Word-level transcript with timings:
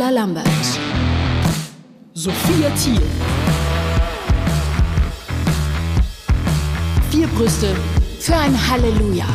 Paula 0.00 0.12
Lambert, 0.12 0.48
Sophia 2.14 2.70
Thiel. 2.70 3.02
Vier 7.10 7.26
Brüste 7.26 7.76
für 8.18 8.34
ein 8.34 8.56
Halleluja. 8.70 9.26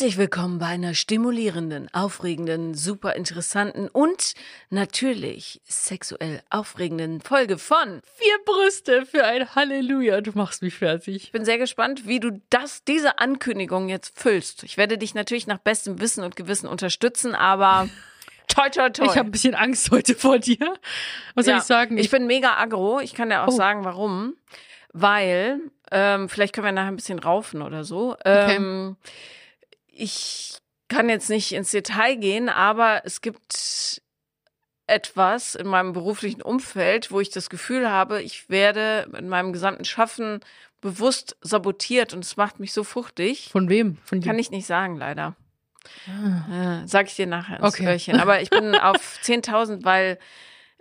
Herzlich 0.00 0.16
willkommen 0.16 0.58
bei 0.58 0.64
einer 0.68 0.94
stimulierenden, 0.94 1.92
aufregenden, 1.92 2.72
super 2.72 3.16
interessanten 3.16 3.86
und 3.88 4.32
natürlich 4.70 5.60
sexuell 5.66 6.40
aufregenden 6.48 7.20
Folge 7.20 7.58
von 7.58 8.00
Vier 8.16 8.38
Brüste 8.46 9.04
für 9.04 9.26
ein 9.26 9.54
Halleluja. 9.54 10.22
Du 10.22 10.30
machst 10.32 10.62
mich 10.62 10.76
fertig. 10.76 11.24
Ich 11.24 11.32
bin 11.32 11.44
sehr 11.44 11.58
gespannt, 11.58 12.06
wie 12.06 12.18
du 12.18 12.40
das, 12.48 12.82
diese 12.84 13.18
Ankündigung 13.18 13.90
jetzt 13.90 14.18
füllst. 14.18 14.62
Ich 14.62 14.78
werde 14.78 14.96
dich 14.96 15.14
natürlich 15.14 15.46
nach 15.46 15.58
bestem 15.58 16.00
Wissen 16.00 16.24
und 16.24 16.34
Gewissen 16.34 16.66
unterstützen, 16.66 17.34
aber 17.34 17.86
toi, 18.48 18.70
toi, 18.70 18.88
toi. 18.88 19.04
Ich 19.04 19.18
habe 19.18 19.28
ein 19.28 19.32
bisschen 19.32 19.54
Angst 19.54 19.90
heute 19.90 20.14
vor 20.14 20.38
dir. 20.38 20.78
Was 21.34 21.44
soll 21.44 21.52
Ja, 21.52 21.58
ich 21.58 21.64
sagen? 21.64 21.98
Ich 21.98 22.08
bin 22.08 22.26
mega 22.26 22.56
aggro. 22.56 23.00
Ich 23.00 23.12
kann 23.12 23.28
dir 23.28 23.42
auch 23.42 23.48
Oh. 23.48 23.50
sagen, 23.50 23.84
warum. 23.84 24.32
Weil, 24.94 25.60
ähm, 25.90 26.30
vielleicht 26.30 26.54
können 26.54 26.64
wir 26.64 26.72
nachher 26.72 26.88
ein 26.88 26.96
bisschen 26.96 27.18
raufen 27.18 27.60
oder 27.60 27.84
so. 27.84 28.16
Ähm, 28.24 28.96
Ich 30.00 30.58
kann 30.88 31.08
jetzt 31.08 31.28
nicht 31.28 31.52
ins 31.52 31.70
Detail 31.70 32.16
gehen, 32.16 32.48
aber 32.48 33.02
es 33.04 33.20
gibt 33.20 34.00
etwas 34.86 35.54
in 35.54 35.68
meinem 35.68 35.92
beruflichen 35.92 36.42
Umfeld, 36.42 37.12
wo 37.12 37.20
ich 37.20 37.30
das 37.30 37.50
Gefühl 37.50 37.88
habe, 37.88 38.22
ich 38.22 38.48
werde 38.48 39.08
in 39.16 39.28
meinem 39.28 39.52
gesamten 39.52 39.84
Schaffen 39.84 40.40
bewusst 40.80 41.36
sabotiert 41.42 42.14
und 42.14 42.24
es 42.24 42.36
macht 42.36 42.58
mich 42.58 42.72
so 42.72 42.82
fruchtig. 42.82 43.50
Von 43.52 43.68
wem? 43.68 43.98
Von 44.04 44.20
Kann 44.22 44.38
ich 44.38 44.50
nicht 44.50 44.66
sagen, 44.66 44.96
leider. 44.96 45.36
Ah. 46.08 46.82
Äh, 46.82 46.88
sag 46.88 47.06
ich 47.06 47.16
dir 47.16 47.26
nachher 47.26 47.60
ins 47.60 47.74
Okay. 47.74 47.86
Öhrchen. 47.86 48.18
Aber 48.18 48.40
ich 48.40 48.50
bin 48.50 48.74
auf 48.74 49.18
10.000, 49.22 49.84
weil 49.84 50.18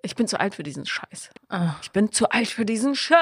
ich 0.01 0.15
bin 0.15 0.27
zu 0.27 0.39
alt 0.39 0.55
für 0.55 0.63
diesen 0.63 0.85
Scheiß. 0.85 1.29
Ah. 1.49 1.75
Ich 1.81 1.91
bin 1.91 2.11
zu 2.11 2.29
alt 2.29 2.47
für 2.47 2.65
diesen 2.65 2.95
Scheiß. 2.95 3.17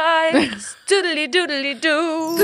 Doodly 0.89 1.29
doodly 1.31 1.75
doo. 1.79 2.37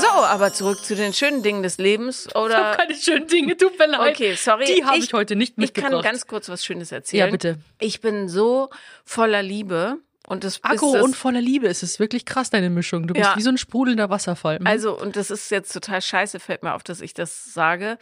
So, 0.00 0.08
aber 0.08 0.52
zurück 0.52 0.84
zu 0.84 0.94
den 0.96 1.12
schönen 1.14 1.42
Dingen 1.42 1.62
des 1.62 1.78
Lebens. 1.78 2.26
Ich 2.26 2.34
habe 2.34 2.44
Oder 2.46 2.76
keine 2.76 2.94
schönen 2.94 3.26
Dinge, 3.26 3.56
tut 3.56 3.78
mir 3.78 3.86
leid. 3.86 4.14
okay, 4.14 4.34
sorry. 4.34 4.64
Die 4.66 4.84
habe 4.84 4.98
ich, 4.98 5.12
heute 5.12 5.36
nicht 5.36 5.52
Ich 5.52 5.56
mitgebracht. 5.58 5.92
kann 5.92 6.02
ganz 6.02 6.26
kurz 6.26 6.48
was 6.48 6.64
Schönes 6.64 6.92
erzählen. 6.92 7.26
ja, 7.26 7.30
bitte. 7.30 7.58
Ich 7.78 8.00
bin 8.00 8.28
so 8.28 8.70
voller 9.04 9.42
Liebe 9.42 9.98
und 10.26 10.44
das 10.44 10.60
das, 10.60 10.82
und 10.82 11.14
voller 11.16 11.40
Liebe. 11.40 11.68
Es 11.68 11.82
ist 11.82 11.98
wirklich 12.00 12.24
krass, 12.26 12.50
deine 12.50 12.70
Mischung. 12.70 13.06
Du 13.06 13.14
bist 13.14 13.24
Ja. 13.26 13.36
wie 13.36 13.42
so 13.42 13.50
ein 13.50 13.58
sprudelnder 13.58 14.10
Wasserfall. 14.10 14.58
Mhm. 14.60 14.66
Also, 14.66 14.98
und 14.98 15.16
das 15.16 15.30
ist 15.30 15.50
jetzt 15.50 15.72
total 15.72 16.00
scheiße, 16.02 16.40
fällt 16.40 16.62
mir 16.62 16.74
auf, 16.74 16.82
dass 16.82 17.00
ich 17.00 17.14
das 17.14 17.52
sage. 17.52 17.98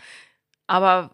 Aber 0.67 1.11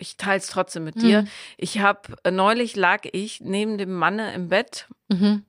ich 0.00 0.16
teile 0.16 0.38
es 0.38 0.48
trotzdem 0.48 0.84
mit 0.84 1.00
dir. 1.00 1.22
Mhm. 1.22 1.28
Ich 1.56 1.78
habe, 1.78 2.16
neulich 2.30 2.76
lag 2.76 3.02
ich 3.12 3.40
neben 3.40 3.78
dem 3.78 3.92
Manne 3.92 4.34
im 4.34 4.48
Bett. 4.48 4.88
Mhm. 5.08 5.44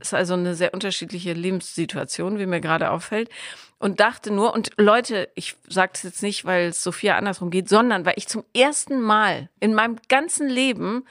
Ist 0.00 0.14
also 0.14 0.34
eine 0.34 0.54
sehr 0.54 0.74
unterschiedliche 0.74 1.32
Lebenssituation, 1.32 2.38
wie 2.38 2.46
mir 2.46 2.60
gerade 2.60 2.90
auffällt. 2.90 3.30
Und 3.78 4.00
dachte 4.00 4.32
nur, 4.32 4.52
und 4.52 4.70
Leute, 4.78 5.28
ich 5.34 5.56
sage 5.68 5.92
das 5.92 6.02
jetzt 6.02 6.22
nicht, 6.22 6.44
weil 6.44 6.68
es 6.68 6.82
Sophia 6.82 7.16
andersrum 7.16 7.50
geht, 7.50 7.68
sondern 7.68 8.04
weil 8.04 8.14
ich 8.16 8.26
zum 8.26 8.44
ersten 8.54 9.00
Mal 9.00 9.48
in 9.60 9.74
meinem 9.74 9.96
ganzen 10.08 10.48
Leben 10.48 11.04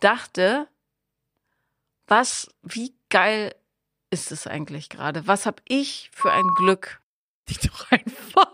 dachte, 0.00 0.68
was, 2.06 2.48
wie 2.62 2.94
geil 3.10 3.54
ist 4.10 4.32
es 4.32 4.46
eigentlich 4.46 4.88
gerade? 4.88 5.26
Was 5.26 5.46
habe 5.46 5.62
ich 5.66 6.10
für 6.12 6.32
ein 6.32 6.46
Glück? 6.56 7.00
Dich 7.48 7.58
doch 7.58 7.90
einfach. 7.90 8.52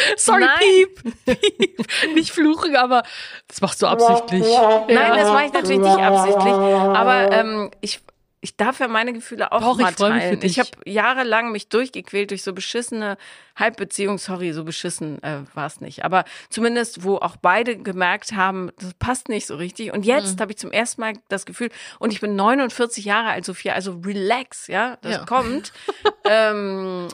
Sorry, 0.16 0.40
Nein. 0.40 0.58
Piep. 0.58 1.02
Piep. 1.26 2.14
Nicht 2.14 2.30
fluchen, 2.32 2.76
aber 2.76 3.02
das 3.48 3.60
machst 3.60 3.80
du 3.82 3.86
absichtlich. 3.86 4.46
Nein, 4.88 5.12
das 5.16 5.30
mache 5.32 5.44
ich 5.46 5.52
natürlich 5.52 5.80
nicht 5.80 5.98
absichtlich. 6.02 6.54
Aber 6.94 7.30
ähm, 7.32 7.70
ich, 7.80 8.00
ich 8.42 8.56
darf 8.56 8.80
ja 8.80 8.88
meine 8.88 9.12
Gefühle 9.12 9.52
auch 9.52 9.60
Doch, 9.60 9.78
ich 9.78 9.82
mal 9.82 9.92
für 9.92 10.08
teilen. 10.08 10.40
Ich 10.42 10.58
habe 10.58 10.70
jahrelang 10.86 11.52
mich 11.52 11.68
durchgequält 11.68 12.30
durch 12.30 12.42
so 12.42 12.52
beschissene 12.54 13.18
Halbbeziehungen. 13.56 14.16
Sorry, 14.18 14.52
so 14.52 14.64
beschissen 14.64 15.22
äh, 15.22 15.40
war 15.54 15.66
es 15.66 15.80
nicht. 15.82 16.04
Aber 16.06 16.24
zumindest, 16.48 17.04
wo 17.04 17.16
auch 17.16 17.36
beide 17.36 17.76
gemerkt 17.76 18.32
haben, 18.32 18.70
das 18.78 18.94
passt 18.94 19.28
nicht 19.28 19.46
so 19.46 19.56
richtig. 19.56 19.92
Und 19.92 20.06
jetzt 20.06 20.36
Mhm. 20.36 20.40
habe 20.40 20.52
ich 20.52 20.58
zum 20.58 20.72
ersten 20.72 21.02
Mal 21.02 21.12
das 21.28 21.44
Gefühl, 21.44 21.68
und 21.98 22.12
ich 22.12 22.20
bin 22.20 22.34
49 22.36 23.04
Jahre 23.04 23.28
alt, 23.28 23.44
Sophia, 23.44 23.74
also 23.74 24.00
relax, 24.04 24.68
ja, 24.68 24.96
das 25.02 25.16
Ja. 25.16 25.24
kommt. 25.26 25.72
ähm, 26.24 27.08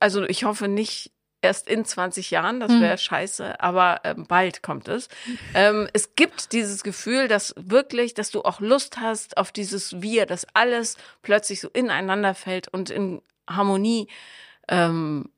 also 0.00 0.22
ich 0.24 0.44
hoffe 0.44 0.68
nicht 0.68 1.10
erst 1.46 1.68
in 1.68 1.84
20 1.84 2.30
Jahren, 2.30 2.60
das 2.60 2.72
Hm. 2.72 2.80
wäre 2.80 2.98
scheiße, 2.98 3.60
aber 3.60 4.00
ähm, 4.04 4.26
bald 4.26 4.62
kommt 4.62 4.88
es. 4.88 5.08
Ähm, 5.54 5.88
es 5.92 6.14
gibt 6.14 6.52
dieses 6.52 6.82
Gefühl, 6.82 7.28
dass 7.28 7.54
wirklich, 7.56 8.14
dass 8.14 8.30
du 8.30 8.42
auch 8.42 8.60
Lust 8.60 8.98
hast 9.00 9.36
auf 9.38 9.52
dieses 9.52 10.02
Wir, 10.02 10.26
dass 10.26 10.46
alles 10.54 10.96
plötzlich 11.22 11.60
so 11.60 11.68
ineinander 11.68 12.34
fällt 12.34 12.68
und 12.68 12.90
in 12.90 13.22
Harmonie 13.48 14.08
ähm, 14.68 15.30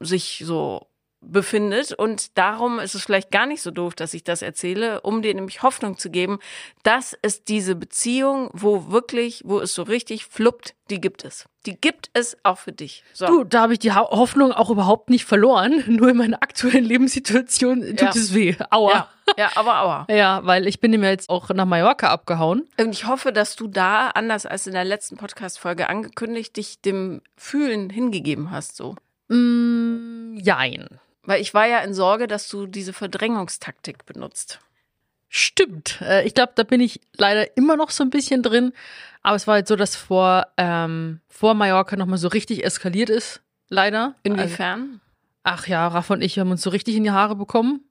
sich 0.00 0.42
so 0.44 0.89
befindet. 1.20 1.92
Und 1.92 2.38
darum 2.38 2.78
ist 2.78 2.94
es 2.94 3.04
vielleicht 3.04 3.30
gar 3.30 3.46
nicht 3.46 3.62
so 3.62 3.70
doof, 3.70 3.94
dass 3.94 4.14
ich 4.14 4.24
das 4.24 4.42
erzähle, 4.42 5.00
um 5.02 5.22
dir 5.22 5.34
nämlich 5.34 5.62
Hoffnung 5.62 5.98
zu 5.98 6.10
geben, 6.10 6.38
dass 6.82 7.16
es 7.22 7.44
diese 7.44 7.74
Beziehung, 7.76 8.50
wo 8.52 8.90
wirklich, 8.90 9.42
wo 9.44 9.60
es 9.60 9.74
so 9.74 9.82
richtig 9.82 10.24
fluppt, 10.26 10.74
die 10.88 11.00
gibt 11.00 11.24
es. 11.24 11.46
Die 11.66 11.78
gibt 11.78 12.08
es 12.14 12.38
auch 12.42 12.56
für 12.58 12.72
dich. 12.72 13.04
So. 13.12 13.26
Du, 13.26 13.44
da 13.44 13.60
habe 13.62 13.74
ich 13.74 13.78
die 13.78 13.92
Ho- 13.92 14.10
Hoffnung 14.10 14.52
auch 14.52 14.70
überhaupt 14.70 15.10
nicht 15.10 15.26
verloren. 15.26 15.84
Nur 15.88 16.08
in 16.08 16.16
meiner 16.16 16.42
aktuellen 16.42 16.84
Lebenssituation 16.84 17.80
tut 17.82 18.00
Ja. 18.00 18.08
es 18.10 18.32
weh. 18.34 18.56
Aua. 18.70 18.90
ja, 18.92 19.08
ja, 19.36 19.50
aber 19.56 19.80
aua. 19.82 20.06
Ja, 20.10 20.40
weil 20.44 20.66
ich 20.66 20.80
bin 20.80 20.90
nämlich 20.90 21.10
jetzt 21.10 21.28
auch 21.28 21.50
nach 21.50 21.66
Mallorca 21.66 22.08
abgehauen. 22.08 22.66
Und 22.80 22.92
ich 22.94 23.06
hoffe, 23.06 23.30
dass 23.32 23.56
du 23.56 23.68
da, 23.68 24.08
anders 24.08 24.46
als 24.46 24.66
in 24.66 24.72
der 24.72 24.84
letzten 24.84 25.18
Podcast-Folge 25.18 25.88
angekündigt, 25.90 26.56
dich 26.56 26.80
dem 26.80 27.20
Fühlen 27.36 27.90
hingegeben 27.90 28.50
hast, 28.50 28.74
so. 28.76 28.96
Mm, 29.28 30.38
jein. 30.42 30.88
Weil 31.22 31.40
ich 31.40 31.52
war 31.54 31.66
ja 31.66 31.78
in 31.80 31.94
Sorge, 31.94 32.26
dass 32.26 32.48
du 32.48 32.66
diese 32.66 32.92
Verdrängungstaktik 32.92 34.06
benutzt. 34.06 34.60
Stimmt. 35.28 36.00
Äh, 36.00 36.26
Ich 36.26 36.34
glaube, 36.34 36.52
da 36.56 36.62
bin 36.62 36.80
ich 36.80 37.00
leider 37.16 37.56
immer 37.56 37.76
noch 37.76 37.90
so 37.90 38.02
ein 38.02 38.10
bisschen 38.10 38.42
drin. 38.42 38.72
Aber 39.22 39.36
es 39.36 39.46
war 39.46 39.54
halt 39.54 39.68
so, 39.68 39.76
dass 39.76 39.94
vor, 39.96 40.46
ähm, 40.56 41.20
vor 41.28 41.54
Mallorca 41.54 41.94
nochmal 41.96 42.18
so 42.18 42.28
richtig 42.28 42.64
eskaliert 42.64 43.10
ist. 43.10 43.42
Leider. 43.68 44.14
Also, 44.24 44.42
Inwiefern? 44.42 45.00
ach 45.42 45.66
ja, 45.66 45.86
Raff 45.88 46.10
und 46.10 46.22
ich 46.22 46.38
haben 46.38 46.50
uns 46.50 46.62
so 46.62 46.70
richtig 46.70 46.96
in 46.96 47.04
die 47.04 47.10
Haare 47.10 47.36
bekommen. 47.36 47.84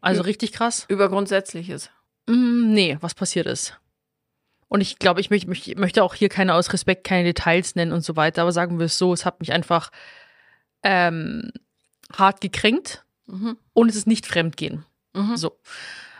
Also 0.00 0.20
Ja. 0.20 0.26
richtig 0.26 0.52
krass. 0.52 0.84
Über 0.88 1.08
Grundsätzliches. 1.08 1.90
Mm, 2.26 2.72
nee, 2.72 2.96
was 3.00 3.14
passiert 3.14 3.46
ist. 3.46 3.78
Und 4.68 4.80
ich 4.80 4.98
glaube, 4.98 5.20
ich 5.20 5.30
möcht, 5.30 5.48
möcht, 5.48 5.78
möchte 5.78 6.02
auch 6.04 6.14
hier 6.14 6.28
keine 6.28 6.54
aus 6.54 6.72
Respekt 6.72 7.04
keine 7.04 7.24
Details 7.24 7.74
nennen 7.74 7.92
und 7.92 8.02
so 8.02 8.16
weiter, 8.16 8.42
aber 8.42 8.52
sagen 8.52 8.78
wir 8.78 8.86
es 8.86 8.98
so, 8.98 9.12
es 9.12 9.24
hat 9.24 9.40
mich 9.40 9.52
einfach 9.52 9.90
ähm, 10.82 11.50
hart 12.14 12.40
gekränkt 12.40 13.04
Mhm. 13.26 13.56
und 13.72 13.88
es 13.88 13.96
ist 13.96 14.06
nicht 14.06 14.26
Fremdgehen. 14.26 14.84
Mhm. 15.14 15.36
So. 15.36 15.58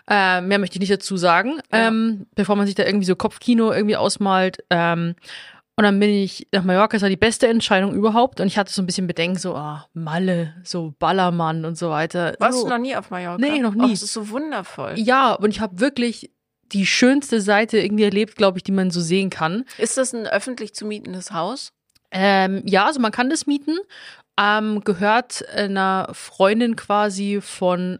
Äh, 0.08 0.40
mehr 0.40 0.58
möchte 0.58 0.76
ich 0.76 0.80
nicht 0.80 0.92
dazu 0.92 1.16
sagen, 1.16 1.60
Ja. 1.72 1.88
ähm, 1.88 2.26
bevor 2.34 2.56
man 2.56 2.66
sich 2.66 2.74
da 2.74 2.84
irgendwie 2.84 3.06
so 3.06 3.16
Kopfkino 3.16 3.72
irgendwie 3.72 3.96
ausmalt. 3.96 4.58
Ähm, 4.70 5.14
und 5.78 5.84
dann 5.84 6.00
bin 6.00 6.08
ich 6.10 6.46
nach 6.52 6.64
Mallorca, 6.64 6.96
das 6.96 7.02
war 7.02 7.08
die 7.10 7.16
beste 7.16 7.48
Entscheidung 7.48 7.92
überhaupt. 7.94 8.40
Und 8.40 8.46
ich 8.46 8.56
hatte 8.56 8.72
so 8.72 8.80
ein 8.82 8.86
bisschen 8.86 9.06
Bedenken, 9.06 9.38
so, 9.38 9.54
ah, 9.56 9.86
Malle, 9.92 10.54
so 10.64 10.94
Ballermann 10.98 11.64
und 11.64 11.76
so 11.76 11.90
weiter. 11.90 12.34
Warst 12.38 12.58
so. 12.58 12.64
du 12.64 12.70
noch 12.70 12.78
nie 12.78 12.96
auf 12.96 13.10
Mallorca? 13.10 13.38
Nee, 13.38 13.58
noch 13.60 13.74
nie. 13.74 13.84
Oh, 13.84 13.88
das 13.88 14.02
ist 14.02 14.12
so 14.12 14.30
wundervoll. 14.30 14.94
Ja, 14.96 15.34
und 15.34 15.50
ich 15.50 15.60
habe 15.60 15.78
wirklich 15.80 16.30
die 16.72 16.86
schönste 16.86 17.40
Seite 17.40 17.78
irgendwie 17.78 18.04
erlebt, 18.04 18.36
glaube 18.36 18.58
ich, 18.58 18.64
die 18.64 18.72
man 18.72 18.90
so 18.90 19.00
sehen 19.00 19.28
kann. 19.30 19.64
Ist 19.78 19.96
das 19.98 20.12
ein 20.14 20.26
öffentlich 20.26 20.74
zu 20.74 20.86
mietendes 20.86 21.32
Haus? 21.32 21.72
Ähm, 22.10 22.62
ja, 22.64 22.86
also 22.86 22.98
man 23.00 23.12
kann 23.12 23.28
das 23.28 23.46
mieten. 23.46 23.76
Ähm, 24.38 24.82
gehört 24.84 25.48
einer 25.48 26.08
Freundin 26.12 26.76
quasi 26.76 27.40
von 27.40 27.98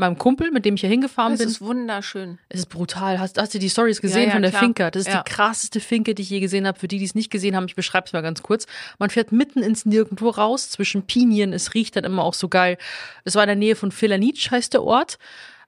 meinem 0.00 0.16
Kumpel, 0.16 0.52
mit 0.52 0.64
dem 0.64 0.74
ich 0.76 0.82
hier 0.82 0.90
hingefahren 0.90 1.32
Das 1.32 1.40
bin. 1.40 1.48
ist 1.48 1.60
wunderschön. 1.60 2.38
Es 2.48 2.60
ist 2.60 2.66
brutal. 2.66 3.18
Hast, 3.18 3.36
hast 3.36 3.52
du 3.54 3.58
die 3.58 3.68
Stories 3.68 4.00
gesehen 4.00 4.20
Ja, 4.22 4.26
ja, 4.28 4.32
von 4.34 4.42
der 4.42 4.50
klar. 4.52 4.62
Finca? 4.62 4.90
Das 4.92 5.00
ist 5.02 5.12
Ja. 5.12 5.22
die 5.24 5.30
krasseste 5.30 5.80
Finke, 5.80 6.14
die 6.14 6.22
ich 6.22 6.30
je 6.30 6.38
gesehen 6.38 6.68
habe. 6.68 6.78
Für 6.78 6.86
die, 6.86 6.98
die 6.98 7.04
es 7.04 7.16
nicht 7.16 7.30
gesehen 7.30 7.56
haben, 7.56 7.66
ich 7.66 7.74
beschreibe 7.74 8.06
es 8.06 8.12
mal 8.12 8.20
ganz 8.20 8.42
kurz. 8.42 8.66
Man 9.00 9.10
fährt 9.10 9.32
mitten 9.32 9.60
ins 9.62 9.86
Nirgendwo 9.86 10.28
raus, 10.28 10.70
zwischen 10.70 11.02
Pinien. 11.06 11.52
Es 11.52 11.74
riecht 11.74 11.96
dann 11.96 12.04
immer 12.04 12.22
auch 12.22 12.34
so 12.34 12.48
geil. 12.48 12.78
Es 13.24 13.34
war 13.34 13.42
in 13.42 13.48
der 13.48 13.56
Nähe 13.56 13.74
von 13.74 13.90
Felanitsch, 13.90 14.52
heißt 14.52 14.72
der 14.74 14.84
Ort. 14.84 15.18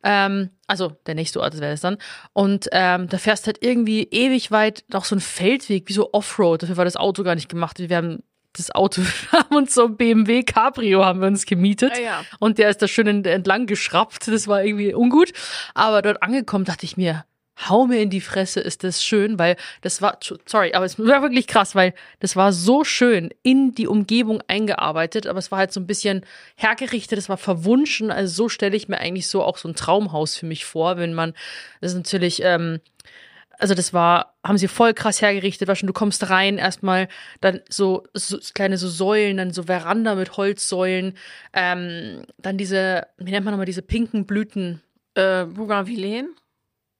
Ähm, 0.04 0.50
also 0.68 0.92
der 1.06 1.16
nächste 1.16 1.40
Ort 1.40 1.58
wäre 1.60 1.72
es 1.72 1.80
dann. 1.80 1.98
Und 2.32 2.68
ähm, 2.70 3.08
da 3.08 3.18
fährst 3.18 3.48
halt 3.48 3.58
irgendwie 3.62 4.04
ewig 4.04 4.52
weit 4.52 4.84
noch 4.92 5.04
so 5.06 5.16
ein 5.16 5.20
Feldweg, 5.20 5.88
wie 5.88 5.92
so 5.92 6.10
Offroad. 6.12 6.62
Dafür 6.62 6.76
war 6.76 6.84
das 6.84 6.96
Auto 6.96 7.24
gar 7.24 7.34
nicht 7.34 7.48
gemacht. 7.48 7.80
Wir 7.80 7.96
haben 7.96 8.22
das 8.54 8.70
Auto, 8.74 9.02
wir 9.02 9.32
haben 9.32 9.56
uns 9.56 9.74
so 9.74 9.86
ein 9.86 9.96
BMW 9.96 10.42
Cabrio 10.42 11.04
haben 11.04 11.20
wir 11.20 11.28
uns 11.28 11.46
gemietet. 11.46 11.96
Ja, 11.96 12.02
ja. 12.02 12.24
Und 12.38 12.58
der 12.58 12.70
ist 12.70 12.82
da 12.82 12.88
schön 12.88 13.06
ent- 13.06 13.26
entlang 13.26 13.66
geschraubt. 13.66 14.26
Das 14.28 14.48
war 14.48 14.64
irgendwie 14.64 14.94
ungut. 14.94 15.32
Aber 15.74 16.02
dort 16.02 16.22
angekommen 16.22 16.64
dachte 16.64 16.84
ich 16.84 16.96
mir, 16.96 17.24
hau 17.68 17.86
mir 17.86 18.00
in 18.00 18.08
die 18.08 18.22
Fresse, 18.22 18.60
ist 18.60 18.84
das 18.84 19.04
schön, 19.04 19.38
weil 19.38 19.56
das 19.82 20.00
war, 20.00 20.18
sorry, 20.46 20.72
aber 20.72 20.86
es 20.86 20.98
war 20.98 21.20
wirklich 21.20 21.46
krass, 21.46 21.74
weil 21.74 21.92
das 22.18 22.34
war 22.34 22.54
so 22.54 22.84
schön 22.84 23.28
in 23.42 23.74
die 23.74 23.86
Umgebung 23.86 24.40
eingearbeitet, 24.48 25.26
aber 25.26 25.38
es 25.38 25.50
war 25.50 25.58
halt 25.58 25.70
so 25.70 25.78
ein 25.78 25.86
bisschen 25.86 26.24
hergerichtet, 26.56 27.18
es 27.18 27.28
war 27.28 27.36
verwunschen, 27.36 28.10
also 28.10 28.32
so 28.32 28.48
stelle 28.48 28.76
ich 28.76 28.88
mir 28.88 28.98
eigentlich 28.98 29.26
so 29.28 29.42
auch 29.42 29.58
so 29.58 29.68
ein 29.68 29.74
Traumhaus 29.74 30.36
für 30.36 30.46
mich 30.46 30.64
vor, 30.64 30.96
wenn 30.96 31.12
man, 31.12 31.34
das 31.82 31.92
ist 31.92 31.98
natürlich, 31.98 32.40
ähm, 32.42 32.80
also 33.60 33.74
das 33.74 33.92
war, 33.92 34.34
haben 34.44 34.58
sie 34.58 34.68
voll 34.68 34.94
krass 34.94 35.20
hergerichtet, 35.20 35.68
war 35.68 35.76
schon, 35.76 35.86
du 35.86 35.92
kommst 35.92 36.30
rein, 36.30 36.58
erstmal 36.58 37.08
dann 37.40 37.60
so, 37.68 38.04
so 38.14 38.38
kleine 38.54 38.78
so 38.78 38.88
Säulen, 38.88 39.36
dann 39.36 39.52
so 39.52 39.64
Veranda 39.64 40.14
mit 40.14 40.36
Holzsäulen, 40.36 41.14
ähm, 41.52 42.24
dann 42.38 42.56
diese, 42.56 43.06
wie 43.18 43.30
nennt 43.30 43.44
man 43.44 43.52
nochmal 43.52 43.66
diese 43.66 43.82
pinken 43.82 44.26
Blüten? 44.26 44.82
Äh, 45.14 45.44
Bougainvilleen? 45.44 46.34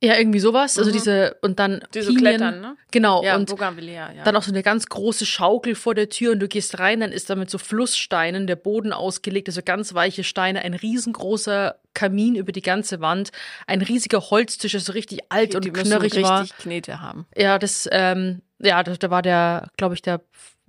Ja, 0.02 0.16
irgendwie 0.16 0.40
sowas. 0.40 0.78
Also 0.78 0.88
Mhm. 0.90 0.94
diese 0.94 1.36
und 1.42 1.58
dann 1.58 1.82
Diese 1.92 2.06
Pinien. 2.08 2.36
Klettern, 2.36 2.60
ne? 2.62 2.76
Genau. 2.90 3.22
Ja, 3.22 3.36
und 3.36 3.50
Bougainvillia, 3.50 4.12
ja. 4.12 4.24
dann 4.24 4.34
auch 4.34 4.42
so 4.42 4.50
eine 4.50 4.62
ganz 4.62 4.86
große 4.86 5.26
Schaukel 5.26 5.74
vor 5.74 5.94
der 5.94 6.08
Tür 6.08 6.32
und 6.32 6.40
du 6.40 6.48
gehst 6.48 6.78
rein, 6.78 7.00
dann 7.00 7.12
ist 7.12 7.28
da 7.28 7.34
mit 7.36 7.50
so 7.50 7.58
Flusssteinen 7.58 8.46
der 8.46 8.56
Boden 8.56 8.94
ausgelegt, 8.94 9.48
also 9.48 9.60
ganz 9.62 9.92
weiche 9.92 10.24
Steine, 10.24 10.62
ein 10.62 10.72
riesengroßer 10.72 11.76
Kamin 11.92 12.34
über 12.34 12.52
die 12.52 12.62
ganze 12.62 13.00
Wand, 13.00 13.30
ein 13.66 13.82
riesiger 13.82 14.30
Holztisch, 14.30 14.72
der 14.72 14.80
so 14.80 14.92
richtig 14.92 15.20
alt 15.28 15.52
die, 15.52 15.56
und 15.56 15.64
die 15.66 15.70
knörrig 15.70 16.14
richtig 16.14 16.24
war. 16.24 16.46
Knete 16.60 17.00
haben. 17.02 17.26
Ja, 17.36 17.58
das, 17.58 17.86
ähm, 17.92 18.40
ja, 18.58 18.82
da, 18.82 18.94
da 18.94 19.10
war 19.10 19.20
der, 19.20 19.68
glaube 19.76 19.94
ich, 19.94 20.00
der 20.02 20.22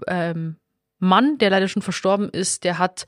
ähm, 0.07 0.57
Mann, 0.99 1.37
der 1.37 1.49
leider 1.51 1.69
schon 1.69 1.81
verstorben 1.81 2.29
ist, 2.29 2.65
der 2.65 2.79
hat 2.79 3.05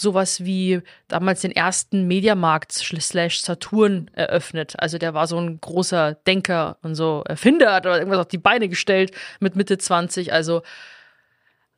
sowas 0.00 0.44
wie 0.44 0.80
damals 1.08 1.40
den 1.40 1.52
ersten 1.52 2.06
Mediamarkt 2.06 2.72
slash 2.72 3.40
Saturn 3.40 4.10
eröffnet. 4.14 4.74
Also 4.78 4.98
der 4.98 5.14
war 5.14 5.26
so 5.26 5.38
ein 5.38 5.60
großer 5.60 6.14
Denker 6.14 6.78
und 6.82 6.94
so 6.94 7.22
Erfinder, 7.26 7.74
hat 7.74 7.86
irgendwas 7.86 8.20
auf 8.20 8.28
die 8.28 8.38
Beine 8.38 8.68
gestellt 8.68 9.12
mit 9.40 9.56
Mitte 9.56 9.78
20. 9.78 10.32
Also 10.32 10.62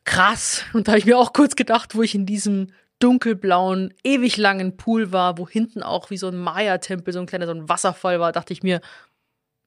krass. 0.05 0.65
Und 0.73 0.89
da 0.89 0.93
habe 0.93 0.99
ich 0.99 1.07
mir 1.07 1.19
auch 1.19 1.33
kurz 1.33 1.57
gedacht, 1.57 1.95
wo 1.95 2.03
ich 2.03 2.15
in 2.15 2.27
diesem 2.27 2.73
dunkelblauen, 3.01 3.95
ewig 4.05 4.37
langen 4.37 4.77
Pool 4.77 5.11
war, 5.11 5.39
wo 5.39 5.49
hinten 5.49 5.83
auch 5.83 6.11
wie 6.11 6.19
so 6.19 6.29
ein 6.29 6.37
Maya-Tempel, 6.37 7.15
so 7.15 7.21
ein 7.21 7.27
kleiner 7.27 7.47
so 7.47 7.53
ein 7.53 7.69
Wasserfall 7.69 8.21
war, 8.21 8.33
dachte 8.33 8.53
ich 8.53 8.63
mir, 8.63 8.81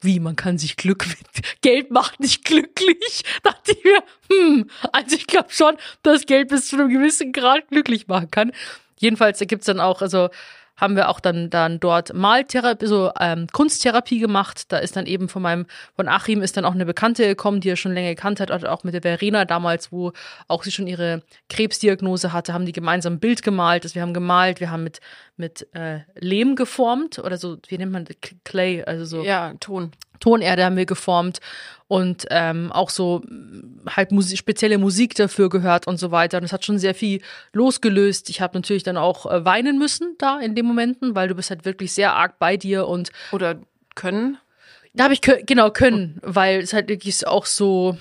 wie, 0.03 0.19
man 0.19 0.35
kann 0.35 0.57
sich 0.57 0.75
Glück 0.77 1.05
mit 1.07 1.61
Geld 1.61 1.91
macht 1.91 2.19
nicht 2.19 2.45
glücklich. 2.45 3.23
Dachte 3.43 3.71
ich 3.71 3.83
mir, 3.83 4.03
hm, 4.31 4.69
also 4.91 5.15
ich 5.15 5.27
glaube 5.27 5.49
schon, 5.49 5.77
dass 6.01 6.25
Geld 6.25 6.49
bis 6.49 6.67
zu 6.67 6.77
einem 6.77 6.89
gewissen 6.89 7.31
Grad 7.31 7.67
glücklich 7.69 8.07
machen 8.07 8.31
kann. 8.31 8.51
Jedenfalls 8.97 9.39
gibt's 9.39 9.65
dann 9.65 9.79
auch, 9.79 10.01
also 10.01 10.29
haben 10.75 10.95
wir 10.95 11.09
auch 11.09 11.19
dann, 11.19 11.49
dann 11.49 11.79
dort 11.79 12.13
Maltherapie, 12.13 12.87
so 12.87 13.11
ähm, 13.19 13.47
Kunsttherapie 13.51 14.19
gemacht. 14.19 14.71
Da 14.71 14.77
ist 14.79 14.95
dann 14.95 15.05
eben 15.05 15.29
von 15.29 15.41
meinem, 15.41 15.65
von 15.95 16.07
Achim 16.07 16.41
ist 16.41 16.57
dann 16.57 16.65
auch 16.65 16.73
eine 16.73 16.85
Bekannte 16.85 17.27
gekommen, 17.27 17.61
die 17.61 17.69
er 17.69 17.75
schon 17.75 17.93
länger 17.93 18.09
gekannt 18.09 18.39
hat, 18.39 18.49
also 18.49 18.67
auch 18.67 18.83
mit 18.83 18.93
der 18.93 19.01
Verena 19.01 19.45
damals, 19.45 19.91
wo 19.91 20.13
auch 20.47 20.63
sie 20.63 20.71
schon 20.71 20.87
ihre 20.87 21.21
Krebsdiagnose 21.49 22.33
hatte, 22.33 22.53
haben 22.53 22.65
die 22.65 22.71
gemeinsam 22.71 23.13
ein 23.13 23.19
Bild 23.19 23.43
gemalt. 23.43 23.83
Also 23.83 23.95
wir 23.95 24.01
haben 24.01 24.13
gemalt, 24.13 24.59
wir 24.59 24.71
haben 24.71 24.83
mit, 24.83 24.99
mit 25.37 25.67
äh, 25.73 26.01
Lehm 26.15 26.55
geformt 26.55 27.19
oder 27.19 27.37
so, 27.37 27.57
wie 27.67 27.77
nennt 27.77 27.91
man 27.91 28.05
das? 28.05 28.15
Clay, 28.43 28.83
also 28.83 29.05
so. 29.05 29.23
Ja, 29.23 29.53
Ton. 29.59 29.91
Tonerde 30.19 30.63
haben 30.63 30.77
wir 30.77 30.85
geformt 30.85 31.39
und 31.89 32.25
ähm, 32.29 32.71
auch 32.71 32.89
so 32.89 33.21
mh, 33.27 33.93
halt 33.95 34.11
Musik, 34.11 34.37
spezielle 34.37 34.77
Musik 34.77 35.15
dafür 35.15 35.49
gehört 35.49 35.85
und 35.85 35.97
so 35.97 36.11
weiter. 36.11 36.37
Und 36.37 36.45
es 36.45 36.53
hat 36.53 36.63
schon 36.63 36.77
sehr 36.79 36.95
viel 36.95 37.21
losgelöst. 37.51 38.29
Ich 38.29 38.39
habe 38.39 38.57
natürlich 38.57 38.83
dann 38.83 38.95
auch 38.95 39.25
äh, 39.25 39.43
weinen 39.43 39.77
müssen 39.77 40.15
da 40.17 40.39
in 40.39 40.55
den 40.55 40.65
Momenten, 40.65 41.13
weil 41.15 41.27
du 41.27 41.35
bist 41.35 41.49
halt 41.49 41.65
wirklich 41.65 41.91
sehr 41.93 42.13
arg 42.13 42.39
bei 42.39 42.55
dir 42.55 42.87
und 42.87 43.11
Oder 43.33 43.59
können. 43.95 44.37
da 44.93 45.05
habe 45.05 45.13
ich 45.13 45.21
genau 45.21 45.71
können, 45.71 46.19
weil 46.21 46.59
es 46.59 46.71
halt 46.73 46.87
wirklich 46.87 47.27
auch 47.27 47.45
so, 47.45 47.97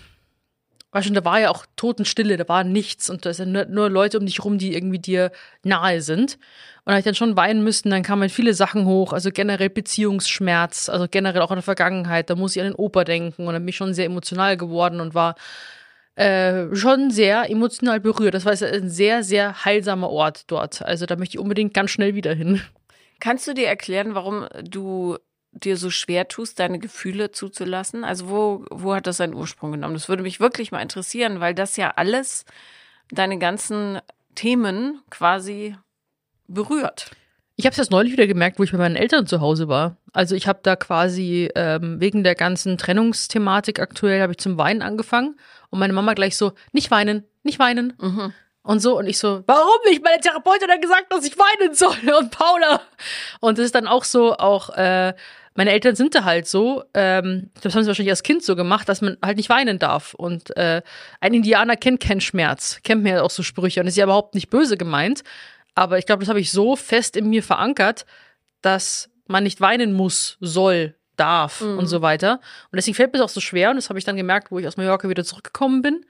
weißt 0.92 1.08
du, 1.08 1.12
da 1.14 1.24
war 1.24 1.40
ja 1.40 1.50
auch 1.50 1.66
Totenstille, 1.76 2.36
da 2.36 2.48
war 2.48 2.64
nichts 2.64 3.10
und 3.10 3.26
da 3.26 3.32
sind 3.32 3.52
nur, 3.52 3.64
nur 3.64 3.90
Leute 3.90 4.18
um 4.18 4.26
dich 4.26 4.44
rum, 4.44 4.58
die 4.58 4.74
irgendwie 4.74 4.98
dir 4.98 5.32
nahe 5.64 6.00
sind. 6.02 6.38
Und 6.84 6.92
da 6.92 6.98
ich 6.98 7.04
dann 7.04 7.14
schon 7.14 7.36
weinen 7.36 7.64
müssen, 7.64 7.90
dann 7.90 8.02
kamen 8.02 8.22
halt 8.22 8.32
viele 8.32 8.54
Sachen 8.54 8.86
hoch, 8.86 9.12
also 9.12 9.30
generell 9.30 9.70
Beziehungsschmerz, 9.70 10.88
also 10.88 11.06
generell 11.10 11.42
auch 11.42 11.50
in 11.50 11.56
der 11.56 11.62
Vergangenheit, 11.62 12.28
da 12.30 12.34
muss 12.34 12.54
ich 12.54 12.62
an 12.62 12.68
den 12.68 12.76
Opa 12.76 13.04
denken 13.04 13.46
und 13.46 13.52
dann 13.54 13.62
bin 13.62 13.70
ich 13.70 13.76
schon 13.76 13.94
sehr 13.94 14.06
emotional 14.06 14.56
geworden 14.56 15.00
und 15.00 15.14
war 15.14 15.34
äh, 16.16 16.74
schon 16.74 17.10
sehr 17.10 17.50
emotional 17.50 18.00
berührt. 18.00 18.34
Das 18.34 18.44
war 18.44 18.52
ein 18.52 18.90
sehr, 18.90 19.22
sehr 19.22 19.64
heilsamer 19.64 20.10
Ort 20.10 20.50
dort. 20.50 20.82
Also 20.82 21.06
da 21.06 21.16
möchte 21.16 21.36
ich 21.36 21.40
unbedingt 21.40 21.72
ganz 21.72 21.90
schnell 21.90 22.14
wieder 22.14 22.34
hin. 22.34 22.60
Kannst 23.18 23.46
du 23.46 23.54
dir 23.54 23.66
erklären, 23.66 24.14
warum 24.14 24.46
du 24.62 25.16
dir 25.52 25.76
so 25.76 25.90
schwer 25.90 26.28
tust, 26.28 26.58
deine 26.58 26.78
Gefühle 26.78 27.30
zuzulassen? 27.30 28.04
Also 28.04 28.28
wo, 28.28 28.64
wo 28.70 28.94
hat 28.94 29.06
das 29.06 29.18
seinen 29.18 29.34
Ursprung 29.34 29.72
genommen? 29.72 29.94
Das 29.94 30.08
würde 30.08 30.22
mich 30.22 30.40
wirklich 30.40 30.72
mal 30.72 30.80
interessieren, 30.80 31.40
weil 31.40 31.54
das 31.54 31.76
ja 31.76 31.92
alles 31.96 32.44
deine 33.10 33.38
ganzen 33.38 34.00
Themen 34.34 35.00
quasi 35.10 35.76
berührt. 36.48 37.10
Ich 37.56 37.66
habe 37.66 37.72
es 37.72 37.76
jetzt 37.76 37.90
neulich 37.90 38.12
wieder 38.12 38.26
gemerkt, 38.26 38.58
wo 38.58 38.62
ich 38.62 38.72
bei 38.72 38.78
meinen 38.78 38.96
Eltern 38.96 39.26
zu 39.26 39.40
Hause 39.40 39.68
war. 39.68 39.96
Also 40.12 40.34
ich 40.34 40.46
habe 40.48 40.60
da 40.62 40.74
quasi 40.74 41.50
ähm, 41.54 42.00
wegen 42.00 42.24
der 42.24 42.34
ganzen 42.34 42.78
Trennungsthematik 42.78 43.78
aktuell 43.78 44.22
habe 44.22 44.32
ich 44.32 44.38
zum 44.38 44.56
Weinen 44.58 44.82
angefangen 44.82 45.36
und 45.70 45.78
meine 45.78 45.92
Mama 45.92 46.14
gleich 46.14 46.36
so 46.36 46.52
nicht 46.72 46.90
weinen, 46.90 47.24
nicht 47.42 47.58
weinen 47.58 47.92
Mhm. 48.00 48.32
und 48.62 48.80
so 48.80 48.98
und 48.98 49.06
ich 49.06 49.18
so 49.18 49.42
warum 49.46 49.78
nicht? 49.86 50.02
Meine 50.02 50.20
Therapeutin 50.20 50.70
hat 50.70 50.80
gesagt, 50.82 51.12
dass 51.12 51.26
ich 51.26 51.36
weinen 51.38 51.74
soll 51.74 52.14
und 52.18 52.30
Paula 52.30 52.80
und 53.40 53.58
das 53.58 53.66
ist 53.66 53.74
dann 53.74 53.86
auch 53.86 54.04
so 54.04 54.34
auch 54.36 54.70
äh, 54.70 55.14
meine 55.54 55.70
Eltern 55.70 55.94
sind 55.94 56.14
da 56.14 56.24
halt 56.24 56.46
so, 56.46 56.82
ähm, 56.94 57.50
das 57.62 57.74
haben 57.74 57.82
sie 57.82 57.88
wahrscheinlich 57.88 58.12
als 58.12 58.22
Kind 58.22 58.42
so 58.42 58.56
gemacht, 58.56 58.88
dass 58.88 59.00
man 59.02 59.16
halt 59.22 59.36
nicht 59.36 59.48
weinen 59.50 59.78
darf. 59.78 60.14
Und 60.14 60.56
äh, 60.56 60.82
ein 61.20 61.34
Indianer 61.34 61.76
kennt 61.76 62.00
keinen 62.00 62.20
Schmerz, 62.20 62.80
kennt 62.82 63.02
mir 63.02 63.22
auch 63.24 63.30
so 63.30 63.42
Sprüche 63.42 63.80
und 63.80 63.86
ist 63.86 63.96
ja 63.96 64.04
überhaupt 64.04 64.34
nicht 64.34 64.48
böse 64.50 64.76
gemeint. 64.76 65.22
Aber 65.74 65.98
ich 65.98 66.06
glaube, 66.06 66.20
das 66.20 66.28
habe 66.28 66.40
ich 66.40 66.50
so 66.52 66.76
fest 66.76 67.16
in 67.16 67.28
mir 67.28 67.42
verankert, 67.42 68.06
dass 68.62 69.10
man 69.26 69.42
nicht 69.44 69.60
weinen 69.60 69.92
muss, 69.92 70.36
soll, 70.40 70.94
darf 71.16 71.60
Mhm. 71.60 71.78
und 71.78 71.86
so 71.86 72.00
weiter. 72.02 72.34
Und 72.70 72.76
deswegen 72.76 72.94
fällt 72.94 73.12
mir 73.12 73.18
das 73.18 73.30
auch 73.30 73.34
so 73.34 73.40
schwer. 73.40 73.70
Und 73.70 73.76
das 73.76 73.88
habe 73.90 73.98
ich 73.98 74.04
dann 74.04 74.16
gemerkt, 74.16 74.50
wo 74.50 74.58
ich 74.58 74.66
aus 74.66 74.76
Mallorca 74.76 75.08
wieder 75.08 75.24
zurückgekommen 75.24 75.82
bin, 75.82 76.04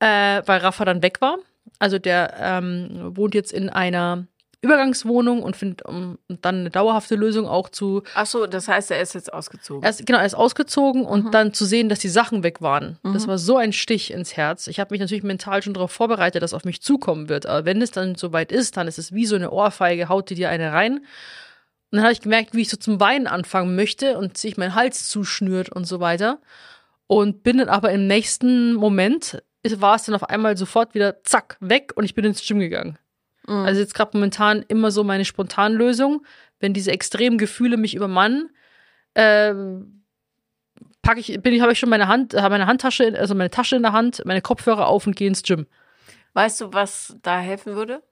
äh, 0.00 0.42
weil 0.44 0.58
Rafa 0.60 0.84
dann 0.84 1.02
weg 1.02 1.20
war. 1.20 1.38
Also 1.78 1.98
der 1.98 2.34
ähm, 2.38 3.12
wohnt 3.16 3.34
jetzt 3.34 3.52
in 3.52 3.68
einer 3.68 4.26
Übergangswohnung 4.66 5.42
und 5.42 5.56
findet 5.56 5.82
um, 5.86 6.18
dann 6.28 6.56
eine 6.60 6.70
dauerhafte 6.70 7.14
Lösung 7.14 7.46
auch 7.46 7.68
zu. 7.68 8.02
Ach 8.14 8.26
so, 8.26 8.46
das 8.46 8.68
heißt, 8.68 8.90
er 8.90 9.00
ist 9.00 9.14
jetzt 9.14 9.32
ausgezogen. 9.32 9.82
Er 9.82 9.90
ist, 9.90 10.04
genau, 10.04 10.18
er 10.18 10.26
ist 10.26 10.34
ausgezogen 10.34 11.04
und 11.04 11.26
Mhm. 11.26 11.30
dann 11.30 11.52
zu 11.54 11.64
sehen, 11.64 11.88
dass 11.88 11.98
die 12.00 12.08
Sachen 12.08 12.42
weg 12.42 12.60
waren. 12.62 12.98
Das 13.02 13.24
Mhm. 13.24 13.30
war 13.30 13.38
so 13.38 13.56
ein 13.56 13.72
Stich 13.72 14.12
ins 14.12 14.36
Herz. 14.36 14.66
Ich 14.66 14.80
habe 14.80 14.92
mich 14.92 15.00
natürlich 15.00 15.24
mental 15.24 15.62
schon 15.62 15.74
darauf 15.74 15.92
vorbereitet, 15.92 16.42
dass 16.42 16.54
auf 16.54 16.64
mich 16.64 16.82
zukommen 16.82 17.28
wird. 17.28 17.46
Aber 17.46 17.64
wenn 17.64 17.80
es 17.80 17.90
dann 17.90 18.14
soweit 18.16 18.52
ist, 18.52 18.76
dann 18.76 18.88
ist 18.88 18.98
es 18.98 19.12
wie 19.12 19.26
so 19.26 19.36
eine 19.36 19.50
Ohrfeige, 19.50 20.08
haut 20.08 20.30
dir 20.30 20.50
eine 20.50 20.72
rein. 20.72 20.98
Und 20.98 21.98
dann 21.98 22.02
habe 22.02 22.12
ich 22.12 22.20
gemerkt, 22.20 22.54
wie 22.54 22.62
ich 22.62 22.68
so 22.68 22.76
zum 22.76 22.98
Weinen 23.00 23.26
anfangen 23.28 23.76
möchte 23.76 24.18
und 24.18 24.36
sich 24.36 24.56
mein 24.56 24.74
Hals 24.74 25.08
zuschnürt 25.08 25.70
und 25.70 25.84
so 25.86 26.00
weiter. 26.00 26.40
Und 27.06 27.44
bin 27.44 27.58
dann 27.58 27.68
aber 27.68 27.92
im 27.92 28.06
nächsten 28.08 28.74
Moment 28.74 29.40
war 29.78 29.96
es 29.96 30.04
dann 30.04 30.14
auf 30.14 30.28
einmal 30.28 30.56
sofort 30.56 30.94
wieder 30.94 31.22
zack, 31.24 31.56
weg 31.60 31.92
und 31.96 32.04
ich 32.04 32.14
bin 32.14 32.24
ins 32.24 32.44
Gym 32.46 32.58
gegangen. 32.60 32.98
Mhm. 33.46 33.64
Also 33.64 33.80
jetzt 33.80 33.94
gerade 33.94 34.16
momentan 34.16 34.64
immer 34.68 34.90
so 34.90 35.04
meine 35.04 35.24
Spontanlösung, 35.24 36.24
wenn 36.60 36.72
diese 36.72 36.90
extremen 36.90 37.38
Gefühle 37.38 37.76
mich 37.76 37.94
übermannen, 37.94 38.50
ähm, 39.14 40.04
packe 41.02 41.20
ich, 41.20 41.40
bin 41.40 41.54
ich, 41.54 41.60
habe 41.60 41.72
ich 41.72 41.78
schon 41.78 41.88
meine 41.88 42.08
Hand, 42.08 42.34
habe 42.34 42.54
meine 42.54 42.66
Handtasche, 42.66 43.18
also 43.18 43.34
meine 43.34 43.50
Tasche 43.50 43.76
in 43.76 43.82
der 43.82 43.92
Hand, 43.92 44.22
meine 44.24 44.42
Kopfhörer 44.42 44.86
auf 44.86 45.06
und 45.06 45.16
gehe 45.16 45.28
ins 45.28 45.42
Gym. 45.42 45.66
weißt 46.34 46.60
du, 46.60 46.72
was 46.72 47.16
da 47.22 47.38
helfen 47.38 47.76
würde? 47.76 48.02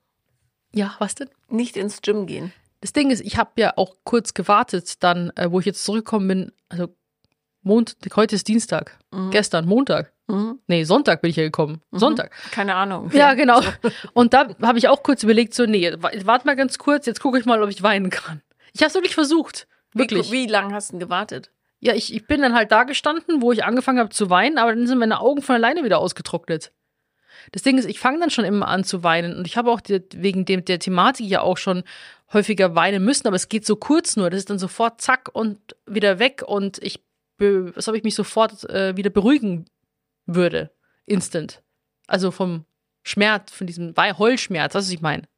Ja, 0.72 0.94
was 0.98 1.14
denn? 1.14 1.28
Nicht 1.48 1.76
ins 1.76 2.02
Gym 2.02 2.26
gehen. 2.26 2.52
Das 2.80 2.92
Ding 2.92 3.10
ist, 3.10 3.20
ich 3.20 3.38
habe 3.38 3.52
ja 3.56 3.72
auch 3.76 3.96
kurz 4.04 4.34
gewartet, 4.34 5.02
dann, 5.02 5.30
äh, 5.36 5.50
wo 5.50 5.60
ich 5.60 5.66
jetzt 5.66 5.84
zurückgekommen 5.84 6.28
bin, 6.28 6.52
also 6.68 6.94
Mond, 7.64 7.97
heute 8.14 8.37
ist 8.37 8.47
Dienstag, 8.49 8.99
Mhm. 9.12 9.30
gestern, 9.30 9.66
Montag. 9.66 10.12
Mhm. 10.28 10.59
Nee, 10.66 10.85
Sonntag 10.85 11.21
bin 11.23 11.30
ich 11.30 11.37
ja 11.37 11.42
gekommen. 11.42 11.83
Sonntag. 11.92 12.33
Keine 12.50 12.75
Ahnung. 12.75 13.11
Ja, 13.12 13.35
genau. 13.35 13.61
Und 14.14 14.33
da 14.33 14.49
habe 14.62 14.78
ich 14.78 14.88
auch 14.88 15.02
kurz 15.02 15.23
überlegt, 15.23 15.52
so, 15.54 15.66
nee, 15.66 15.92
wa- 15.99 16.11
warte 16.25 16.47
mal 16.47 16.56
ganz 16.56 16.78
kurz, 16.78 17.06
jetzt 17.06 17.21
gucke 17.21 17.38
ich 17.38 17.44
mal, 17.44 17.62
ob 17.62 17.68
ich 17.71 17.83
weinen 17.83 18.11
kann. 18.11 18.40
Ich 18.73 18.80
habe 18.80 18.88
es 18.88 18.94
wirklich 18.94 19.14
versucht. 19.14 19.66
Wirklich. 19.92 20.30
Wie, 20.30 20.44
wie 20.44 20.47
lange 20.47 20.75
hast 20.75 20.88
du 20.90 20.92
denn 20.94 21.00
gewartet? 21.00 21.50
Ja, 21.80 21.94
ich, 21.94 22.14
ich 22.14 22.26
bin 22.26 22.40
dann 22.40 22.54
halt 22.54 22.73
da 22.73 22.85
gestanden, 22.85 23.42
wo 23.42 23.52
ich 23.52 23.64
angefangen 23.64 23.99
habe 23.99 24.09
zu 24.09 24.30
weinen, 24.30 24.56
aber 24.59 24.75
dann 24.75 24.87
sind 24.87 24.99
meine 24.99 25.21
Augen 25.21 25.42
von 25.42 25.54
alleine 25.54 25.85
wieder 25.85 25.99
ausgetrocknet. 25.99 26.73
Das 27.52 27.62
Ding 27.62 27.76
ist, 27.76 27.85
ich 27.85 28.00
fange 28.00 28.21
dann 28.21 28.30
schon 28.30 28.47
immer 28.47 28.68
an 28.68 28.85
zu 28.85 29.02
weinen 29.02 29.37
und 29.37 29.47
ich 29.47 29.56
habe 29.59 29.71
auch 29.71 29.80
die, 29.83 30.02
wegen 30.14 30.47
dem, 30.47 30.64
der 30.64 30.78
Thematik 30.78 31.26
ja 31.28 31.42
auch 31.42 31.59
schon 31.59 31.83
häufiger 32.33 32.75
weinen 32.75 33.04
müssen, 33.04 33.26
aber 33.26 33.37
es 33.37 33.49
geht 33.50 33.66
so 33.66 33.76
kurz 33.76 34.16
nur. 34.16 34.30
Das 34.30 34.38
ist 34.38 34.50
dann 34.50 34.59
sofort 34.59 35.00
zack 35.02 35.28
und 35.33 35.59
wieder 35.87 36.18
weg 36.18 36.42
und 36.47 36.78
ich, 36.83 37.02
als 37.74 37.88
ob 37.88 37.94
ich 37.94 38.02
mich 38.04 38.14
sofort 38.14 38.68
äh, 38.70 38.96
wieder 38.96 39.10
beruhigen 39.10 39.66
würde. 40.26 40.70
Instant. 41.06 41.62
Also 42.06 42.30
vom 42.30 42.64
Schmerz, 43.02 43.52
von 43.52 43.66
diesem 43.66 43.94
Heulschmerz, 43.96 44.74
was 44.74 44.90
ich 44.90 45.00
meine. 45.00 45.28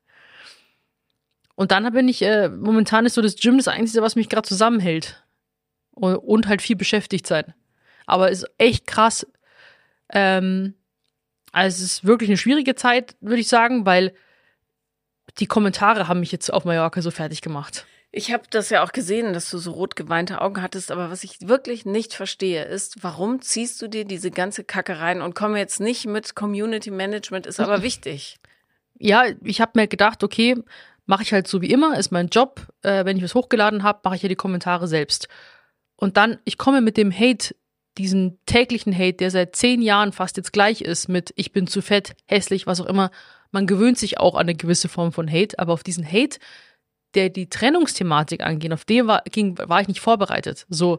Und 1.55 1.71
dann 1.73 1.91
bin 1.93 2.09
ich, 2.09 2.23
äh, 2.23 2.49
momentan 2.49 3.07
ist 3.07 3.15
so 3.15 3.23
das 3.23 3.37
Gym 3.37 3.57
das 3.57 3.69
Einzige, 3.69 4.03
was 4.03 4.17
mich 4.17 4.29
gerade 4.29 4.49
zusammenhält. 4.49 5.25
und, 5.93 6.17
und 6.17 6.47
halt 6.47 6.63
viel 6.63 6.77
beschäftigt 6.77 7.27
sein. 7.27 7.55
Aber 8.07 8.31
ist 8.31 8.47
echt 8.59 8.87
krass. 8.87 9.27
Ähm, 10.11 10.75
also 11.53 11.75
es 11.75 11.81
ist 11.83 12.05
wirklich 12.05 12.31
eine 12.31 12.37
schwierige 12.37 12.75
Zeit, 12.75 13.17
würde 13.21 13.41
ich 13.41 13.49
sagen, 13.49 13.87
weil 13.87 14.15
die 15.39 15.47
Kommentare 15.47 16.07
haben 16.07 16.21
mich 16.21 16.33
jetzt 16.33 16.53
auf 16.53 16.65
Mallorca 16.65 17.03
so 17.03 17.11
fertig 17.11 17.41
gemacht. 17.41 17.87
Ich 18.19 18.33
habe 18.33 18.45
das 18.49 18.71
ja 18.71 18.83
auch 18.83 18.93
gesehen, 18.93 19.35
dass 19.35 19.51
du 19.51 19.59
so 19.59 19.73
rot 19.73 19.95
geweinte 19.95 20.41
Augen 20.41 20.63
hattest, 20.63 20.91
aber 20.91 21.11
was 21.11 21.23
ich 21.23 21.37
wirklich 21.49 21.85
nicht 21.85 22.15
verstehe, 22.15 22.65
ist, 22.65 23.05
warum 23.05 23.43
ziehst 23.43 23.83
du 23.83 23.89
dir 23.89 24.07
diese 24.07 24.31
ganze 24.31 24.65
Kacke 24.65 25.01
rein 25.01 25.21
und 25.21 25.35
komme 25.35 25.59
jetzt 25.59 25.81
nicht 25.81 26.07
mit 26.07 26.35
Community 26.35 26.91
Management, 26.91 27.45
ist 27.45 27.61
aber 27.61 27.83
wichtig. 27.83 28.39
Ja, 28.99 29.25
ich 29.45 29.61
habe 29.61 29.73
mir 29.75 29.87
gedacht, 29.87 30.25
okay, 30.25 30.57
mache 31.05 31.25
ich 31.25 31.35
halt 31.35 31.47
so 31.47 31.61
wie 31.61 31.71
immer, 31.71 31.99
ist 31.99 32.11
mein 32.11 32.29
Job. 32.29 32.67
Äh, 32.81 33.05
wenn 33.05 33.19
ich 33.19 33.23
was 33.23 33.35
hochgeladen 33.35 33.83
habe, 33.83 34.01
mache 34.03 34.17
ich 34.17 34.23
ja 34.23 34.31
die 34.31 34.35
Kommentare 34.35 34.89
selbst. 34.89 35.29
Und 35.95 36.17
dann, 36.17 36.39
ich 36.47 36.57
komme 36.57 36.81
mit 36.81 36.97
dem 36.97 37.13
Hate, 37.13 37.55
diesen 37.99 38.39
täglichen 38.47 38.97
Hate, 38.97 39.19
der 39.19 39.31
seit 39.31 39.57
zehn 39.57 39.83
Jahren 39.83 40.13
fast 40.13 40.39
jetzt 40.39 40.55
gleich 40.55 40.81
ist 40.81 41.09
mit 41.09 41.35
ich 41.37 41.53
bin 41.53 41.67
zu 41.67 41.83
fett, 41.83 42.17
hässlich, 42.25 42.67
was 42.67 42.81
auch 42.81 42.87
immer. 42.87 43.11
Man 43.51 43.67
gewöhnt 43.67 43.99
sich 43.99 44.19
auch 44.19 44.37
an 44.37 44.49
eine 44.49 44.55
gewisse 44.55 44.89
Form 44.89 45.13
von 45.13 45.31
Hate, 45.31 45.59
aber 45.59 45.75
auf 45.75 45.83
diesen 45.83 46.11
Hate, 46.11 46.39
der 47.17 47.31
die 47.31 47.49
Trennungsthematik 47.49 48.43
angeht, 48.43 48.73
auf 48.73 48.85
den 48.85 49.07
war, 49.07 49.23
ging, 49.31 49.59
war 49.59 49.81
ich 49.81 49.89
nicht 49.89 50.01
vorbereitet. 50.01 50.67
So, 50.69 50.99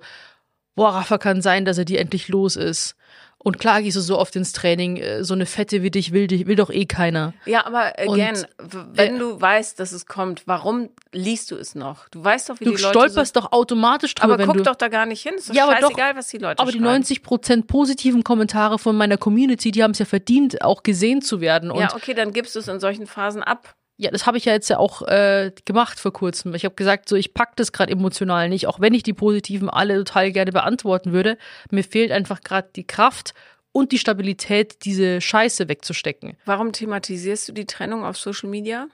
boah, 0.76 0.90
Rafa 0.90 1.18
kann 1.18 1.42
sein, 1.42 1.66
dass 1.66 1.78
er 1.78 1.86
die 1.86 1.98
endlich 1.98 2.28
los 2.28 2.56
ist. 2.56 2.96
Und 3.40 3.60
klar 3.60 3.82
gehst 3.82 3.96
du 3.96 4.02
so 4.02 4.18
oft 4.18 4.36
ins 4.36 4.52
Training, 4.52 4.98
äh, 4.98 5.24
so 5.24 5.34
eine 5.34 5.46
Fette 5.46 5.84
wie 5.84 5.92
dich 5.92 6.12
will, 6.12 6.28
dich 6.28 6.48
will 6.48 6.56
doch 6.56 6.72
eh 6.72 6.86
keiner. 6.86 7.34
Ja, 7.46 7.66
aber 7.66 7.98
again, 7.98 8.36
und, 8.58 8.98
wenn 8.98 9.16
äh, 9.16 9.20
du 9.20 9.40
weißt, 9.40 9.80
dass 9.80 9.92
es 9.92 10.08
kommt, 10.08 10.44
warum 10.48 10.90
liest 11.12 11.52
du 11.52 11.56
es 11.56 11.76
noch? 11.76 12.10
Du 12.10 12.24
weißt 12.24 12.50
doch, 12.50 12.60
wie 12.60 12.66
die 12.66 12.72
Leute. 12.72 12.82
Du 12.82 12.90
stolperst 12.90 13.36
doch 13.36 13.52
automatisch 13.52 14.16
drüber. 14.16 14.34
Aber 14.34 14.46
guck 14.48 14.64
doch 14.64 14.76
da 14.76 14.88
gar 14.88 15.06
nicht 15.06 15.22
hin. 15.22 15.36
Ist 15.36 15.50
doch 15.50 15.54
ja, 15.54 15.72
scheißegal, 15.72 16.14
doch, 16.14 16.18
was 16.18 16.28
die 16.30 16.40
Leute 16.40 16.60
Aber 16.60 16.72
schreiben. 16.72 16.84
die 16.84 16.90
90 16.90 17.24
Prozent 17.24 17.68
positiven 17.68 18.24
Kommentare 18.24 18.80
von 18.80 18.98
meiner 18.98 19.18
Community, 19.18 19.72
die 19.72 19.84
haben 19.84 19.92
es 19.92 20.00
ja 20.00 20.06
verdient, 20.06 20.62
auch 20.64 20.82
gesehen 20.82 21.22
zu 21.22 21.40
werden. 21.40 21.70
Und 21.70 21.80
ja, 21.80 21.96
okay, 21.96 22.16
dann 22.16 22.34
gibst 22.34 22.56
du 22.56 22.60
es 22.60 22.68
in 22.68 22.80
solchen 22.80 23.06
Phasen 23.06 23.44
ab. 23.44 23.76
Ja, 24.00 24.12
das 24.12 24.28
habe 24.28 24.38
ich 24.38 24.46
ja 24.46 24.54
jetzt 24.54 24.70
ja 24.70 24.78
auch 24.78 25.02
äh, 25.02 25.52
gemacht 25.66 26.00
vor 26.00 26.14
kurzem. 26.14 26.54
Ich 26.54 26.66
habe 26.66 26.76
gesagt, 26.76 27.10
so 27.10 27.16
ich 27.16 27.34
pack 27.34 27.56
das 27.56 27.72
gerade 27.72 27.92
emotional 27.92 28.48
nicht, 28.48 28.68
auch 28.68 28.80
wenn 28.80 28.94
ich 28.94 29.02
die 29.02 29.14
positiven 29.14 29.70
alle 29.70 29.98
total 29.98 30.32
gerne 30.32 30.52
beantworten 30.52 31.14
würde. 31.14 31.38
Mir 31.72 31.84
fehlt 31.84 32.12
einfach 32.12 32.42
gerade 32.42 32.70
die 32.76 32.86
Kraft 32.86 33.34
und 33.72 33.92
die 33.92 33.98
Stabilität, 33.98 34.86
diese 34.86 35.20
Scheiße 35.20 35.68
wegzustecken. 35.68 36.38
Warum 36.46 36.72
thematisierst 36.74 37.50
du 37.50 37.54
die 37.54 37.66
Trennung 37.66 38.06
auf 38.06 38.18
Social 38.18 38.50
Media? 38.50 38.88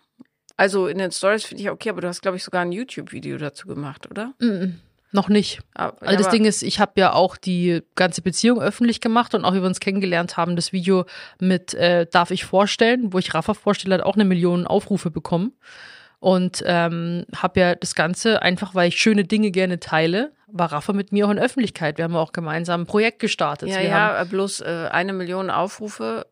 Also 0.55 0.87
in 0.87 0.99
den 0.99 1.11
Stories 1.11 1.43
finde 1.43 1.63
ich 1.63 1.69
okay, 1.69 1.89
aber 1.89 2.01
du 2.01 2.07
hast 2.07 2.21
glaube 2.21 2.37
ich 2.37 2.43
sogar 2.43 2.61
ein 2.61 2.71
YouTube-Video 2.71 3.37
dazu 3.37 3.67
gemacht, 3.67 4.09
oder? 4.09 4.33
Mm 4.39 4.45
-mm. 4.45 4.73
Noch 5.13 5.29
nicht. 5.29 5.61
Aber, 5.75 5.95
also 6.01 6.23
das 6.23 6.31
Ding 6.31 6.43
ist, 6.43 6.63
ich 6.63 6.79
habe 6.79 6.93
ja 6.95 7.13
auch 7.13 7.37
die 7.37 7.83
ganze 7.93 8.23
Beziehung 8.23 8.59
öffentlich 8.59 8.99
gemacht 8.99 9.35
und 9.35 9.45
auch 9.45 9.53
wie 9.53 9.61
wir 9.61 9.67
uns 9.67 9.79
kennengelernt 9.79 10.37
haben, 10.37 10.55
das 10.55 10.73
Video 10.73 11.05
mit 11.39 11.75
äh, 11.75 12.07
Darf 12.11 12.31
ich 12.31 12.45
vorstellen, 12.45 13.13
wo 13.13 13.19
ich 13.19 13.33
Rafa 13.33 13.53
vorstelle, 13.53 13.95
hat 13.95 14.01
auch 14.01 14.15
eine 14.15 14.25
Million 14.25 14.65
Aufrufe 14.65 15.11
bekommen. 15.11 15.53
Und 16.19 16.63
ähm, 16.65 17.25
habe 17.35 17.59
ja 17.59 17.75
das 17.75 17.95
Ganze 17.95 18.41
einfach, 18.41 18.73
weil 18.73 18.87
ich 18.87 18.97
schöne 18.97 19.25
Dinge 19.25 19.51
gerne 19.51 19.79
teile, 19.79 20.31
war 20.47 20.71
Rafa 20.71 20.93
mit 20.93 21.11
mir 21.11 21.27
auch 21.27 21.31
in 21.31 21.37
Öffentlichkeit. 21.37 21.97
Wir 21.97 22.05
haben 22.05 22.15
auch 22.15 22.31
gemeinsam 22.31 22.81
ein 22.81 22.85
Projekt 22.85 23.19
gestartet. 23.19 23.69
Ja, 23.69 23.81
wir 23.81 23.83
ja, 23.83 24.23
bloß 24.23 24.61
äh, 24.61 24.87
eine 24.89 25.13
Million 25.13 25.49
Aufrufe 25.49 26.25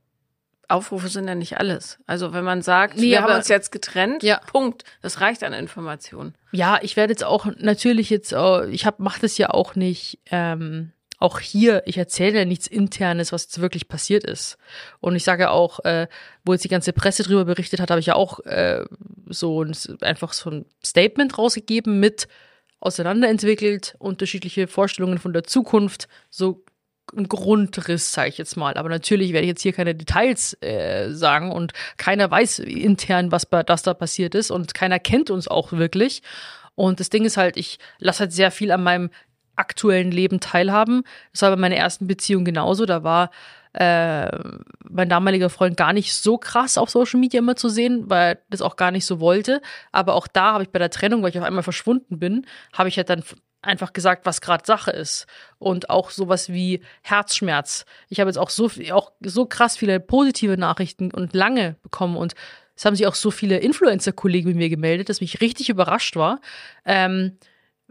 Aufrufe 0.68 1.10
sind 1.10 1.28
ja 1.28 1.36
nicht 1.36 1.58
alles. 1.58 2.00
Also 2.08 2.34
wenn 2.34 2.44
man 2.44 2.62
sagt, 2.62 2.98
nee, 2.98 3.12
wir 3.12 3.22
haben 3.22 3.36
uns 3.36 3.48
jetzt 3.48 3.72
getrennt, 3.72 4.24
ja. 4.24 4.40
Punkt. 4.48 4.84
Das 5.02 5.20
reicht 5.22 5.44
an 5.44 5.54
Informationen. 5.54 6.36
Ja, 6.52 6.80
ich 6.82 6.96
werde 6.96 7.12
jetzt 7.12 7.24
auch 7.24 7.46
natürlich 7.58 8.10
jetzt, 8.10 8.32
äh, 8.32 8.68
ich 8.68 8.86
habe 8.86 9.04
mache 9.04 9.22
das 9.22 9.38
ja 9.38 9.50
auch 9.50 9.76
nicht. 9.76 10.20
Ähm, 10.32 10.92
auch 11.22 11.40
hier, 11.40 11.84
ich 11.86 11.98
erzähle 11.98 12.40
ja 12.40 12.46
nichts 12.46 12.66
Internes, 12.66 13.32
was 13.32 13.44
jetzt 13.44 13.62
wirklich 13.62 13.88
passiert 13.88 14.24
ist. 14.24 14.58
Und 15.02 15.16
ich 15.16 15.24
sage 15.24 15.52
auch, 15.52 15.80
äh, 15.86 16.08
wo 16.44 16.54
jetzt 16.54 16.64
die 16.64 16.70
ganze 16.70 16.94
Presse 16.94 17.22
drüber 17.22 17.46
berichtet 17.46 17.80
hat, 17.80 17.92
habe 17.92 18.00
ich 18.00 18.08
ja 18.08 18.16
auch 18.16 18.40
äh, 18.40 18.84
so 19.28 19.64
ein, 19.64 19.78
einfach 20.02 20.34
so 20.34 20.50
ein 20.50 20.66
Statement 20.84 21.38
rausgegeben 21.38 22.00
mit 22.00 22.28
auseinanderentwickelt, 22.80 23.96
unterschiedliche 24.00 24.68
Vorstellungen 24.68 25.20
von 25.20 25.32
der 25.32 25.44
Zukunft, 25.44 26.08
so 26.32 26.64
ein 27.16 27.28
Grundriss, 27.28 28.12
sage 28.12 28.30
ich 28.30 28.38
jetzt 28.38 28.56
mal. 28.56 28.76
Aber 28.76 28.90
natürlich 28.90 29.34
werde 29.34 29.44
ich 29.44 29.50
jetzt 29.50 29.62
hier 29.62 29.74
keine 29.74 29.96
Details 29.96 30.58
äh, 30.62 31.12
sagen 31.12 31.52
und 31.52 31.74
keiner 31.98 32.30
weiß 32.30 32.60
intern, 32.60 33.32
was 33.32 33.46
bei 33.46 33.64
das 33.64 33.84
da 33.84 33.94
passiert 33.94 34.36
ist 34.36 34.52
und 34.52 34.74
keiner 34.74 35.00
kennt 35.00 35.30
uns 35.30 35.48
auch 35.48 35.72
wirklich. 35.72 36.22
Und 36.76 37.00
das 37.00 37.10
Ding 37.10 37.26
ist 37.26 37.38
halt, 37.38 37.58
ich 37.58 37.80
lasse 38.00 38.22
halt 38.22 38.34
sehr 38.34 38.52
viel 38.52 38.72
an 38.72 38.84
meinem 38.84 39.10
aktuellen 39.56 40.12
Leben 40.12 40.40
teilhaben. 40.40 41.04
Das 41.34 41.42
war 41.42 41.52
bei 41.52 41.58
meiner 41.58 41.76
ersten 41.76 42.08
Beziehung 42.08 42.46
genauso. 42.46 42.86
Da 42.86 43.04
war 43.04 43.30
äh, 43.74 44.30
mein 44.84 45.10
damaliger 45.10 45.50
Freund 45.50 45.78
gar 45.78 45.94
nicht 45.94 46.14
so 46.14 46.38
krass 46.38 46.78
auf 46.78 46.90
Social 46.90 47.20
Media 47.20 47.40
immer 47.40 47.56
zu 47.56 47.70
sehen, 47.70 48.10
weil 48.10 48.34
er 48.34 48.38
das 48.50 48.62
auch 48.62 48.76
gar 48.76 48.92
nicht 48.92 49.06
so 49.06 49.20
wollte. 49.20 49.62
Aber 49.92 50.16
auch 50.16 50.28
da 50.28 50.54
habe 50.54 50.64
ich 50.64 50.70
bei 50.70 50.80
der 50.80 50.90
Trennung, 50.90 51.22
weil 51.22 51.30
ich 51.30 51.40
auf 51.40 51.46
einmal 51.46 51.64
verschwunden 51.64 52.20
bin, 52.20 52.46
habe 52.74 52.90
ich 52.90 52.98
halt 52.98 53.10
dann 53.10 53.24
einfach 53.62 53.94
gesagt, 53.94 54.26
was 54.26 54.42
gerade 54.42 54.66
Sache 54.66 54.92
ist. 54.92 55.28
Und 55.60 55.90
auch 55.90 56.10
sowas 56.10 56.50
wie 56.50 56.82
Herzschmerz. 57.02 57.86
Ich 58.10 58.20
habe 58.20 58.30
jetzt 58.30 58.38
auch 58.38 58.50
so, 58.50 58.70
auch 58.92 59.12
so 59.22 59.46
krass 59.46 59.78
viele 59.78 60.00
positive 60.00 60.58
Nachrichten 60.58 61.12
und 61.12 61.34
lange 61.34 61.76
bekommen 61.84 62.18
und 62.18 62.34
es 62.76 62.86
haben 62.86 62.96
sich 62.96 63.06
auch 63.06 63.14
so 63.14 63.30
viele 63.30 63.58
Influencer-Kollegen 63.58 64.48
mit 64.48 64.58
mir 64.58 64.70
gemeldet, 64.70 65.10
dass 65.10 65.22
mich 65.22 65.40
richtig 65.40 65.70
überrascht 65.70 66.16
war, 66.16 66.40
ähm, 66.84 67.38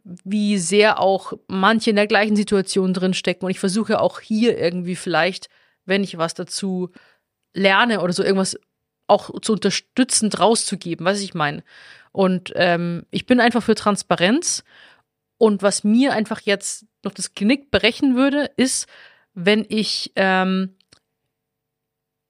wie 0.02 0.58
sehr 0.58 0.98
auch 0.98 1.34
manche 1.46 1.90
in 1.90 1.96
der 1.96 2.08
gleichen 2.08 2.34
Situation 2.34 2.92
drinstecken. 2.92 3.44
Und 3.44 3.52
ich 3.52 3.60
versuche 3.60 4.00
auch 4.00 4.18
hier 4.18 4.58
irgendwie 4.58 4.96
vielleicht, 4.96 5.48
wenn 5.84 6.02
ich 6.02 6.18
was 6.18 6.34
dazu 6.34 6.90
lerne 7.54 8.00
oder 8.00 8.12
so 8.12 8.24
irgendwas 8.24 8.58
auch 9.06 9.30
zu 9.40 9.52
unterstützend 9.52 10.40
rauszugeben, 10.40 11.06
was 11.06 11.20
ich 11.20 11.34
meine. 11.34 11.62
Und 12.10 12.52
ähm, 12.56 13.06
ich 13.10 13.26
bin 13.26 13.38
einfach 13.38 13.62
für 13.62 13.76
Transparenz 13.76 14.64
und 15.40 15.62
was 15.62 15.84
mir 15.84 16.12
einfach 16.12 16.42
jetzt 16.42 16.84
noch 17.02 17.14
das 17.14 17.32
Genick 17.32 17.70
brechen 17.70 18.14
würde, 18.14 18.50
ist, 18.58 18.86
wenn 19.32 19.64
ich 19.66 20.12
ähm, 20.14 20.76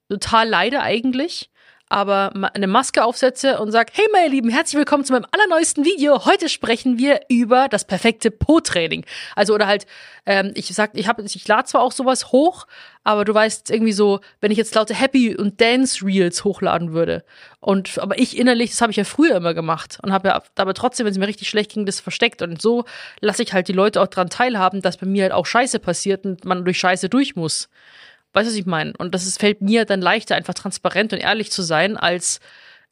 total 0.09 0.49
leide 0.49 0.81
eigentlich, 0.81 1.50
aber 1.91 2.33
eine 2.55 2.69
Maske 2.69 3.05
aufsetze 3.05 3.59
und 3.59 3.73
sage, 3.73 3.93
hey 3.95 4.07
meine 4.13 4.29
Lieben, 4.29 4.49
herzlich 4.49 4.79
willkommen 4.79 5.05
zu 5.05 5.13
meinem 5.13 5.27
allerneuesten 5.33 5.85
Video. 5.85 6.25
Heute 6.25 6.49
sprechen 6.49 6.99
wir 6.99 7.23
über 7.29 7.67
das 7.69 7.85
perfekte 7.85 8.31
Po-Training. 8.31 9.05
Also 9.35 9.55
oder 9.55 9.67
halt, 9.67 9.87
ähm, 10.25 10.53
ich 10.55 10.69
sag, 10.69 10.93
ich 10.95 11.09
habe, 11.09 11.23
ich 11.23 11.49
lade 11.49 11.65
zwar 11.65 11.83
auch 11.83 11.91
sowas 11.91 12.31
hoch, 12.31 12.69
aber 13.03 13.25
du 13.25 13.35
weißt 13.35 13.71
irgendwie 13.71 13.93
so, 13.93 14.21
wenn 14.41 14.53
ich 14.53 14.59
jetzt 14.59 14.73
laute 14.77 14.95
Happy 14.95 15.35
und 15.35 15.61
Dance 15.61 16.07
Reels 16.07 16.45
hochladen 16.45 16.93
würde 16.93 17.25
und 17.59 17.99
aber 17.99 18.17
ich 18.21 18.39
innerlich, 18.39 18.71
das 18.71 18.83
habe 18.83 18.93
ich 18.93 18.97
ja 18.97 19.05
früher 19.05 19.35
immer 19.35 19.53
gemacht 19.53 19.99
und 20.03 20.13
habe 20.13 20.29
ja 20.29 20.43
aber 20.55 20.75
trotzdem, 20.75 21.07
wenn 21.07 21.13
es 21.13 21.19
mir 21.19 21.27
richtig 21.27 21.49
schlecht 21.49 21.73
ging, 21.73 21.87
das 21.87 21.99
versteckt 21.99 22.41
und 22.41 22.63
so 22.63 22.85
lasse 23.19 23.43
ich 23.43 23.53
halt 23.53 23.67
die 23.67 23.73
Leute 23.73 24.01
auch 24.01 24.07
dran 24.07 24.31
teilhaben, 24.31 24.81
dass 24.81 24.97
bei 24.97 25.07
mir 25.07 25.25
halt 25.25 25.33
auch 25.33 25.47
Scheiße 25.47 25.81
passiert 25.81 26.25
und 26.25 26.45
man 26.45 26.65
durch 26.65 26.79
Scheiße 26.79 27.09
durch 27.09 27.35
muss. 27.35 27.69
Weißt 28.33 28.47
du, 28.47 28.53
was 28.53 28.59
ich 28.59 28.67
meine? 28.67 28.93
Und 28.99 29.15
das 29.15 29.27
ist, 29.27 29.41
fällt 29.41 29.61
mir 29.61 29.85
dann 29.85 30.01
leichter, 30.01 30.37
einfach 30.37 30.55
transparent 30.55 31.13
und 31.13 31.19
ehrlich 31.19 31.51
zu 31.51 31.63
sein, 31.63 31.97
als 31.97 32.41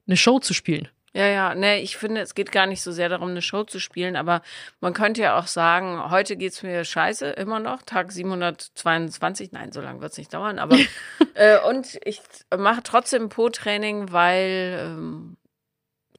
eine 0.07 0.16
Show 0.16 0.38
zu 0.40 0.54
spielen. 0.54 0.88
Ja, 1.14 1.26
ja, 1.26 1.54
ne, 1.54 1.80
ich 1.80 1.97
finde, 1.97 2.21
es 2.21 2.35
geht 2.35 2.52
gar 2.52 2.66
nicht 2.66 2.83
so 2.83 2.92
sehr 2.92 3.09
darum, 3.09 3.30
eine 3.30 3.42
Show 3.42 3.64
zu 3.64 3.80
spielen, 3.80 4.14
aber 4.14 4.42
man 4.80 4.92
könnte 4.92 5.23
ja 5.23 5.38
auch 5.38 5.47
sagen, 5.47 6.11
heute 6.11 6.37
geht's 6.37 6.62
mir 6.62 6.85
scheiße, 6.85 7.30
immer 7.30 7.61
noch, 7.61 7.83
Tag 7.83 8.12
722, 8.12 9.52
nein, 9.52 9.73
so 9.73 9.80
lange 9.80 10.00
wird's 10.00 10.18
nicht 10.18 10.33
dauern, 10.35 10.59
aber 10.59 10.76
äh, 11.35 11.59
und 11.66 11.99
ich 12.04 12.21
mache 12.57 12.83
trotzdem 12.85 13.30
Po-Training, 13.30 14.12
weil 14.12 14.78
ähm, 14.80 15.38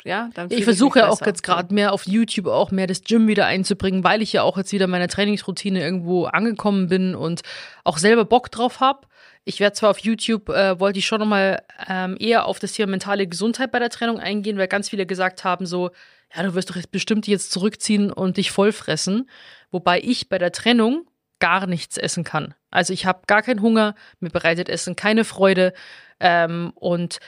ja, 0.04 0.30
dann 0.34 0.50
Ich 0.50 0.64
versuche 0.64 1.00
ja 1.00 1.10
auch 1.10 1.22
jetzt 1.26 1.44
gerade 1.44 1.74
mehr 1.74 1.94
auf 1.94 2.08
YouTube 2.08 2.48
auch 2.48 2.72
mehr 2.72 2.88
das 2.88 3.04
Gym 3.04 3.28
wieder 3.28 3.46
einzubringen, 3.46 4.04
weil 4.04 4.22
ich 4.22 4.34
ja 4.34 4.44
auch 4.44 4.58
jetzt 4.58 4.72
wieder 4.72 4.88
meiner 4.88 5.08
Trainingsroutine 5.08 5.82
irgendwo 5.82 6.26
angekommen 6.26 6.88
bin 6.88 7.16
und 7.16 7.42
auch 7.84 7.98
selber 7.98 8.26
Bock 8.26 8.50
drauf 8.50 8.80
habe. 8.80 9.08
Ich 9.46 9.60
werde 9.60 9.76
zwar 9.76 9.90
auf 9.90 10.00
YouTube, 10.00 10.50
äh, 10.50 10.80
wollte 10.80 11.00
ich 11.00 11.08
schon 11.08 11.20
nochmal 11.20 11.64
ähm, 11.88 12.18
eher 12.20 12.46
auf 12.46 12.60
das 12.60 12.74
Thema 12.74 12.92
mentale 12.92 13.28
Gesundheit 13.28 13.72
bei 13.72 13.80
der 13.80 13.90
Trennung 13.90 14.20
eingehen, 14.20 14.58
weil 14.58 14.68
ganz 14.68 14.90
viele 14.90 15.06
gesagt 15.06 15.44
haben 15.44 15.66
so, 15.66 15.92
ja, 16.36 16.44
du 16.44 16.54
wirst 16.54 16.70
doch 16.70 16.76
jetzt 16.76 16.92
bestimmt 16.92 17.28
jetzt 17.28 17.52
zurückziehen 17.52 18.12
und 18.12 18.38
dich 18.38 18.52
vollfressen. 18.52 19.30
Wobei 19.72 20.00
ich 20.02 20.30
bei 20.30 20.38
der 20.38 20.52
Trennung 20.52 21.08
gar 21.40 21.68
nichts 21.68 21.98
essen 21.98 22.24
kann. 22.24 22.54
Also 22.70 22.94
ich 22.94 23.06
habe 23.06 23.22
gar 23.28 23.42
keinen 23.42 23.62
Hunger, 23.62 23.96
mir 24.20 24.30
bereitet 24.30 24.70
Essen 24.70 24.96
keine 24.96 25.24
Freude 25.24 25.74
ähm, 26.20 26.72
und 26.76 27.20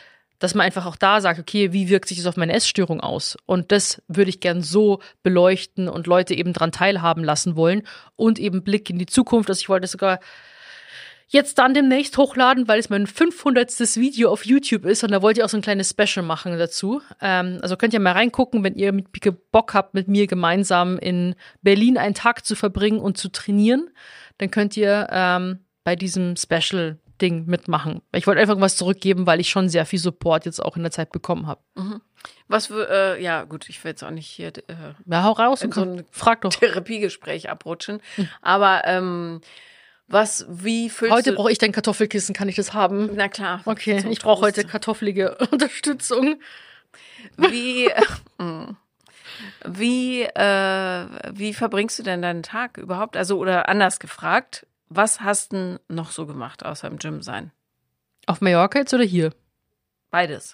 dass 0.42 0.56
man 0.56 0.66
einfach 0.66 0.88
auch 0.88 0.96
da 0.96 1.22
sagt, 1.22 1.40
okay, 1.40 1.72
wie 1.72 1.88
wirkt 1.88 2.10
sich 2.10 2.18
das 2.18 2.26
auf 2.26 2.36
meine 2.36 2.54
Essstörung 2.54 3.00
aus? 3.00 3.38
Und 3.46 3.72
das 3.72 4.02
würde 4.08 4.30
ich 4.30 4.40
gern 4.40 4.64
so 4.64 5.00
beleuchten 5.22 5.88
und 5.88 6.08
Leute 6.08 6.34
eben 6.34 6.52
dran 6.52 6.72
teilhaben 6.72 7.24
lassen 7.24 7.56
wollen 7.56 7.84
und 8.16 8.40
eben 8.40 8.64
Blick 8.64 8.90
in 8.90 8.98
die 8.98 9.06
Zukunft. 9.06 9.50
Also 9.50 9.62
ich 9.62 9.70
wollte 9.70 9.88
sogar 9.88 10.20
jetzt 11.32 11.58
dann 11.60 11.74
demnächst 11.74 12.18
hochladen, 12.18 12.68
weil 12.68 12.80
es 12.80 12.90
mein 12.90 13.08
500. 13.08 13.72
Video 13.96 14.30
auf 14.30 14.46
YouTube 14.46 14.86
ist 14.86 15.04
und 15.04 15.12
da 15.12 15.22
wollte 15.22 15.40
ich 15.40 15.44
auch 15.46 15.50
so 15.50 15.58
ein 15.58 15.64
kleines 15.64 15.90
Special 15.90 16.26
machen 16.26 16.58
dazu. 16.58 17.02
Ähm, 17.22 17.60
also 17.62 17.78
könnt 17.78 17.94
ihr 17.94 18.02
mal 18.02 18.12
reingucken, 18.12 18.64
wenn 18.64 18.76
ihr 18.76 18.92
mit 18.92 19.08
Bock 19.52 19.74
habt, 19.74 19.94
mit 19.94 20.10
mir 20.10 20.28
gemeinsam 20.28 21.00
in 21.00 21.36
Berlin 21.62 21.98
einen 21.98 22.16
Tag 22.16 22.46
zu 22.46 22.56
verbringen 22.56 23.00
und 23.00 23.18
zu 23.18 23.30
trainieren, 23.30 23.90
dann 24.40 24.52
könnt 24.52 24.76
ihr 24.76 25.08
ähm, 25.10 25.60
bei 25.86 25.96
diesem 25.96 26.36
Special 26.36 27.00
Ding 27.22 27.46
mitmachen. 27.46 28.02
Ich 28.14 28.28
wollte 28.28 28.42
einfach 28.42 28.60
was 28.60 28.76
zurückgeben, 28.76 29.26
weil 29.26 29.40
ich 29.40 29.50
schon 29.50 29.70
sehr 29.70 29.86
viel 29.86 30.00
Support 30.00 30.46
jetzt 30.46 30.60
auch 30.60 30.76
in 30.76 30.82
der 30.82 30.92
Zeit 30.92 31.12
bekommen 31.12 31.48
habe. 31.48 31.62
Mhm. 31.76 32.02
Was 32.48 32.70
äh, 32.72 33.22
ja 33.22 33.46
gut, 33.46 33.70
ich 33.70 33.82
will 33.84 33.92
jetzt 33.92 34.04
auch 34.04 34.12
nicht 34.12 34.28
hier 34.28 34.48
äh, 34.48 34.74
ja, 35.06 35.24
hau 35.24 35.32
raus 35.32 35.62
in 35.62 35.72
so 35.72 35.82
ein 35.82 36.04
frag 36.12 36.42
doch. 36.42 36.50
Therapiegespräch 36.60 37.50
abrutschen. 37.50 38.02
Mhm. 38.18 38.30
Aber 38.42 38.82
ähm, 38.86 39.42
was, 40.12 40.46
wie 40.50 40.90
fühlst 40.90 41.14
Heute 41.14 41.34
brauche 41.34 41.52
ich 41.52 41.58
dein 41.58 41.72
Kartoffelkissen, 41.72 42.36
kann 42.36 42.50
ich 42.50 42.56
das 42.56 42.74
haben? 42.74 43.12
Na 43.16 43.28
klar. 43.28 43.62
Okay, 43.66 44.04
ich 44.10 44.20
brauche 44.20 44.42
heute 44.42 44.64
kartoffelige 44.64 45.38
Unterstützung. 45.52 46.40
Wie, 47.38 47.90
wie, 49.66 50.24
äh, 50.24 51.06
wie 51.34 51.54
verbringst 51.54 52.00
du 52.00 52.04
denn 52.04 52.22
deinen 52.22 52.44
Tag 52.44 52.78
überhaupt? 52.78 53.18
Also, 53.18 53.38
oder 53.38 53.70
anders 53.70 54.00
gefragt, 54.00 54.66
was 54.90 55.22
hast 55.22 55.54
du 55.54 55.80
noch 55.88 56.12
so 56.12 56.26
gemacht, 56.26 56.66
außer 56.66 56.88
im 56.88 56.98
Gym 56.98 57.22
sein? 57.22 57.52
Auf 58.26 58.42
Mallorca 58.42 58.80
jetzt 58.80 58.94
oder 58.94 59.04
hier? 59.04 59.34
Beides. 60.10 60.54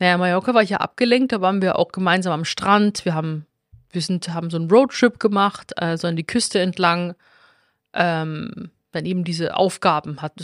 Naja, 0.00 0.18
Mallorca 0.18 0.54
war 0.54 0.62
ich 0.62 0.70
ja 0.70 0.78
abgelenkt, 0.78 1.32
da 1.32 1.40
waren 1.40 1.62
wir 1.62 1.78
auch 1.78 1.92
gemeinsam 1.92 2.32
am 2.32 2.44
Strand. 2.44 3.04
Wir 3.04 3.14
haben, 3.14 3.46
wir 3.90 4.02
sind, 4.02 4.28
haben 4.34 4.50
so 4.50 4.56
einen 4.56 4.70
Roadtrip 4.70 5.20
gemacht, 5.20 5.78
also 5.78 6.08
an 6.08 6.16
die 6.16 6.26
Küste 6.26 6.58
entlang. 6.58 7.14
Ähm, 7.94 8.70
dann 8.92 9.06
eben 9.06 9.24
diese 9.24 9.56
Aufgaben 9.56 10.22
hat, 10.22 10.34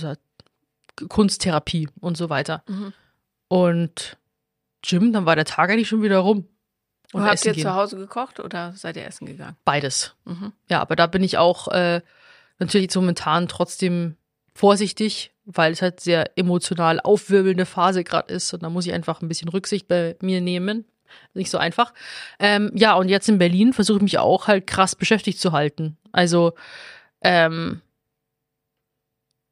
Kunsttherapie 1.09 1.89
und 2.01 2.17
so 2.17 2.31
weiter. 2.31 2.63
Mhm. 2.69 2.93
Und 3.49 4.17
Gym, 4.83 5.13
dann 5.13 5.27
war 5.27 5.37
der 5.37 5.45
Tag 5.45 5.71
eigentlich 5.71 5.89
schon 5.89 6.03
wieder 6.03 6.19
rum. 6.19 6.47
Und 7.13 7.25
habt 7.25 7.45
ihr 7.45 7.53
gehen. 7.53 7.63
zu 7.63 7.75
Hause 7.75 7.97
gekocht 7.97 8.39
oder 8.39 8.73
seid 8.73 8.97
ihr 8.97 9.05
essen 9.05 9.27
gegangen? 9.27 9.57
Beides. 9.65 10.15
Mhm. 10.25 10.53
Ja, 10.69 10.81
aber 10.81 10.95
da 10.95 11.07
bin 11.07 11.25
ich 11.25 11.39
auch 11.39 11.69
äh, 11.69 12.03
natürlich 12.59 12.85
jetzt 12.85 12.95
momentan 12.95 13.49
trotzdem 13.49 14.17
vorsichtig, 14.55 15.33
weil 15.45 15.73
es 15.73 15.83
halt 15.83 16.01
sehr 16.01 16.39
emotional 16.39 17.01
aufwirbelnde 17.01 17.67
Phase 17.67 18.05
gerade 18.05 18.33
ist 18.33 18.53
und 18.55 18.63
da 18.63 18.71
muss 18.71 18.87
ich 18.87 18.93
einfach 18.93 19.23
ein 19.23 19.29
bisschen 19.29 19.49
Rücksicht 19.49 19.89
bei 19.89 20.17
mir 20.21 20.41
nehmen. 20.41 20.85
Nicht 21.35 21.51
so 21.51 21.59
einfach. 21.59 21.93
Ähm, 22.39 22.71
ja, 22.75 22.95
und 22.95 23.09
jetzt 23.09 23.29
in 23.29 23.39
Berlin 23.39 23.73
versuche 23.73 23.97
ich 23.97 24.03
mich 24.03 24.19
auch 24.19 24.47
halt 24.47 24.69
krass 24.69 24.95
beschäftigt 24.95 25.41
zu 25.41 25.51
halten. 25.51 25.97
Also, 26.13 26.53
ähm, 27.23 27.83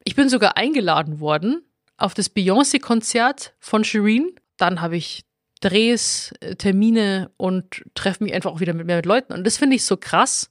ich 0.03 0.15
bin 0.15 0.29
sogar 0.29 0.57
eingeladen 0.57 1.19
worden 1.19 1.63
auf 1.97 2.13
das 2.13 2.29
Beyoncé-Konzert 2.29 3.53
von 3.59 3.83
Shireen. 3.83 4.35
Dann 4.57 4.81
habe 4.81 4.97
ich 4.97 5.25
Drehs, 5.61 6.33
äh, 6.39 6.55
Termine 6.55 7.31
und 7.37 7.83
treffe 7.93 8.23
mich 8.23 8.33
einfach 8.33 8.51
auch 8.51 8.59
wieder 8.59 8.73
mit 8.73 8.87
mehr 8.87 9.03
Leuten. 9.03 9.33
Und 9.33 9.45
das 9.45 9.57
finde 9.57 9.75
ich 9.75 9.85
so 9.85 9.97
krass, 9.97 10.49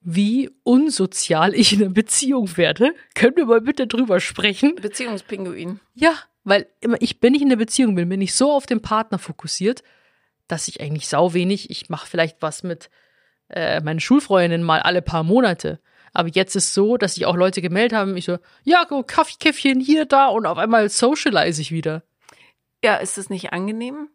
wie 0.00 0.50
unsozial 0.62 1.54
ich 1.54 1.72
in 1.72 1.82
einer 1.82 1.92
Beziehung 1.92 2.56
werde. 2.56 2.94
Können 3.14 3.36
wir 3.36 3.46
mal 3.46 3.60
bitte 3.60 3.86
drüber 3.86 4.20
sprechen? 4.20 4.76
Beziehungspinguin. 4.76 5.80
Ja, 5.94 6.14
weil 6.44 6.66
ich 7.00 7.20
bin 7.20 7.32
nicht 7.32 7.42
in 7.42 7.50
der 7.50 7.56
Beziehung 7.56 7.94
bin, 7.94 8.08
bin 8.08 8.20
ich 8.20 8.34
so 8.34 8.52
auf 8.52 8.66
den 8.66 8.80
Partner 8.80 9.18
fokussiert, 9.18 9.82
dass 10.48 10.68
ich 10.68 10.80
eigentlich 10.80 11.08
sau 11.08 11.34
wenig, 11.34 11.70
ich 11.70 11.90
mache 11.90 12.08
vielleicht 12.08 12.40
was 12.40 12.62
mit 12.62 12.88
äh, 13.48 13.80
meinen 13.80 14.00
Schulfreundinnen 14.00 14.64
mal 14.64 14.80
alle 14.80 15.02
paar 15.02 15.22
Monate. 15.22 15.80
Aber 16.12 16.28
jetzt 16.28 16.56
ist 16.56 16.74
so, 16.74 16.96
dass 16.96 17.14
sich 17.14 17.26
auch 17.26 17.36
Leute 17.36 17.62
gemeldet 17.62 17.96
haben, 17.96 18.16
ich 18.16 18.24
so, 18.24 18.38
ja, 18.64 18.84
go, 18.84 19.02
Kaffeekäffchen 19.02 19.80
hier, 19.80 20.06
da 20.06 20.26
und 20.28 20.46
auf 20.46 20.58
einmal 20.58 20.88
socialize 20.88 21.60
ich 21.60 21.72
wieder. 21.72 22.02
Ja, 22.82 22.96
ist 22.96 23.18
das 23.18 23.30
nicht 23.30 23.52
angenehm? 23.52 24.08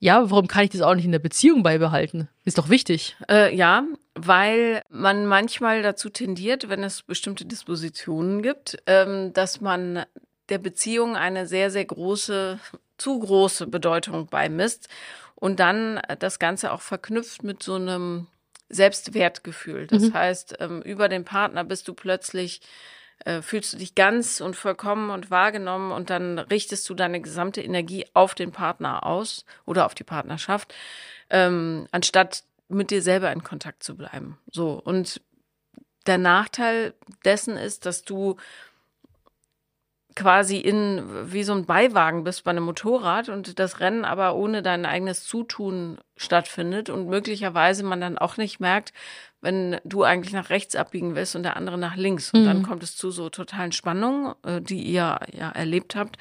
Ja, 0.00 0.30
warum 0.30 0.48
kann 0.48 0.64
ich 0.64 0.70
das 0.70 0.82
auch 0.82 0.94
nicht 0.94 1.06
in 1.06 1.12
der 1.12 1.18
Beziehung 1.18 1.62
beibehalten? 1.62 2.28
Ist 2.44 2.58
doch 2.58 2.68
wichtig. 2.68 3.16
Äh, 3.30 3.54
ja, 3.54 3.84
weil 4.14 4.82
man 4.90 5.26
manchmal 5.26 5.82
dazu 5.82 6.10
tendiert, 6.10 6.68
wenn 6.68 6.82
es 6.82 7.02
bestimmte 7.02 7.46
Dispositionen 7.46 8.42
gibt, 8.42 8.76
ähm, 8.86 9.32
dass 9.32 9.60
man 9.60 10.04
der 10.50 10.58
Beziehung 10.58 11.16
eine 11.16 11.46
sehr, 11.46 11.70
sehr 11.70 11.84
große, 11.84 12.58
zu 12.98 13.18
große 13.18 13.66
Bedeutung 13.66 14.26
beimisst 14.26 14.88
und 15.36 15.58
dann 15.58 16.00
das 16.18 16.38
Ganze 16.38 16.72
auch 16.72 16.82
verknüpft 16.82 17.42
mit 17.42 17.62
so 17.62 17.74
einem 17.74 18.26
Selbstwertgefühl. 18.74 19.86
Das 19.86 20.04
mhm. 20.04 20.14
heißt, 20.14 20.56
ähm, 20.60 20.82
über 20.82 21.08
den 21.08 21.24
Partner 21.24 21.64
bist 21.64 21.88
du 21.88 21.94
plötzlich 21.94 22.60
äh, 23.24 23.42
fühlst 23.42 23.72
du 23.72 23.76
dich 23.76 23.94
ganz 23.94 24.40
und 24.40 24.56
vollkommen 24.56 25.10
und 25.10 25.30
wahrgenommen 25.30 25.92
und 25.92 26.10
dann 26.10 26.38
richtest 26.38 26.88
du 26.88 26.94
deine 26.94 27.20
gesamte 27.20 27.62
Energie 27.62 28.06
auf 28.12 28.34
den 28.34 28.52
Partner 28.52 29.06
aus 29.06 29.44
oder 29.64 29.86
auf 29.86 29.94
die 29.94 30.04
Partnerschaft, 30.04 30.74
ähm, 31.30 31.86
anstatt 31.92 32.42
mit 32.68 32.90
dir 32.90 33.02
selber 33.02 33.30
in 33.32 33.44
Kontakt 33.44 33.82
zu 33.82 33.96
bleiben. 33.96 34.38
So. 34.50 34.72
Und 34.72 35.20
der 36.06 36.18
Nachteil 36.18 36.94
dessen 37.24 37.56
ist, 37.56 37.86
dass 37.86 38.02
du 38.02 38.36
quasi 40.16 40.58
in 40.58 41.02
wie 41.32 41.42
so 41.42 41.52
ein 41.52 41.66
Beiwagen 41.66 42.24
bist 42.24 42.44
bei 42.44 42.50
einem 42.50 42.64
Motorrad 42.64 43.28
und 43.28 43.58
das 43.58 43.80
Rennen 43.80 44.04
aber 44.04 44.36
ohne 44.36 44.62
dein 44.62 44.86
eigenes 44.86 45.24
Zutun 45.24 45.98
stattfindet 46.16 46.90
und 46.90 47.08
möglicherweise 47.08 47.82
man 47.82 48.00
dann 48.00 48.18
auch 48.18 48.36
nicht 48.36 48.60
merkt, 48.60 48.92
wenn 49.44 49.78
du 49.84 50.04
eigentlich 50.04 50.32
nach 50.32 50.48
rechts 50.48 50.74
abbiegen 50.74 51.14
willst 51.14 51.36
und 51.36 51.42
der 51.42 51.56
andere 51.56 51.76
nach 51.76 51.96
links. 51.96 52.32
Und 52.32 52.42
mhm. 52.42 52.46
dann 52.46 52.62
kommt 52.62 52.82
es 52.82 52.96
zu 52.96 53.10
so 53.10 53.28
totalen 53.28 53.72
Spannungen, 53.72 54.34
äh, 54.42 54.60
die 54.62 54.82
ihr 54.82 55.20
ja 55.32 55.50
erlebt 55.50 55.96
habt. 55.96 56.16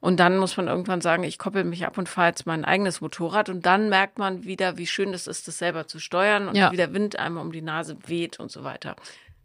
Und 0.00 0.18
dann 0.18 0.38
muss 0.38 0.56
man 0.56 0.68
irgendwann 0.68 1.02
sagen, 1.02 1.22
ich 1.22 1.38
koppel 1.38 1.64
mich 1.64 1.84
ab 1.84 1.98
und 1.98 2.08
fahre 2.08 2.28
jetzt 2.28 2.46
mein 2.46 2.64
eigenes 2.64 3.02
Motorrad. 3.02 3.50
Und 3.50 3.66
dann 3.66 3.90
merkt 3.90 4.18
man 4.18 4.44
wieder, 4.44 4.78
wie 4.78 4.86
schön 4.86 5.12
es 5.12 5.26
ist, 5.26 5.46
das 5.48 5.58
selber 5.58 5.86
zu 5.86 5.98
steuern 5.98 6.48
und 6.48 6.56
ja. 6.56 6.72
wie 6.72 6.76
der 6.76 6.94
Wind 6.94 7.18
einmal 7.18 7.44
um 7.44 7.52
die 7.52 7.62
Nase 7.62 7.98
weht 8.06 8.40
und 8.40 8.50
so 8.50 8.64
weiter 8.64 8.96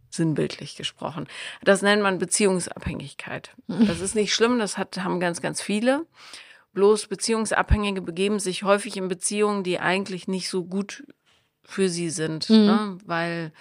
sinnbildlich 0.09 0.75
gesprochen. 0.75 1.27
Das 1.63 1.81
nennt 1.81 2.01
man 2.01 2.17
Beziehungsabhängigkeit. 2.17 3.51
Das 3.67 3.99
ist 3.99 4.15
nicht 4.15 4.33
schlimm, 4.33 4.59
das 4.59 4.77
hat, 4.77 4.97
haben 4.97 5.19
ganz, 5.19 5.41
ganz 5.41 5.61
viele. 5.61 6.05
Bloß 6.73 7.07
Beziehungsabhängige 7.07 8.01
begeben 8.01 8.39
sich 8.39 8.63
häufig 8.63 8.97
in 8.97 9.07
Beziehungen, 9.07 9.63
die 9.63 9.79
eigentlich 9.79 10.27
nicht 10.27 10.49
so 10.49 10.63
gut 10.63 11.03
für 11.63 11.89
sie 11.89 12.09
sind, 12.09 12.49
mhm. 12.49 12.65
ne? 12.65 12.97
weil 13.05 13.51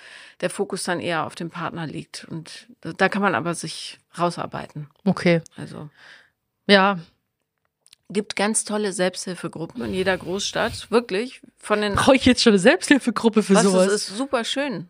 der 0.41 0.49
Fokus 0.49 0.85
dann 0.85 1.01
eher 1.01 1.27
auf 1.27 1.35
dem 1.35 1.51
Partner 1.51 1.87
liegt. 1.87 2.25
Und 2.31 2.69
da 2.81 3.09
kann 3.09 3.21
man 3.21 3.35
aber 3.35 3.55
sich 3.55 3.99
rausarbeiten. 4.17 4.89
Okay. 5.05 5.43
Also. 5.57 5.91
Ja. 6.69 7.01
Gibt 8.09 8.37
ganz 8.37 8.65
tolle 8.65 8.93
Selbsthilfegruppen 8.93 9.83
in 9.85 9.93
jeder 9.93 10.17
Großstadt. 10.17 10.89
Wirklich. 10.93 11.43
Von 11.57 11.81
den. 11.81 11.95
Brauche 11.95 12.15
ich 12.15 12.25
jetzt 12.25 12.43
schon 12.43 12.53
eine 12.53 12.61
Selbsthilfegruppe 12.61 13.43
für 13.43 13.57
was, 13.57 13.65
sowas? 13.65 13.87
Das 13.87 13.95
ist 13.95 14.17
super 14.17 14.45
schön. 14.45 14.89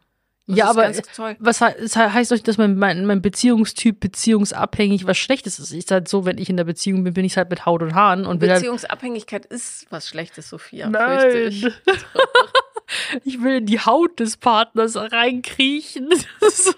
Das 0.48 0.58
ja, 0.58 0.70
aber 0.70 0.92
was 1.40 1.60
heißt 1.60 2.32
euch, 2.32 2.42
dass 2.44 2.56
mein, 2.56 2.76
mein, 2.76 3.04
mein 3.04 3.20
Beziehungstyp 3.20 3.98
beziehungsabhängig 3.98 5.04
was 5.04 5.18
Schlechtes 5.18 5.58
ist? 5.58 5.72
Ist 5.72 5.90
halt 5.90 6.06
so, 6.06 6.24
wenn 6.24 6.38
ich 6.38 6.48
in 6.48 6.56
der 6.56 6.64
Beziehung 6.64 7.02
bin, 7.02 7.14
bin 7.14 7.24
ich 7.24 7.36
halt 7.36 7.50
mit 7.50 7.66
Haut 7.66 7.82
und 7.82 7.94
Haaren 7.94 8.26
und 8.26 8.40
halt 8.40 8.54
Beziehungsabhängigkeit 8.54 9.42
halt 9.42 9.52
ist 9.52 9.86
was 9.90 10.08
Schlechtes, 10.08 10.48
Sophia. 10.48 10.88
Nein. 10.88 11.48
Ich. 11.48 11.66
ich 13.24 13.42
will 13.42 13.56
in 13.56 13.66
die 13.66 13.80
Haut 13.80 14.20
des 14.20 14.36
Partners 14.36 14.96
reinkriechen. 14.96 16.10
so, 16.40 16.72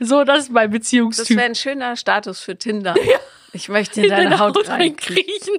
so, 0.00 0.24
das 0.24 0.44
ist 0.44 0.50
mein 0.50 0.70
Beziehungstyp. 0.70 1.28
Das 1.28 1.36
wäre 1.36 1.46
ein 1.46 1.54
schöner 1.54 1.96
Status 1.96 2.40
für 2.40 2.56
Tinder. 2.56 2.94
Ja. 2.96 3.18
Ich 3.52 3.68
möchte 3.68 4.00
in, 4.00 4.04
in 4.04 4.10
deine, 4.10 4.24
deine 4.30 4.38
Haut, 4.38 4.56
Haut 4.56 4.68
reinkriechen. 4.68 5.56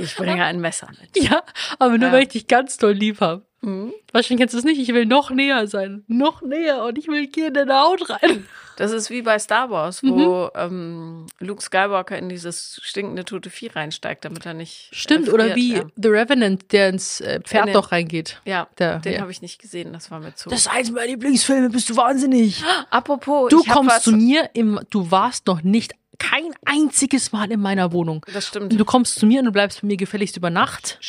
ich 0.00 0.14
bringe 0.14 0.44
ein 0.44 0.60
Messer 0.60 0.88
mit. 1.00 1.10
Ja, 1.30 1.42
aber 1.78 1.98
nur 1.98 2.08
ja. 2.08 2.12
weil 2.12 2.22
ich 2.22 2.28
dich 2.28 2.46
ganz 2.46 2.76
toll 2.76 2.92
lieb 2.92 3.20
habe. 3.20 3.44
Mhm. 3.62 3.92
Wahrscheinlich 4.12 4.40
kennst 4.40 4.54
du 4.54 4.58
es 4.58 4.64
nicht. 4.64 4.80
Ich 4.80 4.92
will 4.94 5.06
noch 5.06 5.30
näher 5.30 5.66
sein. 5.66 6.04
Noch 6.08 6.42
näher. 6.42 6.84
Und 6.84 6.98
ich 6.98 7.08
will 7.08 7.28
hier 7.32 7.48
in 7.48 7.54
deine 7.54 7.78
Haut 7.78 8.08
rein. 8.08 8.46
Das 8.76 8.92
ist 8.92 9.10
wie 9.10 9.20
bei 9.20 9.38
Star 9.38 9.68
Wars, 9.68 10.02
wo 10.02 10.44
mhm. 10.44 10.50
ähm, 10.54 11.26
Luke 11.38 11.62
Skywalker 11.62 12.16
in 12.16 12.30
dieses 12.30 12.80
stinkende 12.82 13.26
tote 13.26 13.50
Vieh 13.50 13.66
reinsteigt, 13.66 14.24
damit 14.24 14.46
er 14.46 14.54
nicht. 14.54 14.88
Stimmt, 14.92 15.28
äh, 15.28 15.32
oder 15.32 15.54
wie 15.54 15.74
ja. 15.74 15.84
The 15.96 16.08
Revenant, 16.08 16.72
der 16.72 16.88
ins 16.88 17.20
äh, 17.20 17.40
Pferd 17.42 17.66
den, 17.66 17.74
doch 17.74 17.92
reingeht. 17.92 18.40
Ja, 18.46 18.68
der, 18.78 19.00
den 19.00 19.12
ja. 19.12 19.20
habe 19.20 19.30
ich 19.30 19.42
nicht 19.42 19.60
gesehen, 19.60 19.92
das 19.92 20.10
war 20.10 20.20
mir 20.20 20.34
zu. 20.34 20.48
Das 20.48 20.60
ist 20.60 20.68
eins 20.68 20.90
meiner 20.90 21.08
Lieblingsfilme, 21.08 21.68
bist 21.68 21.90
du 21.90 21.96
wahnsinnig. 21.96 22.64
Apropos, 22.90 23.50
du 23.50 23.62
kommst 23.64 24.04
zu 24.04 24.12
mir 24.12 24.48
im, 24.54 24.80
du 24.88 25.10
warst 25.10 25.46
noch 25.46 25.62
nicht 25.62 25.92
kein 26.20 26.54
einziges 26.66 27.32
Mal 27.32 27.50
in 27.50 27.60
meiner 27.60 27.92
Wohnung. 27.92 28.24
Das 28.32 28.46
stimmt. 28.46 28.72
Und 28.72 28.78
du 28.78 28.84
kommst 28.84 29.18
zu 29.18 29.26
mir 29.26 29.40
und 29.40 29.46
du 29.46 29.52
bleibst 29.52 29.80
bei 29.80 29.86
mir 29.88 29.96
gefälligst 29.96 30.36
über 30.36 30.50
Nacht. 30.50 31.00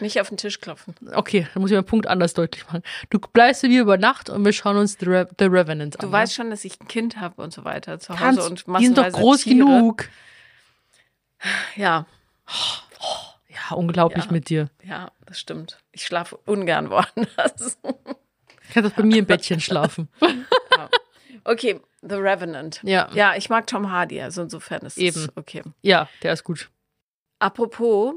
Nicht 0.00 0.20
auf 0.20 0.28
den 0.30 0.38
Tisch 0.38 0.60
klopfen. 0.60 0.94
Okay, 1.14 1.46
dann 1.52 1.60
muss 1.60 1.70
ich 1.70 1.76
meinen 1.76 1.84
Punkt 1.84 2.08
anders 2.08 2.34
deutlich 2.34 2.66
machen. 2.66 2.82
Du 3.10 3.20
bleibst 3.20 3.62
bei 3.62 3.68
mir 3.68 3.82
über 3.82 3.98
Nacht 3.98 4.30
und 4.30 4.44
wir 4.44 4.52
schauen 4.52 4.76
uns 4.76 4.96
The, 4.98 5.06
Re 5.06 5.28
The 5.38 5.44
Revenant 5.44 6.00
an. 6.00 6.06
Du 6.06 6.10
weißt 6.10 6.34
schon, 6.34 6.50
dass 6.50 6.64
ich 6.64 6.80
ein 6.80 6.88
Kind 6.88 7.20
habe 7.20 7.40
und 7.42 7.52
so 7.52 7.64
weiter 7.64 8.00
zu 8.00 8.14
Hause 8.14 8.40
Kannst, 8.40 8.66
und 8.68 8.80
Die 8.80 8.86
sind 8.86 8.98
doch 8.98 9.12
groß 9.12 9.42
Tiere. 9.42 9.56
genug. 9.58 10.08
Ja. 11.76 12.06
Ja, 13.48 13.76
unglaublich 13.76 14.24
ja. 14.24 14.32
mit 14.32 14.48
dir. 14.48 14.70
Ja, 14.82 15.12
das 15.26 15.38
stimmt. 15.38 15.78
Ich 15.92 16.06
schlafe 16.06 16.36
ungern 16.46 16.90
woanders. 16.90 17.78
Ich 18.62 18.74
kann 18.74 18.84
das 18.84 18.92
bei 18.94 19.02
mir 19.02 19.18
im 19.18 19.26
Bettchen 19.26 19.60
schlafen. 19.60 20.08
Ja. 20.74 20.88
Okay, 21.44 21.80
The 22.02 22.16
Revenant. 22.16 22.80
Ja. 22.82 23.08
Ja, 23.12 23.34
ich 23.36 23.48
mag 23.48 23.66
Tom 23.66 23.90
Hardy, 23.90 24.20
also 24.20 24.42
insofern 24.42 24.82
ist 24.82 24.98
Eben. 24.98 25.20
es 25.20 25.36
okay. 25.36 25.62
Ja, 25.82 26.08
der 26.22 26.32
ist 26.32 26.44
gut. 26.44 26.70
Apropos, 27.38 28.14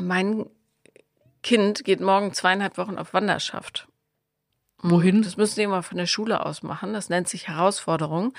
mein 0.00 0.46
Kind 1.42 1.84
geht 1.84 2.00
morgen 2.00 2.32
zweieinhalb 2.32 2.76
Wochen 2.78 2.98
auf 2.98 3.14
Wanderschaft. 3.14 3.86
Wohin? 4.82 5.22
Das 5.22 5.36
müssen 5.36 5.56
die 5.56 5.64
immer 5.64 5.82
von 5.82 5.98
der 5.98 6.06
Schule 6.06 6.44
aus 6.44 6.62
machen. 6.62 6.92
Das 6.94 7.08
nennt 7.10 7.28
sich 7.28 7.48
Herausforderung. 7.48 8.28
Und 8.28 8.34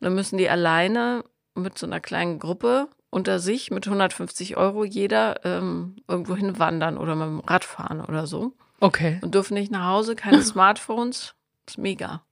dann 0.00 0.14
müssen 0.14 0.36
die 0.36 0.48
alleine 0.48 1.24
mit 1.54 1.78
so 1.78 1.86
einer 1.86 2.00
kleinen 2.00 2.38
Gruppe 2.38 2.88
unter 3.08 3.38
sich 3.38 3.70
mit 3.70 3.86
150 3.86 4.58
Euro 4.58 4.84
jeder 4.84 5.42
ähm, 5.44 5.96
irgendwo 6.06 6.36
hin 6.36 6.58
wandern 6.58 6.98
oder 6.98 7.14
mit 7.14 7.26
dem 7.26 7.40
Rad 7.40 7.64
fahren 7.64 8.02
oder 8.02 8.26
so. 8.26 8.52
Okay. 8.80 9.20
Und 9.22 9.34
dürfen 9.34 9.54
nicht 9.54 9.72
nach 9.72 9.86
Hause, 9.86 10.16
keine 10.16 10.42
Smartphones. 10.42 11.34
ist 11.66 11.78
mega. 11.78 12.22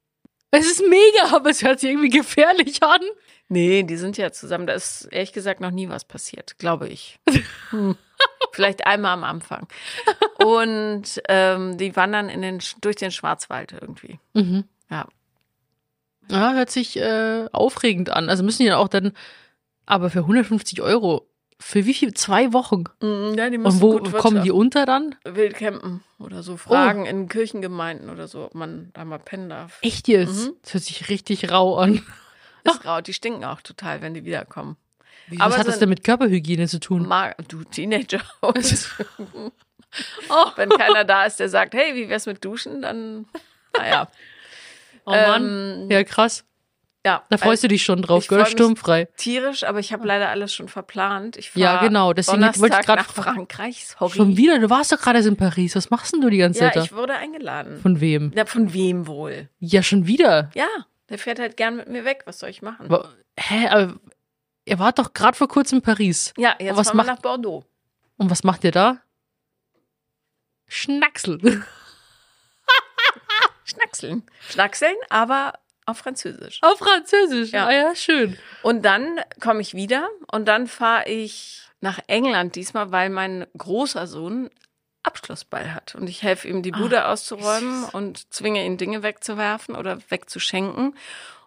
Es 0.56 0.66
ist 0.66 0.82
mega, 0.88 1.34
aber 1.34 1.50
es 1.50 1.62
hört 1.62 1.80
sich 1.80 1.90
irgendwie 1.90 2.10
gefährlich 2.10 2.82
an. 2.82 3.00
Nee, 3.48 3.82
die 3.82 3.96
sind 3.96 4.16
ja 4.16 4.30
zusammen. 4.32 4.66
Da 4.66 4.74
ist 4.74 5.04
ehrlich 5.10 5.32
gesagt 5.32 5.60
noch 5.60 5.70
nie 5.70 5.88
was 5.88 6.04
passiert, 6.04 6.58
glaube 6.58 6.88
ich. 6.88 7.18
Hm. 7.70 7.96
Vielleicht 8.52 8.86
einmal 8.86 9.12
am 9.12 9.24
Anfang. 9.24 9.66
Und 10.38 11.20
ähm, 11.28 11.76
die 11.76 11.94
wandern 11.96 12.28
in 12.28 12.40
den, 12.40 12.60
durch 12.80 12.96
den 12.96 13.10
Schwarzwald 13.10 13.72
irgendwie. 13.72 14.20
Mhm. 14.32 14.64
Ja. 14.88 15.08
Ja, 16.30 16.52
hört 16.52 16.70
sich 16.70 16.96
äh, 16.96 17.46
aufregend 17.52 18.10
an. 18.10 18.28
Also 18.30 18.44
müssen 18.44 18.62
die 18.62 18.68
ja 18.68 18.76
auch 18.76 18.88
dann, 18.88 19.12
aber 19.86 20.08
für 20.08 20.20
150 20.20 20.80
Euro, 20.82 21.26
für 21.58 21.86
wie 21.86 21.94
viel? 21.94 22.14
Zwei 22.14 22.52
Wochen? 22.52 22.84
Ja, 23.00 23.50
die 23.50 23.58
Und 23.58 23.80
wo 23.80 23.98
kommen 23.98 24.42
die 24.42 24.50
unter 24.50 24.86
dann? 24.86 25.14
Wild 25.24 25.54
campen 25.54 26.02
oder 26.18 26.42
so. 26.42 26.56
Fragen 26.56 27.06
in 27.06 27.28
Kirchengemeinden 27.28 28.10
oder 28.10 28.28
so, 28.28 28.44
ob 28.44 28.54
man 28.54 28.90
da 28.94 29.04
mal 29.04 29.18
pennen 29.18 29.48
darf. 29.48 29.78
Echt 29.82 30.08
jetzt? 30.08 30.46
Mhm. 30.46 30.54
Das 30.62 30.74
hört 30.74 30.84
sich 30.84 31.08
richtig 31.08 31.50
rau 31.50 31.76
an. 31.76 32.04
Ist 32.64 32.84
rau. 32.84 33.00
Die 33.00 33.12
stinken 33.12 33.44
auch 33.44 33.60
total, 33.60 34.02
wenn 34.02 34.14
die 34.14 34.24
wiederkommen. 34.24 34.76
Was 35.28 35.40
Aber 35.40 35.58
hat 35.58 35.68
das 35.68 35.78
denn 35.78 35.88
mit 35.88 36.04
Körperhygiene 36.04 36.68
zu 36.68 36.80
tun? 36.80 37.06
Mag, 37.06 37.36
du 37.48 37.64
Teenager. 37.64 38.20
Oh, 38.42 38.52
wenn 40.56 40.68
keiner 40.70 41.04
da 41.04 41.24
ist, 41.24 41.40
der 41.40 41.48
sagt, 41.48 41.74
hey, 41.74 41.94
wie 41.94 42.08
wär's 42.08 42.26
mit 42.26 42.44
Duschen, 42.44 42.82
dann, 42.82 43.26
naja. 43.76 44.08
Oh 45.06 45.12
Mann. 45.12 45.82
Ähm, 45.82 45.90
Ja, 45.90 46.04
krass. 46.04 46.44
Ja. 47.04 47.22
Da 47.28 47.36
freust 47.38 47.62
du 47.64 47.68
dich 47.68 47.84
schon 47.84 48.02
drauf, 48.02 48.26
gell? 48.28 48.44
Sturmfrei. 48.46 49.06
tierisch, 49.16 49.64
aber 49.64 49.78
ich 49.78 49.92
habe 49.92 50.06
leider 50.06 50.28
alles 50.30 50.54
schon 50.54 50.68
verplant. 50.68 51.36
Ich 51.36 51.54
Ja, 51.54 51.80
genau, 51.80 52.12
deswegen 52.12 52.40
Donnerstag 52.40 52.62
wollte 52.62 52.76
ich 52.80 52.86
grad 52.86 52.98
nach. 52.98 53.06
Frankreich. 53.14 53.86
Sorry. 53.86 54.16
Schon 54.16 54.36
wieder? 54.36 54.58
Du 54.58 54.70
warst 54.70 54.92
doch 54.92 55.00
gerade 55.00 55.18
in 55.20 55.36
Paris. 55.36 55.76
Was 55.76 55.90
machst 55.90 56.12
denn 56.14 56.20
du 56.20 56.30
die 56.30 56.38
ganze 56.38 56.60
Ja, 56.60 56.66
Zeit 56.68 56.76
da? 56.76 56.82
ich 56.84 56.92
wurde 56.94 57.14
eingeladen. 57.14 57.78
Von 57.80 58.00
wem? 58.00 58.32
ja, 58.34 58.46
von 58.46 58.72
wem 58.72 59.06
wohl? 59.06 59.48
Ja, 59.58 59.82
schon 59.82 60.06
wieder. 60.06 60.50
Ja, 60.54 60.68
der 61.10 61.18
fährt 61.18 61.38
halt 61.38 61.56
gern 61.56 61.76
mit 61.76 61.88
mir 61.88 62.04
weg. 62.04 62.22
Was 62.26 62.38
soll 62.38 62.48
ich 62.48 62.62
machen? 62.62 62.86
Aber, 62.86 63.10
hä, 63.38 63.68
aber 63.68 63.94
ihr 64.64 64.78
wart 64.78 64.98
doch 64.98 65.12
gerade 65.12 65.36
vor 65.36 65.48
kurzem 65.48 65.78
in 65.78 65.82
Paris. 65.82 66.32
Ja, 66.38 66.54
jetzt 66.58 66.76
was 66.76 66.88
fahren 66.88 66.96
wir 66.98 67.04
nach 67.04 67.20
Bordeaux. 67.20 67.64
Und 68.16 68.30
was 68.30 68.44
macht 68.44 68.64
ihr 68.64 68.70
da? 68.72 68.98
Schnacksel. 70.66 71.38
Schnackseln. 73.64 74.22
Schnackseln, 74.50 74.94
aber 75.08 75.54
auf 75.86 75.98
Französisch. 75.98 76.58
Auf 76.62 76.78
Französisch. 76.78 77.50
Ja. 77.52 77.66
Ah 77.66 77.72
ja, 77.72 77.94
schön. 77.94 78.38
Und 78.62 78.82
dann 78.84 79.20
komme 79.40 79.60
ich 79.60 79.74
wieder 79.74 80.08
und 80.30 80.46
dann 80.46 80.66
fahre 80.66 81.08
ich 81.08 81.62
nach 81.80 82.00
England 82.06 82.56
diesmal, 82.56 82.92
weil 82.92 83.10
mein 83.10 83.46
großer 83.56 84.06
Sohn 84.06 84.50
Abschlussball 85.02 85.74
hat. 85.74 85.94
Und 85.94 86.08
ich 86.08 86.22
helfe 86.22 86.48
ihm, 86.48 86.62
die 86.62 86.72
Bude 86.72 87.04
Ah, 87.04 87.12
auszuräumen 87.12 87.84
und 87.84 88.32
zwinge 88.32 88.64
ihn, 88.64 88.78
Dinge 88.78 89.02
wegzuwerfen 89.02 89.76
oder 89.76 89.98
wegzuschenken. 90.08 90.96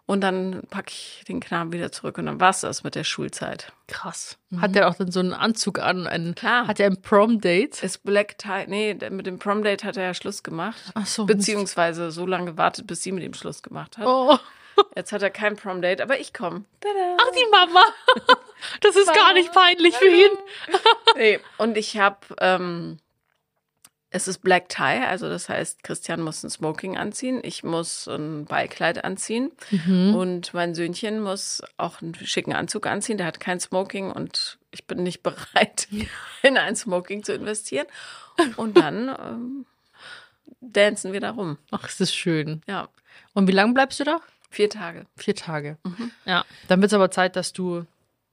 Und 0.07 0.21
dann 0.21 0.63
packe 0.69 0.89
ich 0.91 1.25
den 1.27 1.41
Knaben 1.41 1.73
wieder 1.73 1.91
zurück 1.91 2.17
und 2.17 2.27
dann 2.27 2.39
war's 2.39 2.61
das 2.61 2.83
mit 2.85 2.95
der 2.95 3.03
Schulzeit. 3.03 3.73
Krass. 3.87 4.37
Hat 4.61 4.73
der 4.73 4.87
auch 4.87 4.95
dann 4.95 5.11
so 5.11 5.19
einen 5.19 5.33
Anzug 5.33 5.79
an? 5.79 6.07
Einen, 6.07 6.33
Klar. 6.33 6.65
Hat 6.65 6.79
er 6.79 6.87
ein 6.87 7.01
Prom-Date? 7.01 7.83
Ist 7.83 8.05
Black 8.05 8.37
Tie, 8.37 8.65
nee, 8.67 8.97
mit 9.09 9.25
dem 9.25 9.37
Prom-Date 9.37 9.83
hat 9.83 9.97
er 9.97 10.03
ja 10.03 10.13
Schluss 10.13 10.43
gemacht. 10.43 10.81
Ach 10.93 11.05
so. 11.05 11.25
Beziehungsweise 11.25 12.11
so 12.11 12.25
lange 12.25 12.51
gewartet, 12.51 12.87
bis 12.87 13.03
sie 13.03 13.11
mit 13.11 13.21
ihm 13.23 13.33
Schluss 13.33 13.61
gemacht 13.61 13.97
hat. 13.97 14.05
Oh. 14.07 14.37
Jetzt 14.95 15.11
hat 15.11 15.21
er 15.23 15.29
kein 15.29 15.57
Prom-Date, 15.57 15.99
aber 15.99 16.19
ich 16.19 16.33
komme. 16.33 16.63
Ach, 16.85 17.31
die 17.35 17.51
Mama. 17.51 17.83
Das 18.81 18.95
ist 18.95 19.13
gar 19.13 19.33
nicht 19.33 19.53
peinlich 19.53 19.95
für 19.95 20.07
ihn. 20.07 20.31
Nee, 21.15 21.39
und 21.57 21.77
ich 21.77 21.97
habe, 21.99 22.17
ähm, 22.39 22.97
es 24.17 24.27
ist 24.27 24.39
Black 24.39 24.67
Tie, 24.69 24.83
also 24.83 25.29
das 25.29 25.47
heißt, 25.49 25.83
Christian 25.83 26.21
muss 26.21 26.43
ein 26.43 26.49
Smoking 26.49 26.97
anziehen, 26.97 27.39
ich 27.43 27.63
muss 27.63 28.07
ein 28.07 28.45
Ballkleid 28.45 29.03
anziehen 29.03 29.51
Mhm. 29.71 30.15
und 30.15 30.53
mein 30.53 30.75
Söhnchen 30.75 31.21
muss 31.21 31.61
auch 31.77 32.01
einen 32.01 32.13
schicken 32.15 32.53
Anzug 32.53 32.85
anziehen, 32.87 33.17
der 33.17 33.27
hat 33.27 33.39
kein 33.39 33.59
Smoking 33.59 34.11
und 34.11 34.57
ich 34.71 34.85
bin 34.85 35.03
nicht 35.03 35.23
bereit, 35.23 35.87
in 36.43 36.57
ein 36.57 36.75
Smoking 36.75 37.23
zu 37.23 37.33
investieren. 37.33 37.87
Und 38.57 38.77
dann 38.77 39.09
ähm, 39.09 39.65
dancen 40.61 41.13
wir 41.13 41.19
da 41.21 41.31
rum. 41.31 41.57
Ach, 41.71 41.87
ist 41.87 41.99
das 42.01 42.13
schön. 42.13 42.61
Ja, 42.67 42.89
Und 43.33 43.47
wie 43.47 43.51
lange 43.53 43.73
bleibst 43.73 43.99
du 43.99 44.03
da? 44.03 44.19
vier 44.49 44.69
Tage. 44.69 45.05
Vier 45.17 45.35
Tage. 45.35 45.77
Ja. 46.25 46.45
Dann 46.67 46.81
wird 46.81 46.89
es 46.91 46.93
aber 46.93 47.11
Zeit, 47.11 47.35
dass 47.35 47.51
du 47.53 47.85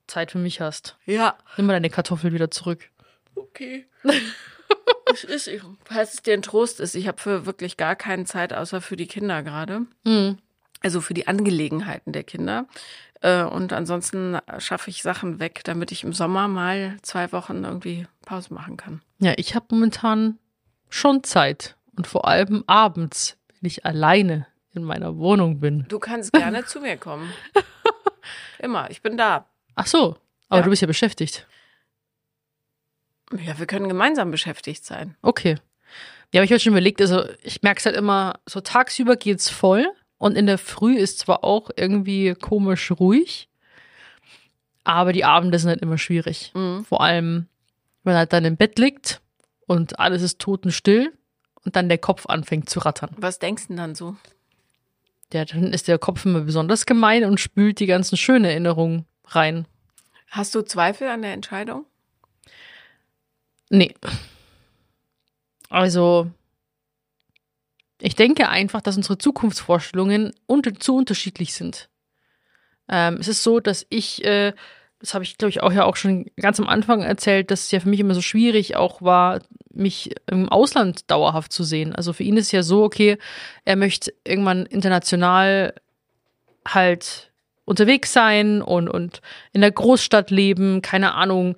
Zeit 0.06 0.30
für 0.30 0.38
mich 0.38 0.60
hast. 0.60 0.96
Ja, 1.06 1.36
Nimm 1.56 1.66
mal 1.66 1.72
deine 1.72 1.90
Kartoffel 1.90 2.32
wieder 2.32 2.50
zurück. 2.50 2.88
okay. 3.34 3.86
es 5.12 5.24
ist, 5.24 5.50
falls 5.84 6.14
es 6.14 6.22
dir 6.22 6.34
ein 6.34 6.42
Trost 6.42 6.80
ist, 6.80 6.94
ich 6.94 7.06
habe 7.08 7.20
für 7.20 7.46
wirklich 7.46 7.76
gar 7.76 7.96
keine 7.96 8.24
Zeit, 8.24 8.52
außer 8.52 8.80
für 8.80 8.96
die 8.96 9.06
Kinder 9.06 9.42
gerade. 9.42 9.82
Mhm. 10.04 10.38
also 10.82 11.00
für 11.00 11.14
die 11.14 11.26
Angelegenheiten 11.26 12.12
der 12.12 12.24
Kinder. 12.24 12.66
Äh, 13.22 13.42
Und 13.44 13.72
ansonsten 13.72 14.38
schaffe 14.58 14.90
ich 14.90 15.02
Sachen 15.02 15.38
weg, 15.40 15.62
damit 15.64 15.92
ich 15.92 16.04
im 16.04 16.12
Sommer 16.12 16.46
mal 16.48 16.96
zwei 17.02 17.32
Wochen 17.32 17.64
irgendwie 17.64 18.06
Pause 18.26 18.52
machen 18.52 18.76
kann. 18.76 19.00
Ja, 19.18 19.32
ich 19.36 19.54
habe 19.54 19.66
momentan 19.70 20.38
schon 20.90 21.22
Zeit. 21.24 21.76
Und 21.96 22.06
vor 22.06 22.26
allem 22.28 22.64
abends, 22.66 23.36
wenn 23.60 23.66
ich 23.68 23.86
alleine 23.86 24.46
in 24.72 24.82
meiner 24.84 25.16
Wohnung 25.16 25.60
bin. 25.60 25.86
Du 25.88 25.98
kannst 26.00 26.32
gerne 26.32 26.64
zu 26.66 26.80
mir 26.80 26.96
kommen. 26.96 27.32
Immer, 28.58 28.90
ich 28.90 29.00
bin 29.02 29.16
da. 29.16 29.46
Ach 29.74 29.86
so, 29.86 30.16
aber 30.48 30.58
Ja. 30.58 30.62
du 30.64 30.70
bist 30.70 30.82
ja 30.82 30.86
beschäftigt. 30.86 31.46
Ja, 33.42 33.58
wir 33.58 33.66
können 33.66 33.88
gemeinsam 33.88 34.30
beschäftigt 34.30 34.84
sein. 34.84 35.16
Okay. 35.22 35.56
Ja, 36.32 36.40
aber 36.40 36.44
ich 36.44 36.50
habe 36.50 36.60
schon 36.60 36.72
überlegt, 36.72 37.00
also 37.00 37.24
ich 37.42 37.62
merke 37.62 37.78
es 37.78 37.86
halt 37.86 37.96
immer, 37.96 38.40
so 38.46 38.60
tagsüber 38.60 39.16
geht's 39.16 39.50
voll 39.50 39.86
und 40.18 40.36
in 40.36 40.46
der 40.46 40.58
Früh 40.58 40.96
ist 40.96 41.20
zwar 41.20 41.44
auch 41.44 41.70
irgendwie 41.76 42.34
komisch 42.34 42.90
ruhig, 42.90 43.48
aber 44.84 45.12
die 45.12 45.24
Abende 45.24 45.58
sind 45.58 45.70
halt 45.70 45.82
immer 45.82 45.98
schwierig. 45.98 46.52
Mhm. 46.54 46.84
Vor 46.84 47.00
allem, 47.00 47.46
wenn 48.02 48.14
er 48.14 48.20
halt 48.20 48.32
dann 48.32 48.44
im 48.44 48.56
Bett 48.56 48.78
liegt 48.78 49.20
und 49.66 49.98
alles 49.98 50.22
ist 50.22 50.40
totenstill 50.40 51.12
und 51.64 51.76
dann 51.76 51.88
der 51.88 51.98
Kopf 51.98 52.26
anfängt 52.26 52.68
zu 52.68 52.80
rattern. 52.80 53.10
Was 53.16 53.38
denkst 53.38 53.64
du 53.64 53.68
denn 53.68 53.76
dann 53.78 53.94
so? 53.94 54.16
Ja, 55.32 55.44
dann 55.44 55.72
ist 55.72 55.88
der 55.88 55.98
Kopf 55.98 56.24
immer 56.24 56.40
besonders 56.40 56.86
gemein 56.86 57.24
und 57.24 57.40
spült 57.40 57.80
die 57.80 57.86
ganzen 57.86 58.16
schönen 58.16 58.44
Erinnerungen 58.44 59.06
rein. 59.26 59.66
Hast 60.30 60.54
du 60.54 60.62
Zweifel 60.62 61.08
an 61.08 61.22
der 61.22 61.32
Entscheidung? 61.32 61.86
Nee. 63.74 63.92
Also, 65.68 66.30
ich 68.00 68.14
denke 68.14 68.48
einfach, 68.48 68.80
dass 68.80 68.96
unsere 68.96 69.18
Zukunftsvorstellungen 69.18 70.32
unter, 70.46 70.74
zu 70.74 70.96
unterschiedlich 70.96 71.54
sind. 71.54 71.88
Ähm, 72.88 73.16
es 73.18 73.26
ist 73.26 73.42
so, 73.42 73.58
dass 73.58 73.84
ich, 73.88 74.24
äh, 74.24 74.52
das 75.00 75.14
habe 75.14 75.24
ich, 75.24 75.38
glaube 75.38 75.50
ich, 75.50 75.60
auch 75.60 75.72
ja 75.72 75.84
auch 75.84 75.96
schon 75.96 76.26
ganz 76.36 76.60
am 76.60 76.68
Anfang 76.68 77.02
erzählt, 77.02 77.50
dass 77.50 77.64
es 77.64 77.70
ja 77.72 77.80
für 77.80 77.88
mich 77.88 77.98
immer 77.98 78.14
so 78.14 78.22
schwierig 78.22 78.76
auch 78.76 79.02
war, 79.02 79.40
mich 79.72 80.14
im 80.26 80.48
Ausland 80.48 81.10
dauerhaft 81.10 81.52
zu 81.52 81.64
sehen. 81.64 81.96
Also 81.96 82.12
für 82.12 82.22
ihn 82.22 82.36
ist 82.36 82.52
ja 82.52 82.62
so, 82.62 82.84
okay, 82.84 83.18
er 83.64 83.74
möchte 83.74 84.14
irgendwann 84.24 84.66
international 84.66 85.74
halt 86.64 87.32
unterwegs 87.64 88.12
sein 88.12 88.62
und, 88.62 88.88
und 88.88 89.20
in 89.52 89.60
der 89.60 89.72
Großstadt 89.72 90.30
leben, 90.30 90.82
keine 90.82 91.14
Ahnung, 91.14 91.56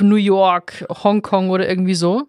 New 0.00 0.16
York, 0.16 0.84
Hongkong 0.88 1.50
oder 1.50 1.68
irgendwie 1.68 1.94
so. 1.94 2.28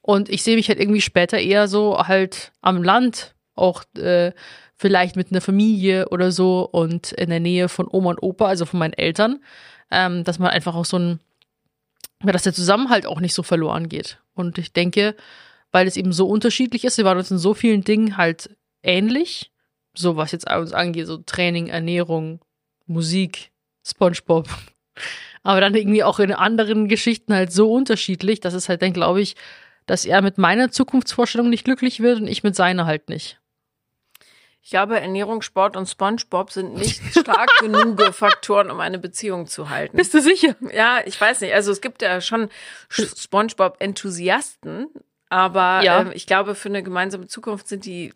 Und 0.00 0.28
ich 0.28 0.42
sehe 0.42 0.56
mich 0.56 0.68
halt 0.68 0.80
irgendwie 0.80 1.00
später 1.00 1.38
eher 1.38 1.68
so 1.68 1.98
halt 1.98 2.52
am 2.62 2.82
Land, 2.82 3.34
auch 3.54 3.84
äh, 3.96 4.32
vielleicht 4.76 5.16
mit 5.16 5.30
einer 5.30 5.40
Familie 5.40 6.08
oder 6.08 6.32
so 6.32 6.68
und 6.70 7.12
in 7.12 7.30
der 7.30 7.40
Nähe 7.40 7.68
von 7.68 7.86
Oma 7.90 8.10
und 8.10 8.22
Opa, 8.22 8.46
also 8.46 8.64
von 8.64 8.78
meinen 8.78 8.94
Eltern, 8.94 9.40
ähm, 9.90 10.24
dass 10.24 10.38
man 10.38 10.50
einfach 10.50 10.74
auch 10.74 10.84
so 10.84 10.98
ein, 10.98 11.20
dass 12.20 12.44
der 12.44 12.54
Zusammenhalt 12.54 13.06
auch 13.06 13.20
nicht 13.20 13.34
so 13.34 13.42
verloren 13.42 13.88
geht. 13.88 14.18
Und 14.34 14.56
ich 14.58 14.72
denke, 14.72 15.14
weil 15.72 15.86
es 15.86 15.96
eben 15.96 16.12
so 16.12 16.26
unterschiedlich 16.26 16.84
ist, 16.84 16.96
wir 16.96 17.04
waren 17.04 17.18
uns 17.18 17.30
in 17.30 17.38
so 17.38 17.54
vielen 17.54 17.82
Dingen 17.82 18.16
halt 18.16 18.56
ähnlich, 18.82 19.50
so 19.98 20.16
was 20.16 20.32
jetzt 20.32 20.50
uns 20.50 20.72
angeht, 20.72 21.06
so 21.06 21.18
Training, 21.18 21.66
Ernährung, 21.68 22.40
Musik, 22.86 23.50
SpongeBob. 23.86 24.48
Aber 25.42 25.60
dann 25.60 25.74
irgendwie 25.74 26.02
auch 26.02 26.18
in 26.18 26.32
anderen 26.32 26.88
Geschichten 26.88 27.32
halt 27.34 27.52
so 27.52 27.72
unterschiedlich, 27.72 28.40
dass 28.40 28.54
es 28.54 28.68
halt 28.68 28.82
dann, 28.82 28.92
glaube 28.92 29.20
ich, 29.20 29.36
dass 29.86 30.04
er 30.04 30.20
mit 30.22 30.36
meiner 30.38 30.70
Zukunftsvorstellung 30.70 31.48
nicht 31.48 31.64
glücklich 31.64 32.00
wird 32.00 32.20
und 32.20 32.26
ich 32.28 32.42
mit 32.42 32.54
seiner 32.56 32.84
halt 32.86 33.08
nicht. 33.08 33.40
Ich 34.60 34.70
glaube, 34.70 35.00
Ernährung, 35.00 35.40
Sport 35.40 35.76
und 35.76 35.88
SpongeBob 35.88 36.50
sind 36.50 36.74
nicht 36.74 37.00
stark 37.18 37.48
genug 37.60 38.02
Faktoren, 38.12 38.70
um 38.70 38.80
eine 38.80 38.98
Beziehung 38.98 39.46
zu 39.46 39.70
halten. 39.70 39.96
Bist 39.96 40.12
du 40.12 40.20
sicher? 40.20 40.56
Ja, 40.74 41.00
ich 41.06 41.18
weiß 41.18 41.40
nicht. 41.40 41.54
Also 41.54 41.72
es 41.72 41.80
gibt 41.80 42.02
ja 42.02 42.20
schon 42.20 42.50
SpongeBob-Enthusiasten, 42.90 44.88
aber 45.30 45.80
Ja. 45.82 46.00
ähm, 46.02 46.10
ich 46.12 46.26
glaube, 46.26 46.54
für 46.54 46.68
eine 46.68 46.82
gemeinsame 46.82 47.26
Zukunft 47.28 47.68
sind 47.68 47.84
die 47.86 48.12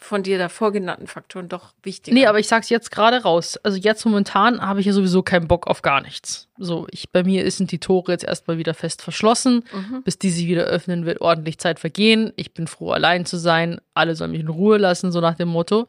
von 0.00 0.22
dir 0.22 0.38
davor 0.38 0.72
genannten 0.72 1.06
Faktoren 1.06 1.48
doch 1.48 1.74
wichtiger. 1.82 2.14
Nee, 2.14 2.26
aber 2.26 2.38
ich 2.38 2.48
sag's 2.48 2.70
jetzt 2.70 2.90
gerade 2.90 3.22
raus. 3.22 3.58
Also 3.58 3.76
jetzt 3.76 4.04
momentan 4.04 4.60
habe 4.60 4.80
ich 4.80 4.86
ja 4.86 4.92
sowieso 4.92 5.22
keinen 5.22 5.46
Bock 5.46 5.66
auf 5.66 5.82
gar 5.82 6.00
nichts. 6.00 6.48
So, 6.56 6.86
ich, 6.90 7.10
bei 7.10 7.22
mir 7.22 7.48
sind 7.50 7.70
die 7.70 7.78
Tore 7.78 8.12
jetzt 8.12 8.24
erstmal 8.24 8.58
wieder 8.58 8.74
fest 8.74 9.02
verschlossen. 9.02 9.64
Bis 10.04 10.18
die 10.18 10.30
sich 10.30 10.46
wieder 10.46 10.64
öffnen, 10.64 11.04
wird 11.04 11.20
ordentlich 11.20 11.58
Zeit 11.58 11.78
vergehen. 11.78 12.32
Ich 12.36 12.54
bin 12.54 12.66
froh, 12.66 12.92
allein 12.92 13.26
zu 13.26 13.36
sein. 13.36 13.80
Alle 13.94 14.16
sollen 14.16 14.32
mich 14.32 14.40
in 14.40 14.48
Ruhe 14.48 14.78
lassen, 14.78 15.12
so 15.12 15.20
nach 15.20 15.34
dem 15.34 15.48
Motto. 15.48 15.86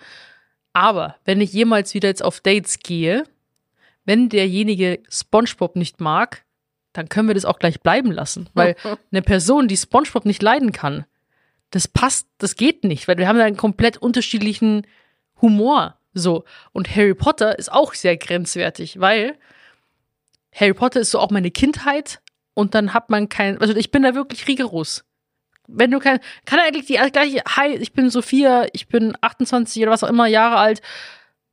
Aber 0.74 1.16
wenn 1.26 1.42
ich 1.42 1.54
jemals 1.54 1.94
wieder 1.94 2.10
jetzt 2.10 2.24
auf 2.24 2.42
Dates 2.42 2.80
gehe, 2.80 3.24
wenn 4.06 4.30
derjenige 4.30 5.00
SpongeBob 5.10 5.76
nicht 5.76 6.02
mag, 6.02 6.44
dann 6.94 7.08
können 7.08 7.28
wir 7.28 7.36
das 7.36 7.46
auch 7.46 7.60
gleich 7.60 7.82
bleiben 7.82 8.12
lassen. 8.12 8.50
Weil 8.54 8.76
eine 9.12 9.22
Person, 9.22 9.68
die 9.68 9.78
SpongeBob 9.78 10.26
nicht 10.26 10.42
leiden 10.42 10.72
kann, 10.72 11.06
das 11.72 11.88
passt, 11.88 12.28
das 12.38 12.56
geht 12.56 12.84
nicht, 12.84 13.08
weil 13.08 13.18
wir 13.18 13.28
haben 13.28 13.38
da 13.38 13.46
einen 13.46 13.58
komplett 13.58 13.98
unterschiedlichen 13.98 14.86
Humor. 15.42 15.98
So. 16.14 16.44
Und 16.74 16.96
Harry 16.96 17.16
Potter 17.16 17.58
ist 17.58 17.72
auch 17.72 17.94
sehr 17.94 18.18
grenzwertig, 18.18 19.00
weil 19.00 19.38
Harry 20.54 20.74
Potter 20.74 21.00
ist 21.00 21.12
so 21.12 21.20
auch 21.20 21.32
meine 21.32 21.52
Kindheit 21.52 22.22
und 22.54 22.76
dann 22.76 22.94
hat 22.94 23.10
man 23.10 23.30
kein, 23.30 23.58
also 23.60 23.76
ich 23.76 23.92
bin 23.92 24.04
da 24.04 24.14
wirklich 24.14 24.48
rigoros. 24.48 25.06
Wenn 25.68 25.92
du 25.92 26.00
kein, 26.00 26.20
kann 26.46 26.60
er 26.60 26.66
eigentlich 26.66 26.88
die 26.88 27.12
gleiche, 27.12 27.42
hi, 27.48 27.74
ich 27.76 27.94
bin 27.94 28.10
Sophia, 28.10 28.68
ich 28.74 28.88
bin 28.88 29.16
28 29.22 29.82
oder 29.82 29.92
was 29.92 30.04
auch 30.04 30.10
immer 30.10 30.28
Jahre 30.28 30.58
alt, 30.58 30.82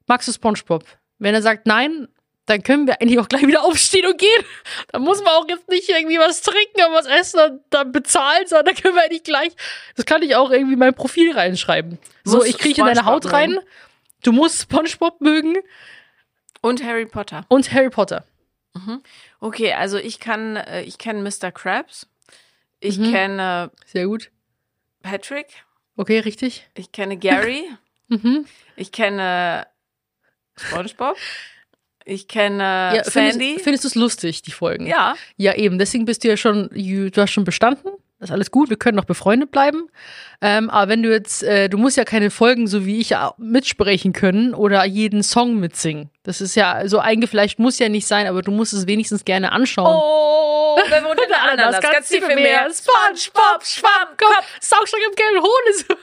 magst 0.07 0.27
du 0.27 0.33
SpongeBob? 0.33 0.85
Wenn 1.19 1.35
er 1.35 1.43
sagt 1.43 1.67
nein, 1.67 2.09
dann 2.49 2.63
können 2.63 2.87
wir 2.87 3.01
eigentlich 3.01 3.19
auch 3.19 3.29
gleich 3.29 3.47
wieder 3.47 3.63
aufstehen 3.65 4.07
und 4.07 4.19
gehen. 4.19 4.45
Da 4.93 4.99
muss 4.99 5.19
man 5.23 5.35
auch 5.35 5.47
jetzt 5.49 5.69
nicht 5.69 5.89
irgendwie 5.89 6.19
was 6.19 6.41
trinken 6.43 6.83
und 6.89 6.93
was 6.95 7.07
essen 7.07 7.41
und 7.41 7.61
dann 7.71 7.93
bezahlen, 7.93 8.47
sondern 8.47 8.75
da 8.75 8.81
können 8.81 8.95
wir 8.95 9.03
eigentlich 9.05 9.23
gleich, 9.25 9.53
das 9.97 10.07
kann 10.07 10.23
ich 10.23 10.35
auch 10.37 10.51
irgendwie 10.51 10.73
in 10.75 10.79
mein 10.79 10.95
Profil 10.95 11.33
reinschreiben. 11.33 11.99
So, 12.25 12.43
ich 12.45 12.59
krieche 12.59 12.81
in 12.81 12.87
deine 12.87 13.05
Haut 13.05 13.31
rein, 13.33 13.51
mögen. 13.53 13.65
du 14.23 14.33
musst 14.33 14.63
SpongeBob 14.63 15.21
mögen 15.21 15.57
Und 16.61 16.83
Harry 16.85 17.07
Potter. 17.07 17.45
und 17.49 17.73
Harry 17.73 17.91
Potter. 17.91 18.25
Okay, 19.41 19.73
also 19.73 19.99
ich 19.99 20.21
kann, 20.21 20.55
äh, 20.57 20.83
ich 20.83 20.99
kenne 20.99 21.23
Mr. 21.29 21.51
Krabs. 21.51 22.07
Ich 22.81 22.97
Mhm. 22.99 23.11
kenne 23.13 23.71
Sehr 23.87 24.07
gut. 24.07 24.31
Patrick. 25.03 25.47
Okay, 25.97 26.21
richtig. 26.21 26.69
Ich 26.75 26.93
kenne 26.93 27.17
Gary. 27.17 27.65
Mhm. 28.11 28.47
Ich 28.77 28.91
kenne 28.93 29.67
SpongeBob. 30.57 31.17
Ich 32.09 32.27
kenne 32.27 32.63
Ja, 32.97 33.05
Sandy. 33.05 33.39
findest, 33.39 33.65
findest 33.65 33.85
du 33.85 33.89
es 33.89 33.95
lustig, 33.95 34.43
die 34.43 34.51
Folgen? 34.51 34.87
ja, 34.87 35.15
Ja, 35.37 35.55
eben. 35.55 35.79
Deswegen 35.79 36.07
bist 36.07 36.25
du 36.25 36.29
ja 36.29 36.37
schon, 36.37 36.71
du 36.73 37.11
hast 37.21 37.31
schon 37.31 37.45
bestanden. 37.45 37.91
Das 38.19 38.31
ist 38.31 38.35
alles 38.35 38.51
gut. 38.51 38.69
Wir 38.69 38.77
können 38.77 38.97
noch 38.97 39.05
befreundet 39.05 39.53
bleiben. 39.53 39.89
Ähm, 40.41 40.71
aber 40.71 40.91
wenn 40.91 41.05
du 41.05 41.11
jetzt, 41.11 41.45
äh, 41.45 41.69
du 41.69 41.79
musst 41.79 41.97
ja 41.97 42.05
keine 42.05 42.31
Folgen, 42.31 42.67
so 42.67 42.85
wie 42.85 42.99
ich, 42.99 43.15
mitsprechen 43.37 44.13
können 44.13 44.55
oder 44.55 44.85
jeden 44.85 45.23
Song 45.23 45.61
mitsingen. 45.61 46.11
Das 46.25 46.41
ist 46.41 46.57
ja 46.57 46.89
so 46.89 46.99
eingefleischt, 46.99 47.61
muss 47.61 47.79
ja 47.79 47.89
nicht 47.89 48.09
sein, 48.09 48.27
aber 48.27 48.43
du 48.43 48.51
musst 48.51 48.73
es 48.73 48.89
wenigstens 48.89 49.25
gerne 49.25 49.53
anschauen. 49.53 49.95
Oh, 49.97 50.77
wer 50.89 51.05
wohnt 51.05 51.21
in 51.21 51.29
der 51.29 51.43
Ananas? 51.43 51.81
Ganz 51.81 52.09
tief 52.09 52.29
im 52.29 52.35
Meer. 52.43 52.69
SpongeBob, 52.73 53.65
Schwammkopf. 53.65 54.47
Saugstock 54.61 55.01
im 55.09 55.15
gelben 55.15 55.41
Hohn 55.45 55.97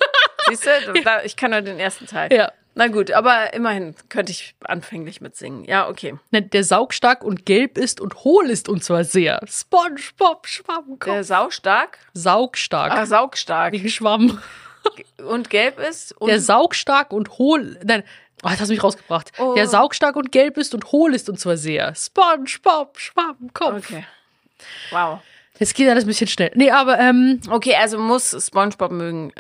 Siehst 0.50 0.66
du, 0.66 1.02
ich 1.26 1.36
kann 1.36 1.52
nur 1.52 1.62
den 1.62 1.80
ersten 1.80 2.06
Teil. 2.06 2.32
Ja. 2.32 2.52
Na 2.78 2.88
gut, 2.88 3.12
aber 3.12 3.54
immerhin 3.54 3.96
könnte 4.10 4.34
ich 4.34 4.54
anfänglich 4.66 5.22
mitsingen. 5.22 5.64
Ja, 5.64 5.88
okay. 5.88 6.16
Ne, 6.32 6.42
Der 6.42 6.64
saugstark 6.66 7.24
und 7.24 7.46
gelb 7.46 7.78
ist 7.78 8.02
und 8.02 8.24
hohl 8.26 8.50
ist 8.50 8.68
und 8.68 8.84
zwar 8.84 9.06
sehr. 9.06 9.40
SpongeBob 9.48 10.46
Schwammkopf. 10.46 11.06
Der 11.06 11.24
saustark, 11.24 11.98
saugstark. 12.14 12.92
ah, 12.92 13.06
saugstark 13.06 13.72
Wegen 13.74 13.88
Schwamm. 13.90 14.40
und 15.26 15.50
gelb 15.50 15.80
ist 15.80 16.12
und 16.20 16.28
Der 16.28 16.42
saugstark 16.42 17.14
und 17.14 17.38
hohl. 17.38 17.80
Nein, 17.86 18.04
oh, 18.44 18.50
jetzt 18.50 18.60
hast 18.60 18.68
du 18.68 18.74
mich 18.74 18.84
rausgebracht. 18.84 19.32
Oh. 19.40 19.54
Der 19.56 19.68
saugstark 19.68 20.18
und 20.18 20.34
gelb 20.34 20.58
ist 20.58 20.74
und 20.76 20.92
hohl 20.92 21.16
ist 21.16 21.30
und 21.30 21.40
zwar 21.40 21.56
sehr. 21.56 21.96
SpongeBob 21.96 23.00
Schwammkopf. 23.00 23.78
Okay. 23.90 24.06
Wow. 24.92 25.20
Jetzt 25.58 25.74
geht 25.76 25.88
alles 25.90 26.04
ein 26.04 26.08
bisschen 26.08 26.28
schnell. 26.28 26.52
Nee, 26.56 26.72
aber 26.72 27.00
ähm, 27.00 27.40
Okay, 27.50 27.76
also 27.76 27.98
muss 27.98 28.36
SpongeBob 28.48 28.92
mögen. 28.92 29.32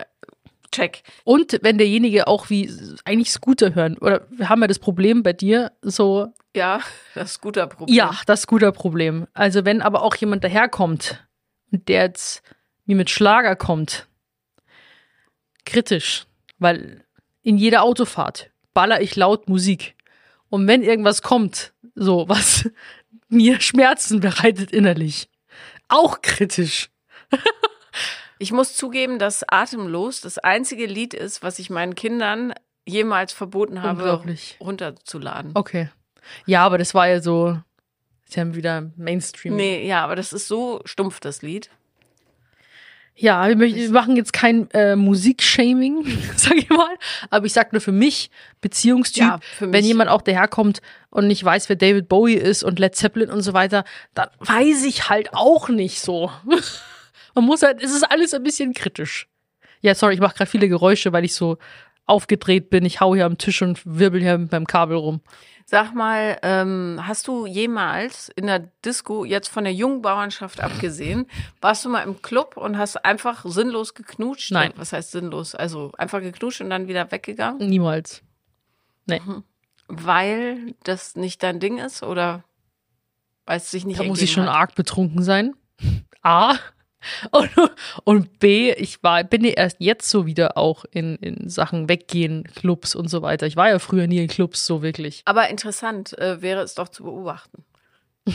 Check. 0.75 1.03
und 1.23 1.59
wenn 1.61 1.77
derjenige 1.77 2.27
auch 2.27 2.49
wie 2.49 2.71
eigentlich 3.05 3.31
Scooter 3.31 3.73
hören 3.75 3.97
oder 3.97 4.27
wir 4.29 4.49
haben 4.49 4.61
ja 4.61 4.67
das 4.67 4.79
Problem 4.79 5.23
bei 5.23 5.33
dir 5.33 5.71
so 5.81 6.27
Ja, 6.55 6.81
das 7.13 7.31
ist 7.31 7.37
ein 7.37 7.41
guter 7.41 7.67
Problem. 7.67 7.95
ja, 7.95 8.11
das 8.25 8.41
Scooter-Problem. 8.41 9.27
Also 9.33 9.65
wenn 9.65 9.81
aber 9.81 10.01
auch 10.03 10.15
jemand 10.15 10.43
daherkommt 10.43 11.25
und 11.71 11.87
der 11.87 12.03
jetzt 12.03 12.41
wie 12.85 12.95
mit 12.95 13.09
Schlager 13.09 13.55
kommt, 13.55 14.07
kritisch, 15.65 16.25
weil 16.59 17.03
in 17.41 17.57
jeder 17.57 17.83
Autofahrt 17.83 18.49
baller 18.73 19.01
ich 19.01 19.15
laut 19.15 19.47
Musik. 19.49 19.95
Und 20.49 20.67
wenn 20.67 20.83
irgendwas 20.83 21.21
kommt, 21.21 21.73
so 21.95 22.27
was 22.29 22.69
mir 23.29 23.59
Schmerzen 23.61 24.19
bereitet 24.19 24.71
innerlich, 24.71 25.29
auch 25.87 26.21
kritisch. 26.21 26.89
Ich 28.39 28.51
muss 28.51 28.75
zugeben, 28.75 29.17
dass 29.19 29.43
Atemlos 29.47 30.21
das 30.21 30.37
einzige 30.37 30.85
Lied 30.85 31.13
ist, 31.13 31.41
was 31.43 31.59
ich 31.59 31.69
meinen 31.69 31.95
Kindern 31.95 32.53
jemals 32.85 33.33
verboten 33.33 33.81
habe, 33.81 34.21
runterzuladen. 34.59 35.51
Okay. 35.53 35.89
Ja, 36.45 36.65
aber 36.65 36.77
das 36.77 36.93
war 36.93 37.07
ja 37.07 37.21
so, 37.21 37.57
sie 38.25 38.39
haben 38.39 38.55
wieder 38.55 38.91
Mainstream. 38.97 39.55
Nee, 39.55 39.87
ja, 39.87 40.03
aber 40.03 40.15
das 40.15 40.33
ist 40.33 40.47
so 40.47 40.81
stumpf, 40.85 41.19
das 41.19 41.41
Lied. 41.41 41.69
Ja, 43.17 43.47
wir, 43.47 43.57
wir 43.57 43.89
machen 43.91 44.17
jetzt 44.17 44.33
kein 44.33 44.69
äh, 44.71 44.97
Musikshaming, 44.97 46.05
sag 46.35 46.55
ich 46.57 46.69
mal. 46.69 46.95
Aber 47.29 47.45
ich 47.45 47.53
sag 47.53 47.71
nur 47.71 47.81
für 47.81 47.93
mich, 47.93 48.29
Beziehungstyp, 48.59 49.23
Ja, 49.23 49.39
für 49.57 49.65
wenn 49.71 49.79
mich. 49.79 49.85
jemand 49.85 50.09
auch 50.09 50.21
daherkommt 50.21 50.81
und 51.11 51.27
nicht 51.27 51.41
weiß, 51.43 51.69
wer 51.69 51.77
David 51.77 52.09
Bowie 52.09 52.33
ist 52.35 52.63
und 52.63 52.77
Led 52.77 52.93
Zeppelin 52.95 53.29
und 53.29 53.41
so 53.41 53.53
weiter, 53.53 53.85
dann 54.15 54.27
weiß 54.39 54.83
ich 54.83 55.07
halt 55.09 55.33
auch 55.33 55.69
nicht 55.69 56.01
so. 56.01 56.29
Man 57.35 57.43
muss 57.45 57.61
halt, 57.61 57.81
es 57.83 57.93
ist 57.93 58.03
alles 58.03 58.33
ein 58.33 58.43
bisschen 58.43 58.73
kritisch. 58.73 59.27
Ja, 59.81 59.93
sorry, 59.93 60.15
ich 60.15 60.19
mache 60.19 60.35
gerade 60.35 60.49
viele 60.49 60.67
Geräusche, 60.67 61.13
weil 61.13 61.25
ich 61.25 61.33
so 61.35 61.57
aufgedreht 62.05 62.69
bin. 62.69 62.85
Ich 62.85 63.01
hau 63.01 63.13
hier 63.13 63.25
am 63.25 63.37
Tisch 63.37 63.61
und 63.61 63.81
wirbel 63.85 64.21
hier 64.21 64.37
mit 64.37 64.51
meinem 64.51 64.65
Kabel 64.67 64.97
rum. 64.97 65.21
Sag 65.67 65.95
mal, 65.95 66.37
ähm, 66.43 67.01
hast 67.01 67.27
du 67.27 67.47
jemals 67.47 68.29
in 68.35 68.45
der 68.45 68.59
Disco, 68.85 69.25
jetzt 69.25 69.47
von 69.47 69.63
der 69.63 69.73
Jungbauernschaft 69.73 70.61
abgesehen, 70.61 71.25
warst 71.59 71.83
du 71.83 71.89
mal 71.89 72.03
im 72.03 72.21
Club 72.21 72.55
und 72.55 72.77
hast 72.77 73.03
einfach 73.03 73.43
sinnlos 73.45 73.95
geknutscht? 73.95 74.51
Nein. 74.51 74.73
Was 74.75 74.93
heißt 74.93 75.11
sinnlos? 75.11 75.55
Also 75.55 75.91
einfach 75.97 76.21
geknutscht 76.21 76.61
und 76.61 76.69
dann 76.69 76.87
wieder 76.87 77.11
weggegangen? 77.11 77.67
Niemals. 77.67 78.21
Weil 79.87 80.75
das 80.83 81.15
nicht 81.15 81.41
dein 81.43 81.59
Ding 81.59 81.79
ist 81.79 82.03
oder 82.03 82.43
weil 83.45 83.57
es 83.57 83.69
sich 83.71 83.85
nicht 83.85 83.99
Da 83.99 84.03
muss 84.03 84.21
ich 84.21 84.31
schon 84.31 84.43
hat? 84.45 84.55
arg 84.55 84.75
betrunken 84.75 85.23
sein. 85.23 85.53
A. 86.21 86.55
Und, 87.31 87.49
und 88.03 88.39
B, 88.39 88.71
ich 88.73 89.03
war, 89.03 89.23
bin 89.23 89.43
ja 89.43 89.51
erst 89.51 89.77
jetzt 89.79 90.09
so 90.09 90.25
wieder 90.25 90.57
auch 90.57 90.85
in, 90.91 91.15
in 91.17 91.49
Sachen 91.49 91.89
Weggehen, 91.89 92.45
Clubs 92.55 92.95
und 92.95 93.09
so 93.09 93.21
weiter. 93.21 93.45
Ich 93.45 93.55
war 93.55 93.69
ja 93.69 93.79
früher 93.79 94.07
nie 94.07 94.19
in 94.19 94.27
Clubs 94.27 94.65
so 94.65 94.81
wirklich. 94.81 95.21
Aber 95.25 95.49
interessant 95.49 96.17
äh, 96.17 96.41
wäre 96.41 96.61
es 96.61 96.75
doch 96.75 96.89
zu 96.89 97.03
beobachten. 97.03 97.63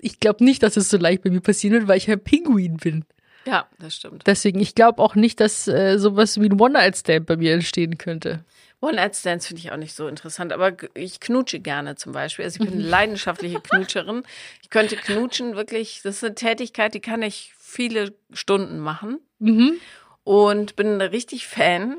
Ich 0.00 0.20
glaube 0.20 0.44
nicht, 0.44 0.62
dass 0.62 0.76
es 0.76 0.90
so 0.90 0.98
leicht 0.98 1.22
bei 1.22 1.30
mir 1.30 1.40
passieren 1.40 1.78
wird, 1.78 1.88
weil 1.88 1.96
ich 1.96 2.10
ein 2.10 2.20
Pinguin 2.20 2.76
bin. 2.76 3.06
Ja, 3.46 3.66
das 3.78 3.96
stimmt. 3.96 4.26
Deswegen, 4.26 4.60
ich 4.60 4.74
glaube 4.74 5.02
auch 5.02 5.14
nicht, 5.14 5.40
dass 5.40 5.66
äh, 5.66 5.98
sowas 5.98 6.38
wie 6.38 6.46
ein 6.46 6.60
One-Night-Stand 6.60 7.24
bei 7.24 7.38
mir 7.38 7.54
entstehen 7.54 7.96
könnte. 7.96 8.44
One-Night-Stands 8.84 9.46
finde 9.46 9.60
ich 9.62 9.72
auch 9.72 9.76
nicht 9.76 9.94
so 9.94 10.06
interessant, 10.08 10.52
aber 10.52 10.72
ich 10.94 11.20
knutsche 11.20 11.60
gerne 11.60 11.96
zum 11.96 12.12
Beispiel. 12.12 12.44
Also 12.44 12.60
ich 12.62 12.68
bin 12.68 12.78
eine 12.78 12.82
leidenschaftliche 12.88 13.60
Knutscherin. 13.60 14.22
Ich 14.62 14.70
könnte 14.70 14.96
knutschen 14.96 15.56
wirklich, 15.56 16.00
das 16.02 16.16
ist 16.16 16.24
eine 16.24 16.34
Tätigkeit, 16.34 16.94
die 16.94 17.00
kann 17.00 17.22
ich 17.22 17.52
viele 17.58 18.14
Stunden 18.32 18.78
machen 18.78 19.18
Mhm. 19.40 19.80
und 20.22 20.76
bin 20.76 21.00
richtig 21.00 21.46
Fan. 21.46 21.96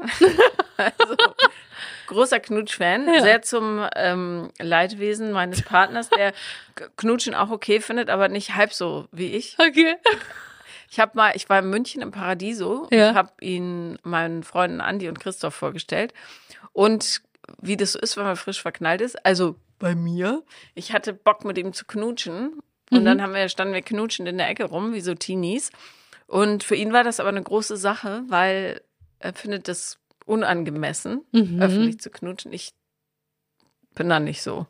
also, 0.78 1.16
großer 2.08 2.40
Knutsch-Fan, 2.40 3.08
Ja. 3.14 3.22
sehr 3.22 3.42
zum 3.42 3.86
ähm, 3.96 4.52
Leidwesen 4.60 5.32
meines 5.32 5.62
Partners, 5.64 6.10
der 6.10 6.34
Knutschen 6.98 7.36
auch 7.36 7.50
okay 7.52 7.82
findet, 7.82 8.10
aber 8.10 8.30
nicht 8.30 8.56
halb 8.56 8.74
so 8.74 9.08
wie 9.12 9.34
ich. 9.34 9.58
Okay. 9.60 9.96
Ich 10.90 11.00
habe 11.00 11.12
mal, 11.16 11.32
ich 11.36 11.50
war 11.50 11.60
in 11.60 11.70
München 11.70 12.02
im 12.02 12.12
Paradiso 12.12 12.88
Ja. 12.92 13.10
und 13.10 13.16
habe 13.16 13.32
ihn 13.42 13.98
meinen 14.04 14.44
Freunden 14.44 14.82
Andi 14.82 15.08
und 15.10 15.20
Christoph 15.20 15.56
vorgestellt. 15.56 16.14
Und 16.74 17.22
wie 17.62 17.78
das 17.78 17.94
so 17.94 18.00
ist, 18.00 18.18
wenn 18.18 18.24
man 18.26 18.36
frisch 18.36 18.62
verknallt 18.62 19.02
ist, 19.02 19.24
also 19.26 19.56
bei 19.80 19.94
mir, 19.96 20.44
ich 20.74 20.94
hatte 20.94 21.14
Bock 21.14 21.44
mit 21.46 21.58
ihm 21.58 21.74
zu 21.74 21.86
knutschen. 21.86 22.60
Und 22.92 23.02
Mhm. 23.02 23.06
dann 23.06 23.22
haben 23.22 23.34
wir, 23.34 23.50
standen 23.50 23.74
wir 23.74 23.82
knutschend 23.82 24.30
in 24.30 24.38
der 24.38 24.48
Ecke 24.50 24.66
rum, 24.66 24.94
wie 24.94 25.02
so 25.02 25.14
Teenies. 25.16 25.72
Und 26.28 26.64
für 26.64 26.76
ihn 26.76 26.94
war 26.94 27.04
das 27.04 27.20
aber 27.20 27.30
eine 27.30 27.42
große 27.44 27.78
Sache, 27.78 28.24
weil 28.28 28.82
er 29.20 29.34
findet 29.34 29.68
das 29.68 29.98
unangemessen, 30.26 31.24
Mhm. 31.32 31.62
öffentlich 31.62 32.00
zu 32.00 32.10
knutschen. 32.10 32.52
Ich 32.54 32.74
bin 33.96 34.10
da 34.10 34.20
nicht 34.20 34.42
so. 34.42 34.66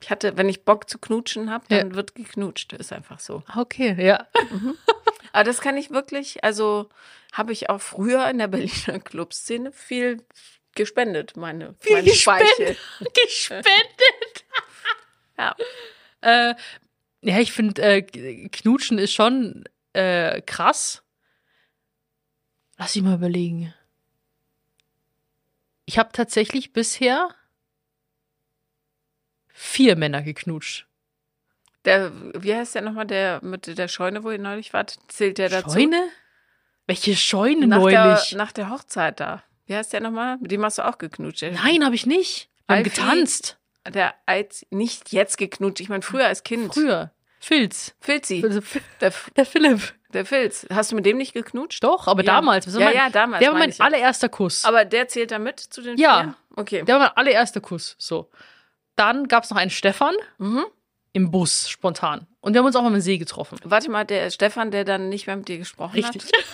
Ich 0.00 0.10
hatte, 0.10 0.36
wenn 0.36 0.48
ich 0.48 0.64
Bock 0.64 0.88
zu 0.88 0.98
knutschen 0.98 1.50
habe, 1.50 1.64
dann 1.68 1.94
wird 1.94 2.14
geknutscht. 2.14 2.72
Ist 2.72 2.92
einfach 2.92 3.20
so. 3.20 3.42
Okay, 3.54 3.96
ja. 4.04 4.26
Aber 5.32 5.44
das 5.44 5.60
kann 5.60 5.76
ich 5.76 5.90
wirklich, 5.90 6.42
also 6.42 6.88
habe 7.32 7.52
ich 7.52 7.70
auch 7.70 7.80
früher 7.80 8.28
in 8.28 8.38
der 8.38 8.48
Berliner 8.48 8.98
Clubszene 9.04 9.72
viel 9.72 10.24
gespendet, 10.74 11.36
meine, 11.36 11.74
Viel 11.80 11.96
meine 11.96 12.14
Speichel. 12.14 12.76
Gespendet. 13.14 13.64
Ja. 15.40 15.54
Äh, 16.20 16.56
ja, 17.20 17.38
ich 17.38 17.52
finde, 17.52 17.80
äh, 17.80 18.02
Knutschen 18.02 18.98
ist 18.98 19.12
schon 19.12 19.62
äh, 19.92 20.42
krass. 20.42 21.04
Lass 22.76 22.96
ich 22.96 23.02
mal 23.02 23.14
überlegen. 23.14 23.72
Ich 25.84 25.96
habe 25.96 26.10
tatsächlich 26.12 26.72
bisher 26.72 27.32
vier 29.58 29.96
Männer 29.96 30.22
geknutscht. 30.22 30.86
Der, 31.84 32.12
wie 32.34 32.54
heißt 32.54 32.74
der 32.74 32.82
nochmal, 32.82 33.06
der 33.06 33.40
mit 33.42 33.78
der 33.78 33.88
Scheune, 33.88 34.22
wo 34.24 34.30
ihr 34.30 34.38
neulich 34.38 34.72
wart? 34.72 34.96
Zählt 35.08 35.38
der 35.38 35.48
dazu? 35.48 35.70
Scheune? 35.70 36.08
Welche 36.86 37.16
Scheune 37.16 37.66
Nach 37.66 37.78
neulich? 37.78 38.28
der, 38.30 38.38
nach 38.38 38.52
der 38.52 38.70
Hochzeit 38.70 39.20
da. 39.20 39.42
Wie 39.66 39.74
heißt 39.74 39.92
der 39.92 40.00
nochmal? 40.00 40.38
Mit 40.38 40.50
dem 40.50 40.64
hast 40.64 40.78
du 40.78 40.86
auch 40.86 40.98
geknutscht. 40.98 41.42
Nein, 41.42 41.84
habe 41.84 41.94
ich 41.94 42.06
nicht. 42.06 42.48
Wir 42.66 42.76
haben 42.76 42.84
getanzt. 42.84 43.58
Der 43.88 44.14
als 44.26 44.66
nicht 44.70 45.12
jetzt 45.12 45.38
geknutscht, 45.38 45.80
ich 45.80 45.88
meine 45.88 46.02
früher 46.02 46.26
als 46.26 46.42
Kind. 46.42 46.72
Früher. 46.74 47.10
Filz. 47.40 47.94
Filzi. 48.00 48.42
Der, 49.00 49.12
Der 49.36 49.46
Philipp. 49.46 49.94
der 50.12 50.26
Filz. 50.26 50.66
Hast 50.72 50.90
du 50.92 50.96
mit 50.96 51.06
dem 51.06 51.16
nicht 51.18 51.32
geknutscht? 51.34 51.82
Doch, 51.84 52.06
aber 52.08 52.22
Ja. 52.22 52.34
damals. 52.34 52.66
Ja, 52.66 52.80
mein- 52.80 52.94
ja, 52.94 53.10
damals. 53.10 53.40
Der 53.40 53.52
war 53.52 53.58
mein 53.58 53.74
allererster 53.80 54.28
Kuss. 54.28 54.64
Aber 54.64 54.84
der 54.84 55.08
zählt 55.08 55.30
da 55.30 55.38
mit 55.38 55.60
zu 55.60 55.80
den 55.82 55.96
Ja. 55.98 56.22
vier? 56.22 56.34
Okay. 56.56 56.82
Der 56.84 56.94
war 56.98 57.08
mein 57.08 57.16
allererster 57.16 57.60
Kuss. 57.60 57.94
So. 57.98 58.30
Dann 58.98 59.28
gab 59.28 59.44
es 59.44 59.50
noch 59.50 59.56
einen 59.56 59.70
Stefan 59.70 60.14
Mhm. 60.38 60.64
im 61.12 61.30
Bus, 61.30 61.68
spontan. 61.68 62.26
Und 62.40 62.54
wir 62.54 62.58
haben 62.58 62.66
uns 62.66 62.76
auch 62.76 62.82
mal 62.82 62.92
am 62.92 63.00
See 63.00 63.18
getroffen. 63.18 63.58
Warte 63.64 63.90
mal, 63.90 64.04
der 64.04 64.30
Stefan, 64.30 64.70
der 64.70 64.84
dann 64.84 65.08
nicht 65.08 65.26
mehr 65.26 65.36
mit 65.36 65.48
dir 65.48 65.58
gesprochen 65.58 65.94
Richtig. 65.94 66.22
hat. 66.24 66.44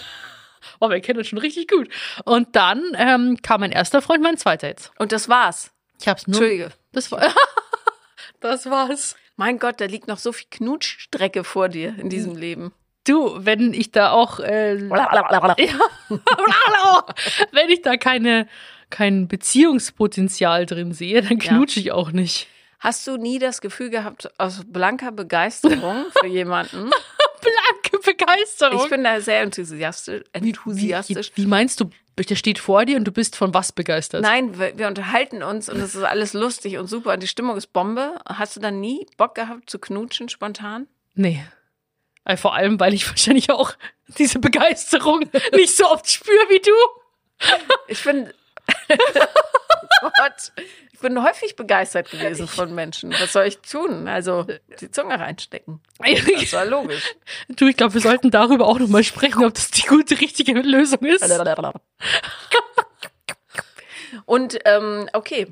oh, 0.81 0.91
wir 0.91 1.01
kennen 1.01 1.19
uns 1.19 1.29
schon 1.29 1.39
richtig 1.39 1.69
gut. 1.69 1.89
Und 2.25 2.55
dann 2.55 2.83
ähm, 2.97 3.39
kam 3.43 3.61
mein 3.61 3.73
erster 3.73 4.03
Freund, 4.03 4.23
mein 4.23 4.37
zweiter 4.37 4.69
jetzt. 4.69 4.93
Und 4.99 5.13
das 5.13 5.29
war's. 5.29 5.73
Ich 6.01 6.09
hab's 6.09 6.27
nur. 6.27 6.37
Entschuldige. 6.37 6.71
Das 6.93 7.11
war. 7.13 7.33
das 8.41 8.67
war's. 8.67 9.17
Mein 9.37 9.59
Gott, 9.59 9.81
da 9.81 9.87
liegt 9.87 10.07
noch 10.07 10.19
so 10.19 10.33
viel 10.33 10.47
Knutschstrecke 10.51 11.45
vor 11.45 11.69
dir 11.69 11.95
in 11.99 12.09
diesem 12.09 12.37
Leben. 12.37 12.73
Du, 13.07 13.35
wenn 13.39 13.75
ich 13.75 13.91
da 13.91 14.13
auch. 14.13 14.41
Äh, 14.41 14.81
wenn 17.53 17.71
ich 17.71 17.83
da 17.83 17.97
keine, 17.97 18.49
kein 18.95 19.27
Beziehungspotenzial 19.29 20.67
drin 20.67 20.93
sehe, 20.93 21.21
dann 21.23 21.39
Ja. 21.39 21.53
knutsche 21.57 21.81
ich 21.81 21.91
auch 21.93 22.13
nicht. 22.13 22.47
Hast 22.79 23.07
du 23.07 23.17
nie 23.17 23.39
das 23.39 23.61
Gefühl 23.61 23.91
gehabt, 23.91 24.29
aus 24.39 24.63
blanker 24.67 25.11
Begeisterung 25.11 26.07
für 26.21 26.27
jemanden? 26.27 26.91
Blanke 27.41 27.99
Begeisterung. 28.05 28.81
Ich 28.85 28.91
bin 28.91 29.03
da 29.05 29.21
sehr 29.21 29.41
enthusiastisch. 29.43 30.23
enthusiastisch. 30.33 31.33
Wie, 31.35 31.43
wie 31.43 31.47
meinst 31.47 31.81
du, 31.81 31.91
der 32.17 32.37
steht 32.37 32.59
vor 32.59 32.85
dir 32.85 32.97
und 32.97 33.05
du 33.05 33.11
bist 33.13 33.37
von 33.37 33.53
was 33.53 33.73
begeistert? 33.73 34.23
Nein, 34.23 34.59
wir, 34.59 34.79
wir 34.79 34.87
unterhalten 34.87 35.43
uns 35.43 35.69
und 35.69 35.79
es 35.81 35.95
ist 35.95 36.03
alles 36.05 36.33
lustig 36.35 36.79
und 36.79 36.87
super 36.87 37.15
und 37.15 37.23
die 37.23 37.27
Stimmung 37.29 37.57
ist 37.57 37.73
Bombe. 37.73 38.19
Hast 38.29 38.57
du 38.57 38.61
dann 38.61 38.81
nie 38.81 39.07
Bock 39.17 39.35
gehabt 39.35 39.69
zu 39.69 39.79
knutschen 39.79 40.29
spontan? 40.29 40.87
Nee. 41.15 41.45
Äh, 42.25 42.37
Vor 42.37 42.55
allem, 42.55 42.79
weil 42.81 42.95
ich 42.95 43.09
wahrscheinlich 43.09 43.51
auch 43.51 43.73
diese 44.19 44.39
Begeisterung 44.39 45.25
nicht 45.55 45.77
so 45.77 45.87
oft 45.91 46.09
spüre 46.09 46.47
wie 46.49 46.61
du. 46.61 46.73
Ich 47.89 48.03
bin 48.05 48.31
Gott, 50.01 50.53
ich 50.93 51.01
bin 51.01 51.23
häufig 51.23 51.57
begeistert 51.57 52.11
gewesen 52.11 52.47
von 52.47 52.75
Menschen. 52.75 53.13
Was 53.13 53.33
soll 53.33 53.47
ich 53.47 53.59
tun? 53.59 54.09
Also 54.09 54.47
die 54.81 54.91
Zunge 54.91 55.19
reinstecken. 55.19 55.81
Das 55.99 56.53
war 56.53 56.67
logisch. 56.67 57.15
du, 57.49 57.67
ich 57.67 57.77
glaube, 57.77 57.95
wir 57.95 58.01
sollten 58.01 58.31
darüber 58.31 58.67
auch 58.67 58.79
nochmal 58.79 59.05
sprechen, 59.05 59.45
ob 59.45 59.55
das 59.55 59.71
die 59.71 59.87
gute, 59.87 60.21
richtige 60.21 60.53
Lösung 60.53 61.01
ist. 61.01 61.23
Und 64.27 64.59
ähm, 64.65 65.09
okay. 65.13 65.49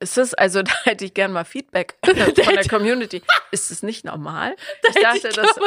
Ist 0.00 0.18
es, 0.18 0.34
also 0.34 0.62
da 0.62 0.72
hätte 0.82 1.04
ich 1.04 1.14
gern 1.14 1.32
mal 1.32 1.44
Feedback 1.44 1.96
von 2.04 2.16
der 2.16 2.68
Community. 2.68 3.22
Ist 3.52 3.70
es 3.70 3.82
nicht 3.82 4.04
normal? 4.04 4.56
Ich 4.88 5.00
dachte, 5.00 5.28
das, 5.28 5.58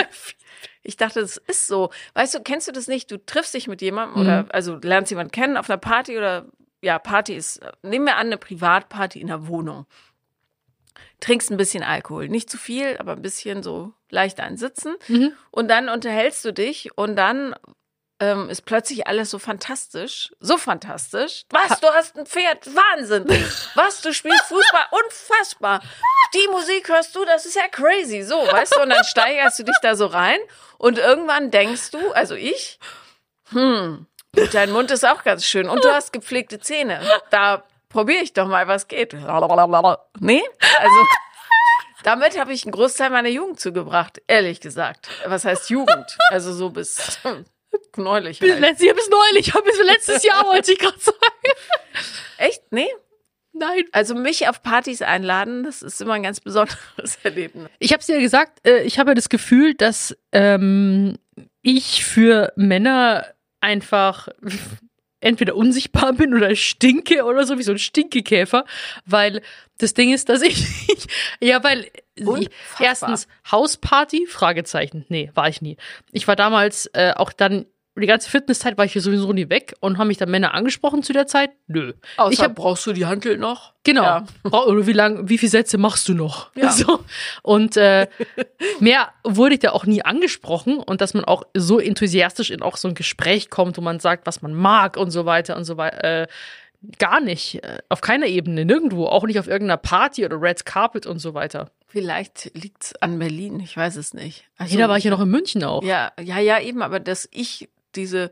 ich 0.83 0.97
dachte, 0.97 1.21
das 1.21 1.37
ist 1.37 1.67
so. 1.67 1.91
Weißt 2.13 2.35
du, 2.35 2.41
kennst 2.41 2.67
du 2.67 2.71
das 2.71 2.87
nicht? 2.87 3.09
Du 3.09 3.17
triffst 3.17 3.53
dich 3.53 3.67
mit 3.67 3.81
jemandem 3.81 4.21
oder 4.21 4.45
also 4.49 4.77
lernst 4.81 5.11
jemanden 5.11 5.31
kennen 5.31 5.57
auf 5.57 5.69
einer 5.69 5.77
Party 5.77 6.17
oder 6.17 6.45
ja, 6.81 6.99
Party 6.99 7.35
ist, 7.35 7.59
nehmen 7.81 8.05
wir 8.05 8.17
an, 8.17 8.27
eine 8.27 8.37
Privatparty 8.37 9.19
in 9.19 9.27
der 9.27 9.47
Wohnung. 9.47 9.85
Trinkst 11.19 11.49
ein 11.49 11.57
bisschen 11.57 11.83
Alkohol. 11.83 12.29
Nicht 12.29 12.49
zu 12.49 12.57
viel, 12.57 12.97
aber 12.97 13.13
ein 13.13 13.21
bisschen 13.21 13.63
so 13.63 13.93
leicht 14.09 14.39
einsitzen. 14.39 14.95
Mhm. 15.07 15.33
Und 15.51 15.67
dann 15.67 15.89
unterhältst 15.89 16.45
du 16.45 16.53
dich 16.53 16.95
und 16.95 17.15
dann 17.15 17.55
ähm, 18.19 18.49
ist 18.49 18.61
plötzlich 18.65 19.07
alles 19.07 19.29
so 19.29 19.39
fantastisch. 19.39 20.31
So 20.39 20.57
fantastisch. 20.57 21.45
Was, 21.49 21.79
du 21.79 21.87
hast 21.87 22.17
ein 22.17 22.25
Pferd? 22.25 22.67
Wahnsinn. 22.67 23.27
Was, 23.75 24.01
du 24.01 24.13
spielst 24.13 24.45
Fußball? 24.45 24.85
Unfassbar. 24.91 25.81
Die 26.33 26.47
Musik 26.49 26.89
hörst 26.89 27.15
du, 27.15 27.25
das 27.25 27.45
ist 27.45 27.55
ja 27.55 27.67
crazy. 27.67 28.23
So, 28.23 28.35
weißt 28.35 28.75
du, 28.75 28.81
und 28.81 28.89
dann 28.89 29.03
steigerst 29.05 29.59
du 29.59 29.63
dich 29.63 29.77
da 29.81 29.95
so 29.95 30.07
rein 30.07 30.39
und 30.77 30.97
irgendwann 30.97 31.51
denkst 31.51 31.91
du, 31.91 32.11
also 32.11 32.35
ich, 32.35 32.79
hm, 33.49 34.07
dein 34.54 34.71
Mund 34.71 34.91
ist 34.91 35.06
auch 35.06 35.23
ganz 35.23 35.45
schön 35.45 35.69
und 35.69 35.84
du 35.84 35.91
hast 35.91 36.13
gepflegte 36.13 36.60
Zähne. 36.60 37.02
Da 37.30 37.63
probiere 37.89 38.23
ich 38.23 38.34
doch 38.34 38.47
mal, 38.47 38.67
was 38.67 38.88
geht. 38.88 39.13
Nee? 40.19 40.43
Also, 40.80 40.95
damit 42.04 42.39
habe 42.39 42.54
ich 42.54 42.63
einen 42.63 42.71
Großteil 42.71 43.10
meiner 43.10 43.30
Jugend 43.30 43.60
zugebracht, 43.60 44.21
ehrlich 44.28 44.62
gesagt. 44.62 45.10
Was 45.26 45.45
heißt 45.45 45.69
Jugend? 45.69 46.17
Also 46.30 46.54
so 46.54 46.69
bis 46.69 47.19
neulich. 47.95 48.39
Bis, 48.39 48.52
Halt. 48.52 48.62
letztes 48.62 48.86
Jahr 48.86 48.95
bis 48.95 49.10
neulich, 49.10 49.54
bis 49.54 49.80
letztes 49.84 50.23
Jahr 50.23 50.45
wollte 50.45 50.71
ich 50.73 50.80
gerade 50.80 51.00
sagen. 51.00 51.17
Echt? 52.38 52.62
Nee? 52.71 52.88
Nein. 53.54 53.84
Also 53.91 54.13
mich 54.15 54.47
auf 54.47 54.62
Partys 54.62 55.02
einladen, 55.02 55.63
das 55.63 55.82
ist 55.82 56.00
immer 56.02 56.13
ein 56.13 56.23
ganz 56.23 56.39
besonderes 56.39 57.17
Erlebnis. 57.23 57.69
Ich 57.80 57.91
habe 57.91 58.02
es 58.02 58.06
dir 58.06 58.19
gesagt, 58.19 58.65
äh, 58.67 58.84
ich 58.84 59.00
habe 59.00 59.12
ja 59.12 59.15
das 59.15 59.30
Gefühl, 59.30 59.73
dass 59.73 60.15
ähm, 60.32 61.17
ich 61.62 62.06
für 62.06 62.54
Männer 62.56 63.26
einfach 63.61 64.27
entweder 65.19 65.55
unsichtbar 65.55 66.13
bin 66.13 66.33
oder 66.33 66.55
stinke 66.55 67.23
oder 67.23 67.45
so 67.45 67.57
wie 67.57 67.63
so 67.63 67.71
ein 67.71 67.79
Stinkekäfer, 67.79 68.65
weil 69.05 69.41
das 69.77 69.93
Ding 69.93 70.13
ist, 70.13 70.29
dass 70.29 70.41
ich 70.41 71.07
ja, 71.39 71.63
weil 71.63 71.89
ich, 72.15 72.49
erstens 72.79 73.27
Hausparty? 73.51 74.27
Fragezeichen, 74.27 75.05
nee, 75.09 75.31
war 75.33 75.49
ich 75.49 75.61
nie. 75.61 75.77
Ich 76.11 76.27
war 76.27 76.35
damals 76.35 76.87
äh, 76.93 77.13
auch 77.15 77.31
dann 77.31 77.65
die 78.01 78.07
ganze 78.07 78.29
Fitnesszeit 78.29 78.77
war 78.77 78.86
ich 78.86 78.93
hier 78.93 79.01
sowieso 79.01 79.31
nie 79.33 79.49
weg 79.49 79.73
und 79.79 79.97
haben 79.97 80.07
mich 80.07 80.17
dann 80.17 80.29
Männer 80.29 80.53
angesprochen 80.53 81.03
zu 81.03 81.13
der 81.13 81.27
Zeit? 81.27 81.51
Nö. 81.67 81.93
Außer 82.17 82.31
ich 82.31 82.41
hab, 82.41 82.55
brauchst 82.55 82.86
du 82.86 82.93
die 82.93 83.05
Handel 83.05 83.38
noch? 83.38 83.73
Genau. 83.83 84.03
Ja. 84.03 84.25
Oder 84.43 84.86
wie 84.86 84.93
lang, 84.93 85.29
wie 85.29 85.38
viele 85.38 85.49
Sätze 85.49 85.77
machst 85.77 86.07
du 86.10 86.13
noch? 86.13 86.51
Ja. 86.55 86.71
So. 86.77 86.99
Und 87.41 87.75
äh, 87.77 88.07
mehr 88.79 89.10
wurde 89.23 89.55
ich 89.55 89.62
da 89.62 89.71
auch 89.71 89.86
nie 89.86 90.03
angesprochen 90.03 90.77
und 90.77 91.01
dass 91.01 91.13
man 91.13 91.25
auch 91.25 91.43
so 91.55 91.79
enthusiastisch 91.79 92.51
in 92.51 92.62
auch 92.62 92.77
so 92.77 92.88
ein 92.88 92.93
Gespräch 92.93 93.49
kommt, 93.49 93.77
wo 93.77 93.81
man 93.81 93.99
sagt, 93.99 94.27
was 94.27 94.41
man 94.41 94.53
mag 94.53 94.97
und 94.97 95.10
so 95.10 95.25
weiter 95.25 95.55
und 95.57 95.63
so 95.63 95.77
weiter. 95.77 96.03
Äh, 96.23 96.27
gar 96.99 97.19
nicht. 97.19 97.63
Äh, 97.63 97.79
Auf 97.89 98.01
keiner 98.01 98.27
Ebene, 98.27 98.65
nirgendwo. 98.65 99.07
Auch 99.07 99.23
nicht 99.23 99.39
auf 99.39 99.47
irgendeiner 99.47 99.77
Party 99.77 100.25
oder 100.25 100.41
Red 100.41 100.65
Carpet 100.65 101.05
und 101.05 101.19
so 101.19 101.33
weiter. 101.33 101.71
Vielleicht 101.88 102.51
liegt's 102.53 102.95
an 103.01 103.17
Berlin, 103.17 103.60
ich 103.62 103.77
weiß 103.77 103.95
es 103.95 104.13
nicht. 104.13 104.43
Also, 104.57 104.73
Jeder 104.73 104.89
war 104.89 104.97
ich 104.97 105.05
ja 105.05 105.12
noch 105.12 105.21
in 105.21 105.29
München 105.29 105.63
auch. 105.63 105.83
Ja, 105.83 106.12
ja, 106.21 106.38
ja, 106.39 106.60
eben, 106.60 106.81
aber 106.81 106.99
dass 106.99 107.29
ich 107.31 107.69
diese 107.97 108.31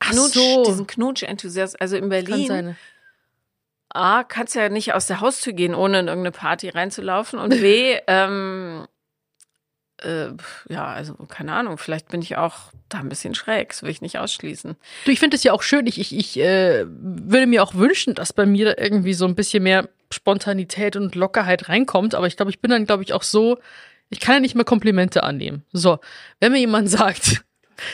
Knutsch, 0.00 0.34
so. 0.34 0.64
diesen 0.64 0.86
Knutsch-Enthusiast, 0.86 1.80
also 1.80 1.96
in 1.96 2.02
Kann 2.02 2.10
Berlin, 2.10 2.46
sein. 2.46 2.76
A, 3.90 4.24
kannst 4.24 4.54
ja 4.54 4.68
nicht 4.68 4.92
aus 4.92 5.06
der 5.06 5.20
Haustür 5.20 5.52
gehen, 5.52 5.74
ohne 5.74 6.00
in 6.00 6.08
irgendeine 6.08 6.32
Party 6.32 6.68
reinzulaufen. 6.68 7.38
Und 7.38 7.50
B, 7.50 7.96
ähm, 8.08 8.86
äh, 10.02 10.28
ja, 10.68 10.86
also 10.86 11.14
keine 11.14 11.52
Ahnung, 11.52 11.78
vielleicht 11.78 12.08
bin 12.08 12.20
ich 12.20 12.36
auch 12.36 12.72
da 12.88 12.98
ein 12.98 13.08
bisschen 13.08 13.34
schräg, 13.34 13.68
das 13.68 13.82
will 13.82 13.90
ich 13.90 14.02
nicht 14.02 14.18
ausschließen. 14.18 14.76
Du, 15.04 15.10
ich 15.10 15.20
finde 15.20 15.36
es 15.36 15.44
ja 15.44 15.52
auch 15.52 15.62
schön. 15.62 15.86
Ich, 15.86 16.00
ich, 16.00 16.16
ich 16.16 16.38
äh, 16.38 16.84
würde 16.86 17.46
mir 17.46 17.62
auch 17.62 17.74
wünschen, 17.74 18.14
dass 18.14 18.32
bei 18.32 18.46
mir 18.46 18.74
da 18.74 18.82
irgendwie 18.82 19.14
so 19.14 19.26
ein 19.26 19.36
bisschen 19.36 19.62
mehr 19.62 19.88
Spontanität 20.10 20.96
und 20.96 21.14
Lockerheit 21.14 21.68
reinkommt. 21.68 22.14
Aber 22.14 22.26
ich 22.26 22.36
glaube, 22.36 22.50
ich 22.50 22.60
bin 22.60 22.70
dann, 22.70 22.86
glaube 22.86 23.02
ich, 23.02 23.12
auch 23.12 23.22
so, 23.22 23.58
ich 24.10 24.20
kann 24.20 24.34
ja 24.34 24.40
nicht 24.40 24.54
mehr 24.54 24.64
Komplimente 24.64 25.22
annehmen. 25.22 25.64
So, 25.72 25.98
wenn 26.40 26.52
mir 26.52 26.58
jemand 26.58 26.90
sagt, 26.90 27.44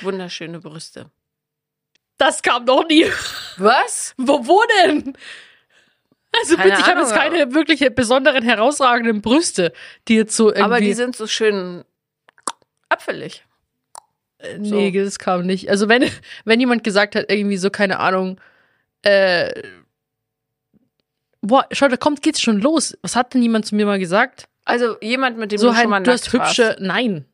Wunderschöne 0.03 0.61
Brüste. 0.61 1.11
das 2.19 2.43
kam 2.43 2.65
noch 2.65 2.87
nie. 2.89 3.07
Was? 3.57 4.15
Wo, 4.17 4.47
wo 4.47 4.63
denn? 4.85 5.15
Also 6.33 6.57
Keine 6.57 6.71
bitte, 6.71 6.81
ich 6.83 6.87
habe 6.87 7.01
jetzt 7.01 7.15
keine 7.15 7.55
wirklich 7.55 7.81
besonderen, 7.95 8.45
herausragenden 8.45 9.21
Brüste, 9.21 9.73
die 10.07 10.15
jetzt 10.17 10.37
so 10.37 10.49
irgendwie. 10.49 10.63
Aber 10.63 10.81
die 10.81 10.93
sind 10.95 11.17
so 11.17 11.27
schön 11.27 11.85
apfelig. 12.89 13.45
Nee, 14.59 14.91
das 14.93 15.19
kam 15.19 15.45
nicht. 15.45 15.69
Also 15.71 15.89
wenn, 15.89 16.09
wenn 16.45 16.61
jemand 16.61 16.85
gesagt 16.85 17.15
hat, 17.17 17.31
irgendwie 17.31 17.57
so, 17.57 17.69
keine 17.71 17.99
Ahnung, 17.99 18.41
äh, 19.03 19.51
boah, 21.41 21.67
schau, 21.73 21.89
da 21.89 21.97
kommt, 21.97 22.23
geht's 22.23 22.41
schon 22.41 22.61
los. 22.61 22.97
Was 23.03 23.17
hat 23.17 23.35
denn 23.35 23.43
jemand 23.43 23.67
zu 23.67 23.75
mir 23.75 23.87
mal 23.87 23.99
gesagt? 23.99 24.47
Also 24.65 24.97
jemand, 25.01 25.37
mit 25.39 25.53
dem 25.53 25.59
So 25.59 25.71
du 25.71 25.75
schon 25.75 25.91
mal 25.91 25.97
halt, 25.97 26.07
du 26.07 26.13
hast 26.13 26.33
hübsche, 26.33 26.69
warst. 26.69 26.81
nein. 26.81 27.25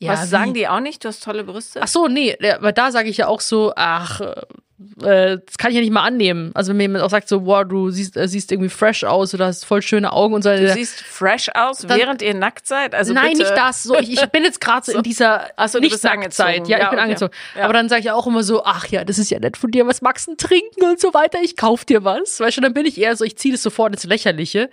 Was 0.00 0.22
wie? 0.24 0.26
sagen 0.26 0.54
die 0.54 0.68
auch 0.68 0.80
nicht? 0.80 1.04
Du 1.04 1.08
hast 1.08 1.22
tolle 1.22 1.44
Brüste? 1.44 1.80
Ach 1.82 1.88
so, 1.88 2.08
nee, 2.08 2.36
ja, 2.40 2.56
aber 2.56 2.72
da 2.72 2.90
sage 2.90 3.08
ich 3.08 3.16
ja 3.18 3.28
auch 3.28 3.40
so, 3.40 3.72
ach, 3.76 4.20
äh, 4.20 5.38
das 5.46 5.56
kann 5.56 5.70
ich 5.70 5.76
ja 5.76 5.80
nicht 5.80 5.92
mal 5.92 6.02
annehmen. 6.02 6.50
Also 6.54 6.70
wenn 6.70 6.76
mir 6.78 6.82
jemand 6.84 7.04
auch 7.04 7.10
sagt 7.10 7.28
so, 7.28 7.46
wow, 7.46 7.64
du 7.66 7.90
siehst, 7.90 8.16
äh, 8.16 8.26
siehst 8.28 8.50
irgendwie 8.52 8.68
fresh 8.68 9.04
aus 9.04 9.32
oder 9.32 9.46
hast 9.46 9.64
voll 9.64 9.82
schöne 9.82 10.12
Augen 10.12 10.34
und 10.34 10.42
so. 10.42 10.50
Du 10.50 10.72
siehst 10.72 11.00
fresh 11.00 11.48
aus, 11.54 11.78
Dann- 11.78 11.96
während 11.98 12.22
ihr 12.22 12.34
nackt 12.34 12.66
seid? 12.66 12.94
Also 12.94 13.12
Nein, 13.14 13.32
bitte. 13.32 13.44
nicht 13.44 13.56
das. 13.56 13.84
So, 13.84 13.96
ich, 13.96 14.12
ich 14.12 14.26
bin 14.32 14.42
jetzt 14.42 14.60
gerade 14.60 14.84
so, 14.84 14.98
in 14.98 15.02
dieser 15.04 15.46
so, 15.66 15.80
bist 15.80 15.92
Nicht-Nackt-Zeit. 15.94 16.56
angezogen. 16.56 16.70
Ja, 16.70 16.76
ich 16.78 16.82
Ja, 16.82 16.90
bin 16.90 16.98
okay. 16.98 17.04
angezogen. 17.04 17.32
Ja. 17.56 17.64
Aber 17.64 17.72
dann 17.72 17.88
sage 17.88 18.00
ich 18.02 18.10
auch 18.10 18.26
immer 18.26 18.42
so, 18.42 18.64
ach 18.64 18.86
ja, 18.88 19.04
das 19.04 19.18
ist 19.18 19.30
ja 19.30 19.38
nett 19.38 19.56
von 19.56 19.70
dir, 19.70 19.86
was 19.86 20.02
magst 20.02 20.26
du 20.26 20.34
trinken 20.34 20.82
und 20.84 21.00
so 21.00 21.14
weiter. 21.14 21.38
Ich 21.42 21.56
kauf 21.56 21.84
dir 21.84 22.04
was. 22.04 22.40
Weißt 22.40 22.56
du, 22.56 22.60
dann 22.60 22.74
bin 22.74 22.84
ich 22.84 22.98
eher 23.00 23.16
so, 23.16 23.24
ich 23.24 23.38
ziehe 23.38 23.54
das 23.54 23.62
sofort 23.62 23.92
ins 23.94 24.04
Lächerliche, 24.04 24.70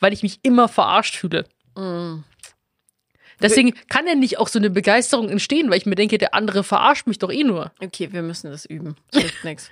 weil 0.00 0.12
ich 0.12 0.22
mich 0.24 0.40
immer 0.42 0.68
verarscht 0.68 1.16
fühle. 1.16 1.44
Mm. 1.76 2.24
Deswegen 3.44 3.74
kann 3.88 4.06
ja 4.06 4.14
nicht 4.14 4.38
auch 4.38 4.48
so 4.48 4.58
eine 4.58 4.70
Begeisterung 4.70 5.28
entstehen, 5.28 5.70
weil 5.70 5.78
ich 5.78 5.86
mir 5.86 5.94
denke, 5.94 6.18
der 6.18 6.34
andere 6.34 6.64
verarscht 6.64 7.06
mich 7.06 7.18
doch 7.18 7.30
eh 7.30 7.44
nur. 7.44 7.72
Okay, 7.82 8.08
wir 8.12 8.22
müssen 8.22 8.50
das 8.50 8.64
üben. 8.64 8.96
Das 9.12 9.24
nichts. 9.44 9.70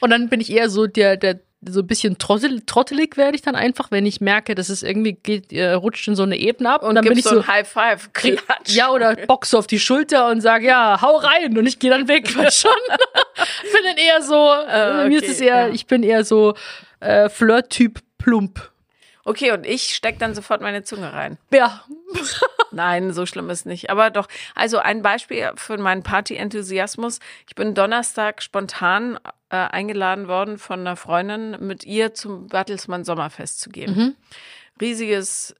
Und 0.00 0.10
dann 0.10 0.28
bin 0.28 0.40
ich 0.40 0.50
eher 0.50 0.70
so 0.70 0.86
der, 0.86 1.16
der 1.16 1.40
so 1.62 1.80
ein 1.80 1.86
bisschen 1.86 2.18
trottel, 2.18 2.62
trottelig 2.64 3.16
werde 3.16 3.34
ich 3.34 3.42
dann 3.42 3.56
einfach, 3.56 3.90
wenn 3.90 4.06
ich 4.06 4.20
merke, 4.20 4.54
dass 4.54 4.68
es 4.68 4.84
irgendwie 4.84 5.14
geht, 5.14 5.52
äh, 5.52 5.72
rutscht 5.72 6.06
in 6.06 6.14
so 6.14 6.22
eine 6.22 6.36
Ebene 6.36 6.72
ab 6.72 6.84
und, 6.84 6.94
dann 6.94 7.04
bin 7.04 7.18
ich 7.18 7.24
so, 7.24 7.40
ein 7.40 7.46
High 7.46 7.68
Five. 7.68 8.10
Klatsch. 8.14 8.74
ja 8.74 8.90
oder 8.90 9.16
boxe 9.16 9.58
auf 9.58 9.66
die 9.66 9.80
Schulter 9.80 10.28
und 10.28 10.40
sage 10.40 10.66
ja, 10.66 11.00
hau 11.02 11.16
rein 11.16 11.58
und 11.58 11.66
ich 11.66 11.80
gehe 11.80 11.90
dann 11.90 12.06
weg, 12.06 12.34
weißt 12.36 12.60
schon. 12.60 12.70
Ich 13.64 13.72
bin 13.72 13.82
dann 13.84 13.96
eher 13.96 14.22
so, 14.22 14.52
äh, 14.68 15.08
mir 15.08 15.16
ist 15.16 15.24
okay, 15.24 15.32
es 15.32 15.40
eher, 15.40 15.66
ja. 15.66 15.74
ich 15.74 15.86
bin 15.86 16.02
eher 16.04 16.24
so 16.24 16.54
äh, 17.00 17.28
Flirt-Typ 17.28 18.00
plump. 18.18 18.70
Okay, 19.24 19.52
und 19.52 19.66
ich 19.66 19.94
steck 19.94 20.18
dann 20.18 20.34
sofort 20.34 20.60
meine 20.62 20.84
Zunge 20.84 21.12
rein. 21.12 21.38
Ja, 21.52 21.84
Nein, 22.70 23.12
so 23.12 23.24
schlimm 23.26 23.48
ist 23.50 23.66
nicht. 23.66 23.90
Aber 23.90 24.10
doch, 24.10 24.28
also 24.54 24.78
ein 24.78 25.02
Beispiel 25.02 25.50
für 25.56 25.78
meinen 25.78 26.02
Party-Enthusiasmus. 26.02 27.18
Ich 27.46 27.54
bin 27.54 27.74
Donnerstag 27.74 28.42
spontan 28.42 29.18
äh, 29.50 29.56
eingeladen 29.56 30.28
worden 30.28 30.58
von 30.58 30.80
einer 30.80 30.96
Freundin, 30.96 31.56
mit 31.66 31.84
ihr 31.84 32.12
zum 32.14 32.48
Bertelsmann 32.48 33.04
Sommerfest 33.04 33.60
zu 33.60 33.70
gehen. 33.70 33.96
Mhm. 33.96 34.16
Riesiges 34.80 35.54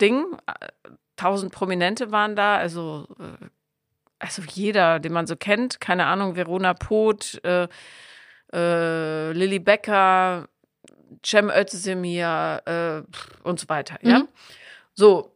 Ding. 0.00 0.24
äh, 0.46 0.68
Tausend 1.16 1.52
Prominente 1.52 2.10
waren 2.10 2.34
da, 2.34 2.56
also, 2.56 3.06
äh, 3.20 3.44
also 4.18 4.42
jeder, 4.50 4.98
den 4.98 5.12
man 5.12 5.26
so 5.28 5.36
kennt. 5.36 5.80
Keine 5.80 6.06
Ahnung, 6.06 6.34
Verona 6.34 6.74
Poth, 6.74 7.40
äh, 7.44 7.68
äh, 8.52 9.32
Lilly 9.32 9.58
Becker, 9.60 10.48
Cem 11.24 11.50
Özdemir 11.50 12.62
äh, 12.66 13.02
und 13.46 13.60
so 13.60 13.68
weiter. 13.68 13.98
Ja, 14.02 14.20
Mhm. 14.20 14.28
so. 14.94 15.30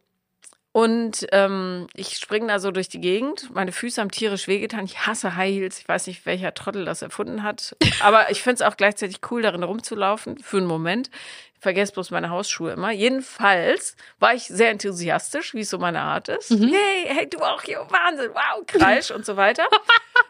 Und 0.78 1.26
ähm, 1.32 1.88
ich 1.92 2.18
springe 2.18 2.46
da 2.46 2.60
so 2.60 2.70
durch 2.70 2.88
die 2.88 3.00
Gegend. 3.00 3.52
Meine 3.52 3.72
Füße 3.72 4.00
haben 4.00 4.12
tierisch 4.12 4.46
wehgetan. 4.46 4.84
Ich 4.84 5.08
hasse 5.08 5.34
High 5.34 5.52
Heels. 5.52 5.80
Ich 5.80 5.88
weiß 5.88 6.06
nicht, 6.06 6.24
welcher 6.24 6.54
Trottel 6.54 6.84
das 6.84 7.02
erfunden 7.02 7.42
hat. 7.42 7.74
Aber 8.00 8.30
ich 8.30 8.44
finde 8.44 8.54
es 8.54 8.62
auch 8.62 8.76
gleichzeitig 8.76 9.18
cool, 9.28 9.42
darin 9.42 9.64
rumzulaufen. 9.64 10.38
Für 10.38 10.58
einen 10.58 10.66
Moment. 10.66 11.10
Ich 11.56 11.62
vergesse 11.62 11.94
bloß 11.94 12.12
meine 12.12 12.30
Hausschuhe 12.30 12.70
immer. 12.70 12.92
Jedenfalls 12.92 13.96
war 14.20 14.34
ich 14.34 14.44
sehr 14.44 14.70
enthusiastisch, 14.70 15.52
wie 15.52 15.62
es 15.62 15.70
so 15.70 15.78
meine 15.78 16.00
Art 16.00 16.28
ist. 16.28 16.50
Hey, 16.50 17.06
hey, 17.06 17.28
du 17.28 17.38
auch 17.40 17.62
hier. 17.62 17.84
Wahnsinn. 17.88 18.30
Wow, 18.32 18.64
Kreisch 18.64 19.10
und 19.10 19.26
so 19.26 19.36
weiter. 19.36 19.66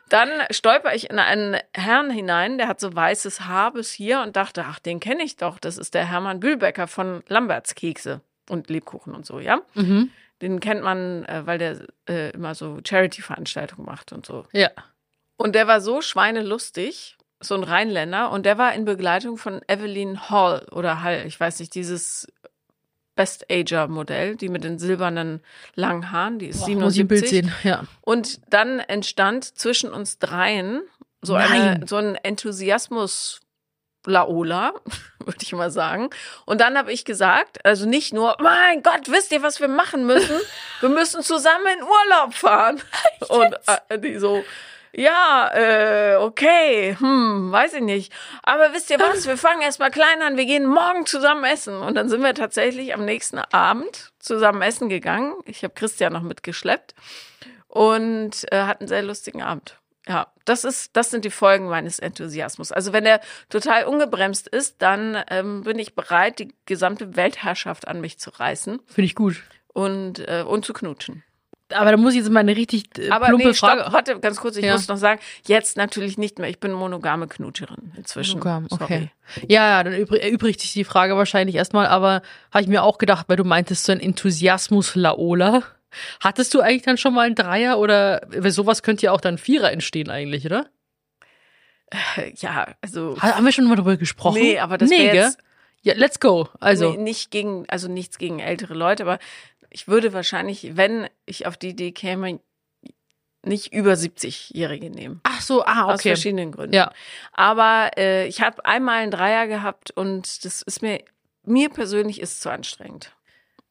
Dann 0.09 0.31
stolper 0.51 0.95
ich 0.95 1.11
in 1.11 1.19
einen 1.19 1.59
Herrn 1.75 2.09
hinein, 2.09 2.57
der 2.57 2.69
hat 2.69 2.81
so 2.81 2.95
weißes 2.97 3.43
Haar 3.43 3.75
bis 3.75 3.93
hier 3.93 4.23
und 4.23 4.37
dachte, 4.37 4.65
ach, 4.67 4.79
den 4.79 4.99
kenne 4.99 5.25
ich 5.25 5.37
doch. 5.37 5.59
Das 5.59 5.77
ist 5.77 5.93
der 5.93 6.07
Hermann 6.07 6.41
Bühlbecker 6.41 6.87
von 6.87 7.23
Lamberts 7.29 7.75
Kekse 7.75 8.23
und 8.49 8.71
Lebkuchen 8.71 9.15
und 9.15 9.27
so, 9.27 9.41
ja. 9.41 9.61
mhm. 9.75 10.11
Den 10.41 10.61
kennt 10.61 10.83
man, 10.83 11.25
äh, 11.25 11.43
weil 11.47 11.59
der 11.59 11.79
äh, 12.09 12.31
immer 12.31 12.55
so 12.55 12.79
Charity-Veranstaltungen 12.85 13.85
macht 13.85 14.13
und 14.13 14.27
so. 14.27 14.45
ja. 14.53 14.71
Und 15.41 15.55
der 15.55 15.69
war 15.69 15.81
so 15.81 16.01
schweinelustig, 16.01 17.17
so 17.41 17.55
ein 17.55 17.63
Rheinländer, 17.63 18.33
und 18.33 18.45
der 18.45 18.59
war 18.59 18.75
in 18.75 18.85
Begleitung 18.85 19.37
von 19.37 19.61
Evelyn 19.69 20.29
Hall 20.31 20.67
oder 20.73 21.03
Hall, 21.03 21.23
ich 21.27 21.39
weiß 21.39 21.61
nicht, 21.61 21.77
dieses 21.77 22.27
Best 23.15 23.47
Ager 23.51 23.89
Modell, 23.89 24.37
die 24.37 24.49
mit 24.49 24.65
den 24.65 24.79
silbernen 24.79 25.41
langen 25.75 26.11
Haaren, 26.11 26.39
die 26.39 26.47
ist 26.47 26.67
Boah, 26.67 26.71
muss 26.71 26.95
ich 26.95 27.01
ein 27.01 27.09
Bild 27.09 27.29
77. 27.29 27.31
sehen, 27.31 27.71
ja. 27.71 27.85
Und 28.01 28.41
dann 28.53 28.81
entstand 28.81 29.45
zwischen 29.45 29.93
uns 29.93 30.19
dreien 30.19 30.83
so, 31.21 31.35
eine, 31.35 31.87
so 31.87 31.97
ein 31.97 32.15
Enthusiasmus. 32.15 33.41
Laola, 34.09 34.73
würde 35.19 35.39
ich 35.43 35.53
mal 35.53 35.71
sagen. 35.71 36.11
Und 36.45 36.61
dann 36.61 36.77
habe 36.77 36.93
ich 36.93 37.05
gesagt, 37.05 37.65
also 37.65 37.87
nicht 37.87 38.13
nur, 38.13 38.37
mein 38.41 38.83
Gott, 38.83 39.11
wisst 39.11 39.33
ihr, 39.33 39.43
was 39.43 39.61
wir 39.61 39.69
machen 39.69 40.07
müssen? 40.07 40.37
Wir 40.81 40.91
müssen 40.91 41.23
zusammen 41.23 41.67
in 41.77 41.83
Urlaub 41.83 42.35
fahren. 42.35 42.81
Und 43.29 43.53
äh, 43.89 43.99
die 43.99 44.17
so, 44.19 44.45
ja, 44.93 45.51
äh, 45.55 46.17
okay, 46.17 46.97
hm, 46.99 47.53
weiß 47.53 47.75
ich 47.75 47.83
nicht. 47.83 48.13
Aber 48.43 48.73
wisst 48.73 48.91
ihr 48.91 48.99
was? 48.99 49.27
Wir 49.29 49.37
fangen 49.37 49.63
erstmal 49.63 49.91
klein 49.91 50.23
an. 50.23 50.37
Wir 50.37 50.47
gehen 50.47 50.67
morgen 50.67 51.05
zusammen 51.07 51.45
essen. 51.45 51.81
Und 51.81 51.95
dann 51.95 52.09
sind 52.09 52.23
wir 52.23 52.35
tatsächlich 52.35 52.95
am 52.95 53.05
nächsten 53.05 53.39
Abend 53.39 54.13
zusammen 54.19 54.63
essen 54.63 54.89
gegangen. 54.89 55.35
Ich 55.45 55.63
habe 55.65 55.75
Christian 55.75 56.13
noch 56.13 56.23
mitgeschleppt 56.23 56.95
und 57.69 58.51
äh, 58.53 58.63
hatten 58.63 58.85
einen 58.85 58.89
sehr 58.89 59.03
lustigen 59.03 59.43
Abend. 59.43 59.79
Ja, 60.09 60.29
das 60.47 60.65
ist, 60.65 60.97
das 60.97 61.11
sind 61.11 61.25
die 61.27 61.31
Folgen 61.31 61.69
meines 61.69 61.99
Enthusiasmus. 61.99 62.73
Also 62.73 62.93
wenn 62.95 63.05
er 63.05 63.21
total 63.51 63.85
ungebremst 63.85 64.49
ist, 64.49 64.81
dann 64.81 65.19
ähm, 65.31 65.63
bin 65.65 65.79
ich 65.79 65.95
bereit, 65.95 66.39
die 66.39 66.55
gesamte 66.67 67.15
Weltherrschaft 67.17 67.87
an 67.87 68.01
mich 68.01 68.19
zu 68.19 68.31
reißen 68.31 68.81
Finde 68.87 69.05
ich 69.07 69.15
gut. 69.15 69.43
und 69.75 70.21
äh, 70.21 70.43
und 70.47 70.65
zu 70.65 70.73
knutschen. 70.73 71.23
Aber 71.71 71.91
da 71.91 71.99
muss 71.99 72.15
ich 72.15 72.21
jetzt 72.21 72.31
mal 72.31 72.41
eine 72.41 72.57
richtig 72.57 72.97
äh, 72.99 73.11
Aber 73.11 73.27
plumpe 73.27 73.49
nee, 73.49 73.53
stopp, 73.53 73.69
Frage. 73.79 73.93
warte, 73.93 74.21
ganz 74.21 74.41
kurz, 74.41 74.57
ich 74.57 74.65
Ja. 74.65 74.73
muss 74.73 74.89
noch 74.89 74.97
sagen, 74.97 75.21
jetzt 75.47 75.77
natürlich 75.77 76.17
nicht 76.17 76.39
mehr. 76.39 76.49
Ich 76.49 76.59
bin 76.61 76.73
monogame 76.73 77.29
Knutscherin 77.29 77.93
inzwischen. 77.95 78.39
Monogam, 78.39 78.69
Sorry. 78.71 78.83
okay. 78.85 79.11
Ja, 79.49 79.69
ja, 79.69 79.85
dann 79.85 79.93
übrig, 79.93 80.23
erübrigt 80.23 80.61
sich 80.63 80.73
die 80.73 80.85
Frage 80.85 81.19
wahrscheinlich 81.19 81.57
erstmal, 81.57 81.87
aber 81.87 82.23
habe 82.51 82.63
ich 82.63 82.69
mir 82.69 82.83
auch 82.83 82.97
gedacht, 82.97 83.27
weil 83.29 83.37
du 83.37 83.45
meintest, 83.45 83.85
so 83.85 83.93
ein 83.93 84.01
Enthusiasmus 84.01 84.95
Laola. 84.95 85.63
Hattest 86.21 86.53
du 86.55 86.61
eigentlich 86.61 86.83
dann 86.83 86.99
schon 86.99 87.15
mal 87.15 87.27
einen 87.27 87.35
Dreier 87.35 87.79
oder 87.79 88.27
sowas 88.51 88.83
könnte 88.83 89.07
ja 89.07 89.13
auch 89.13 89.21
dann 89.21 89.39
Vierer 89.39 89.73
entstehen 89.73 90.11
eigentlich, 90.11 90.45
oder? 90.47 90.67
Ja, 92.37 92.75
also 92.83 93.17
Ha- 93.23 93.37
Haben 93.37 93.45
wir 93.47 93.53
schon 93.53 93.65
mal 93.67 93.77
darüber 93.77 93.97
gesprochen? 93.97 94.41
Nee, 94.41 94.59
aber 94.59 94.77
das 94.77 94.91
nee, 94.91 95.07
jetzt- 95.13 95.39
Ja, 95.83 95.95
let's 95.95 96.21
go. 96.21 96.49
Also, 96.61 96.91
nee, 96.91 96.97
nicht 96.99 97.31
gegen, 97.31 97.65
also 97.69 97.89
nichts 97.89 98.19
gegen 98.19 98.41
ältere 98.41 98.75
Leute, 98.75 99.05
aber 99.05 99.19
ich 99.71 99.89
würde 99.89 100.13
wahrscheinlich, 100.13 100.77
wenn 100.77 101.09
ich 101.25 101.47
auf 101.47 101.57
die 101.57 101.69
Idee 101.71 101.93
käme, 101.93 102.41
nicht 103.45 103.73
über 103.73 103.93
70-Jährige 103.93 104.91
nehmen. 104.91 105.21
ach 105.23 105.41
so, 105.41 105.65
ah, 105.65 105.85
Aus 105.85 106.01
okay. 106.01 106.09
verschiedenen 106.11 106.53
Gründen. 106.53 106.75
Ja. 106.75 106.93
Aber 107.33 107.93
äh, 107.97 108.27
ich 108.27 108.43
habe 108.43 108.65
einmal 108.67 108.97
einen 109.03 109.11
Dreier 109.13 109.47
gehabt 109.47 109.91
und 109.93 110.45
das 110.45 110.61
ist 110.63 110.83
mir, 110.83 111.03
mir 111.45 111.71
persönlich 111.71 112.21
ist 112.21 112.43
zu 112.43 112.51
anstrengend. 112.51 113.13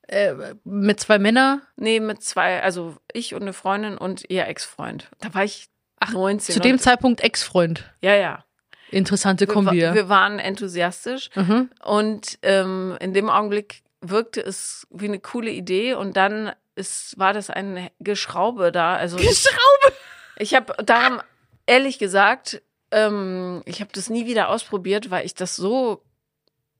Äh, 0.07 0.33
mit 0.63 0.99
zwei 0.99 1.19
Männern. 1.19 1.61
Nee, 1.75 1.99
mit 1.99 2.23
zwei, 2.23 2.61
also 2.63 2.95
ich 3.11 3.33
und 3.35 3.41
eine 3.41 3.53
Freundin 3.53 3.97
und 3.97 4.29
ihr 4.29 4.47
Ex-Freund. 4.47 5.09
Da 5.19 5.33
war 5.33 5.43
ich 5.43 5.67
Ach, 5.99 6.13
19. 6.13 6.53
Zu 6.53 6.59
dem 6.61 6.79
Zeitpunkt 6.79 7.21
Ex-Freund. 7.21 7.83
Ja, 8.01 8.15
ja. 8.15 8.43
Interessante 8.89 9.47
Wir, 9.47 9.53
Kombi. 9.53 9.81
wa- 9.81 9.93
wir 9.93 10.07
waren 10.09 10.39
enthusiastisch 10.39 11.29
mhm. 11.35 11.69
und 11.83 12.39
ähm, 12.41 12.97
in 13.01 13.13
dem 13.13 13.29
Augenblick 13.29 13.81
wirkte 13.99 14.39
es 14.41 14.87
wie 14.91 15.05
eine 15.05 15.19
coole 15.19 15.51
Idee 15.51 15.93
und 15.95 16.15
dann 16.15 16.53
ist, 16.75 17.17
war 17.19 17.33
das 17.33 17.49
ein 17.49 17.89
Geschraube 17.99 18.71
da. 18.71 18.95
Also 18.95 19.17
ich, 19.17 19.27
Geschraube! 19.27 19.93
ich 20.37 20.53
habe 20.55 20.73
darum 20.85 21.19
ehrlich 21.65 21.99
gesagt, 21.99 22.61
ähm, 22.91 23.61
ich 23.65 23.81
habe 23.81 23.89
das 23.93 24.09
nie 24.09 24.25
wieder 24.25 24.47
ausprobiert, 24.49 25.09
weil 25.09 25.25
ich 25.25 25.33
das 25.35 25.55
so 25.57 26.01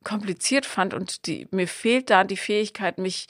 kompliziert 0.07 0.65
fand 0.65 0.93
und 0.93 1.27
die, 1.27 1.47
mir 1.51 1.67
fehlt 1.67 2.09
da 2.09 2.23
die 2.23 2.37
Fähigkeit, 2.37 2.97
mich 2.97 3.27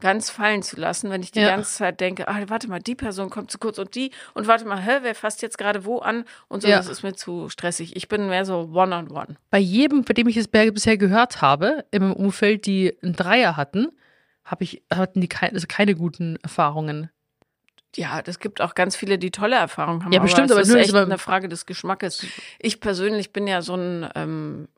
ganz 0.00 0.28
fallen 0.28 0.62
zu 0.62 0.76
lassen, 0.76 1.10
wenn 1.10 1.22
ich 1.22 1.30
die 1.30 1.40
Ja. 1.40 1.48
ganze 1.48 1.72
Zeit 1.72 2.00
denke, 2.00 2.28
ah, 2.28 2.42
warte 2.48 2.68
mal, 2.68 2.80
die 2.80 2.94
Person 2.94 3.30
kommt 3.30 3.50
zu 3.50 3.58
kurz 3.58 3.78
und 3.78 3.94
die 3.94 4.10
und 4.34 4.46
warte 4.46 4.64
mal, 4.64 4.80
hä, 4.80 4.98
wer 5.02 5.14
fasst 5.14 5.40
jetzt 5.42 5.56
gerade 5.56 5.84
wo 5.84 5.98
an 5.98 6.24
und 6.48 6.62
so, 6.62 6.68
Ja. 6.68 6.76
das 6.78 6.88
ist 6.88 7.02
mir 7.02 7.14
zu 7.14 7.48
stressig. 7.48 7.94
Ich 7.96 8.08
bin 8.08 8.26
mehr 8.28 8.44
so 8.44 8.70
one-on-one. 8.72 9.36
Bei 9.50 9.58
jedem, 9.58 10.02
bei 10.04 10.12
dem 10.14 10.26
ich 10.28 10.36
es 10.36 10.48
bisher 10.48 10.96
gehört 10.96 11.40
habe, 11.42 11.84
im 11.90 12.12
Umfeld, 12.12 12.66
die 12.66 12.96
einen 13.02 13.14
Dreier 13.14 13.56
hatten, 13.56 13.88
habe 14.44 14.64
ich, 14.64 14.82
hatten 14.92 15.20
die 15.20 15.28
kein, 15.28 15.52
also 15.54 15.66
keine 15.68 15.94
guten 15.94 16.36
Erfahrungen. 16.42 17.10
Ja, 17.96 18.20
das 18.22 18.40
gibt 18.40 18.60
auch 18.60 18.74
ganz 18.74 18.96
viele, 18.96 19.18
die 19.18 19.30
tolle 19.30 19.56
Erfahrungen 19.56 20.04
haben. 20.04 20.12
Ja, 20.12 20.18
bestimmt, 20.18 20.50
aber 20.50 20.54
aber 20.54 20.62
es 20.62 20.68
ist 20.68 20.74
nur 20.74 20.82
echt 20.82 20.94
eine 20.94 21.18
Frage 21.18 21.48
des 21.48 21.64
Geschmackes. 21.64 22.26
Ich 22.58 22.80
persönlich 22.80 23.32
bin 23.32 23.46
ja 23.46 23.62
so 23.62 23.76
ein 23.76 24.08
ähm, 24.16 24.68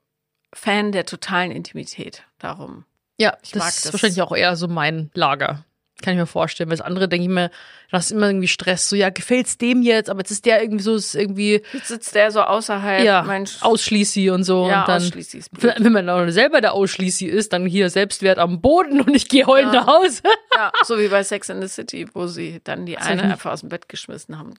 Fan 0.57 0.93
der 0.93 1.05
totalen 1.07 1.51
Intimität. 1.53 2.23
Darum. 2.39 2.85
Ja, 3.19 3.37
Ich 3.43 3.53
das 3.53 3.59
mag 3.61 3.69
ist 3.69 3.85
das. 3.87 3.93
wahrscheinlich 3.93 4.23
auch 4.23 4.35
eher 4.35 4.57
so 4.57 4.69
mein 4.69 5.11
Lager. 5.15 5.65
Kann 6.03 6.13
ich 6.13 6.19
mir 6.21 6.27
vorstellen. 6.27 6.69
Weil 6.69 6.77
das 6.77 6.85
andere 6.85 7.09
denke 7.09 7.23
ich 7.23 7.31
mir, 7.31 7.49
du 7.49 7.93
hast 7.97 8.11
immer 8.11 8.27
irgendwie 8.27 8.49
Stress. 8.49 8.91
So, 8.91 8.97
ja, 8.97 9.09
gefällt's 9.09 9.57
dem 9.57 9.81
jetzt? 9.81 10.11
Aber 10.11 10.21
jetzt 10.21 10.31
ist 10.31 10.45
der 10.45 10.61
irgendwie 10.61 10.83
so, 10.83 10.95
ist 10.95 11.15
irgendwie, 11.15 11.63
Jetzt 11.73 11.89
sitzt 11.89 12.15
der 12.15 12.31
so 12.31 12.43
außerhalb. 12.43 13.03
ja, 13.03 13.23
Mensch. 13.23 13.63
ausschließi 13.63 14.29
und 14.29 14.45
so. 14.45 14.69
ja, 14.69 14.83
und 14.83 14.89
dann, 14.89 15.03
ist 15.03 15.51
blöd. 15.53 15.75
wenn 15.79 15.93
man 15.93 16.11
auch 16.11 16.29
selber 16.31 16.61
der 16.61 16.75
Ausschließi 16.75 17.25
ist, 17.25 17.55
dann 17.55 17.65
hier 17.65 17.89
Selbstwert 17.89 18.39
am 18.39 18.61
Boden 18.61 19.01
und 19.01 19.15
ich 19.17 19.31
gehe 19.31 19.47
heulend 19.47 19.73
Ja. 19.73 19.81
nach 19.85 19.87
Hause. 19.87 20.21
Ja, 20.55 20.71
so 20.85 20.99
wie 20.99 21.09
bei 21.09 21.25
Sex 21.25 21.49
in 21.49 21.63
the 21.63 21.69
City, 21.69 22.07
wo 22.13 22.27
sie 22.27 22.61
dann 22.65 22.85
die 22.85 22.99
hab 22.99 23.07
eine 23.07 23.23
einfach 23.23 23.53
aus 23.53 23.61
dem 23.61 23.71
Bett 23.71 23.89
geschmissen 23.89 24.39
haben. 24.39 24.53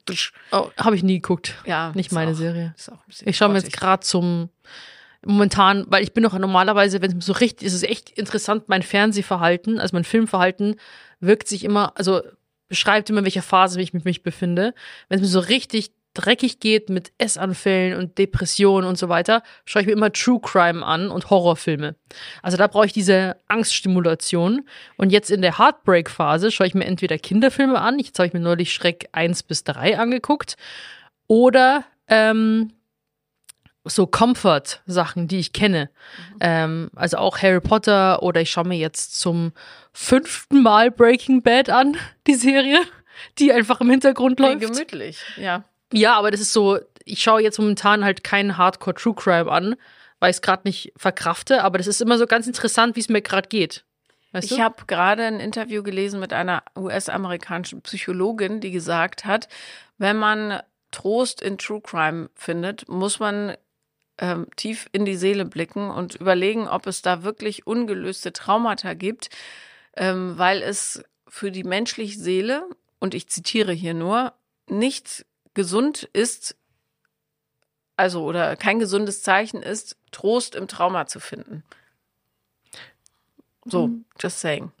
Oh, 0.50 0.70
habe 0.76 0.96
ich 0.96 1.04
nie 1.04 1.20
geguckt. 1.20 1.54
Ja, 1.66 1.92
Nicht 1.94 2.08
ist 2.08 2.12
meine 2.14 2.32
auch, 2.32 2.36
Serie. 2.36 2.74
Ist 2.76 2.90
auch 2.90 2.94
ein 2.96 3.02
bisschen 3.06 3.28
Ich 3.28 3.36
schaue 3.36 3.50
mir 3.50 3.58
jetzt 3.58 3.72
gerade 3.72 4.00
zum 4.04 4.48
momentan, 5.24 5.84
weil 5.88 6.02
ich 6.02 6.12
bin 6.12 6.22
noch 6.22 6.38
normalerweise, 6.38 7.02
wenn 7.02 7.18
es 7.18 7.26
so 7.26 7.32
richtig, 7.32 7.66
ist 7.66 7.74
es 7.74 7.82
echt 7.82 8.10
interessant, 8.10 8.68
mein 8.68 8.82
Fernsehverhalten, 8.82 9.78
also 9.78 9.96
mein 9.96 10.04
Filmverhalten 10.04 10.76
wirkt 11.20 11.48
sich 11.48 11.64
immer, 11.64 11.92
also 11.96 12.22
beschreibt 12.68 13.10
immer, 13.10 13.20
in 13.20 13.24
welcher 13.24 13.42
Phase 13.42 13.80
ich 13.80 13.92
mich, 13.92 14.04
mich 14.04 14.22
befinde. 14.22 14.74
Wenn 15.08 15.16
es 15.16 15.22
mir 15.22 15.28
so 15.28 15.40
richtig 15.40 15.92
dreckig 16.14 16.58
geht 16.60 16.90
mit 16.90 17.12
Essanfällen 17.18 17.98
und 17.98 18.18
Depressionen 18.18 18.88
und 18.88 18.98
so 18.98 19.08
weiter, 19.08 19.42
schaue 19.64 19.82
ich 19.82 19.86
mir 19.86 19.92
immer 19.92 20.12
True 20.12 20.40
Crime 20.40 20.84
an 20.84 21.10
und 21.10 21.30
Horrorfilme. 21.30 21.94
Also 22.42 22.56
da 22.56 22.66
brauche 22.66 22.86
ich 22.86 22.92
diese 22.92 23.36
Angststimulation. 23.46 24.66
Und 24.96 25.10
jetzt 25.10 25.30
in 25.30 25.42
der 25.42 25.58
Heartbreak-Phase 25.58 26.50
schaue 26.50 26.66
ich 26.66 26.74
mir 26.74 26.86
entweder 26.86 27.18
Kinderfilme 27.18 27.80
an, 27.80 27.98
jetzt 27.98 28.18
habe 28.18 28.26
ich 28.26 28.32
mir 28.32 28.40
neulich 28.40 28.72
Schreck 28.72 29.08
1 29.12 29.44
bis 29.44 29.64
3 29.64 29.98
angeguckt, 29.98 30.56
oder 31.28 31.84
ähm, 32.08 32.72
so 33.88 34.06
Comfort-Sachen, 34.06 35.28
die 35.28 35.38
ich 35.38 35.52
kenne. 35.52 35.90
Ähm, 36.40 36.90
also 36.94 37.18
auch 37.18 37.38
Harry 37.38 37.60
Potter 37.60 38.22
oder 38.22 38.40
ich 38.40 38.50
schaue 38.50 38.66
mir 38.66 38.78
jetzt 38.78 39.18
zum 39.18 39.52
fünften 39.92 40.62
Mal 40.62 40.90
Breaking 40.90 41.42
Bad 41.42 41.70
an, 41.70 41.96
die 42.26 42.34
Serie, 42.34 42.80
die 43.38 43.52
einfach 43.52 43.80
im 43.80 43.90
Hintergrund 43.90 44.40
läuft. 44.40 44.60
gemütlich, 44.60 45.20
ja. 45.36 45.64
Ja, 45.92 46.14
aber 46.16 46.30
das 46.30 46.40
ist 46.40 46.52
so, 46.52 46.78
ich 47.04 47.22
schaue 47.22 47.42
jetzt 47.42 47.58
momentan 47.58 48.04
halt 48.04 48.22
keinen 48.22 48.58
Hardcore 48.58 48.94
True 48.94 49.14
Crime 49.14 49.50
an, 49.50 49.76
weil 50.20 50.30
ich 50.30 50.36
es 50.36 50.42
gerade 50.42 50.62
nicht 50.64 50.92
verkrafte, 50.96 51.64
aber 51.64 51.78
das 51.78 51.86
ist 51.86 52.00
immer 52.00 52.18
so 52.18 52.26
ganz 52.26 52.46
interessant, 52.46 52.96
wie 52.96 53.00
es 53.00 53.08
mir 53.08 53.22
gerade 53.22 53.48
geht. 53.48 53.84
Weißt 54.32 54.50
Ich 54.50 54.60
habe 54.60 54.84
gerade 54.86 55.24
ein 55.24 55.40
Interview 55.40 55.82
gelesen 55.82 56.20
mit 56.20 56.32
einer 56.32 56.62
US-amerikanischen 56.76 57.80
Psychologin, 57.82 58.60
die 58.60 58.70
gesagt 58.70 59.24
hat, 59.24 59.48
wenn 59.96 60.16
man 60.16 60.60
Trost 60.90 61.40
in 61.40 61.58
True 61.58 61.80
Crime 61.80 62.30
findet, 62.34 62.88
muss 62.88 63.20
man 63.20 63.56
ähm, 64.18 64.46
tief 64.56 64.88
in 64.92 65.04
die 65.04 65.16
Seele 65.16 65.44
blicken 65.44 65.90
und 65.90 66.16
überlegen, 66.16 66.68
ob 66.68 66.86
es 66.86 67.02
da 67.02 67.22
wirklich 67.22 67.66
ungelöste 67.66 68.32
Traumata 68.32 68.94
gibt, 68.94 69.30
ähm, 69.96 70.36
weil 70.36 70.62
es 70.62 71.02
für 71.28 71.50
die 71.50 71.64
menschliche 71.64 72.18
Seele, 72.18 72.68
und 72.98 73.14
ich 73.14 73.28
zitiere 73.28 73.72
hier 73.72 73.94
nur, 73.94 74.32
nicht 74.68 75.24
gesund 75.54 76.08
ist, 76.12 76.56
also 77.96 78.24
oder 78.24 78.56
kein 78.56 78.78
gesundes 78.78 79.22
Zeichen 79.22 79.62
ist, 79.62 79.96
Trost 80.12 80.54
im 80.54 80.68
Trauma 80.68 81.06
zu 81.06 81.20
finden. 81.20 81.64
So, 83.64 83.90
just 84.20 84.40
saying. 84.40 84.72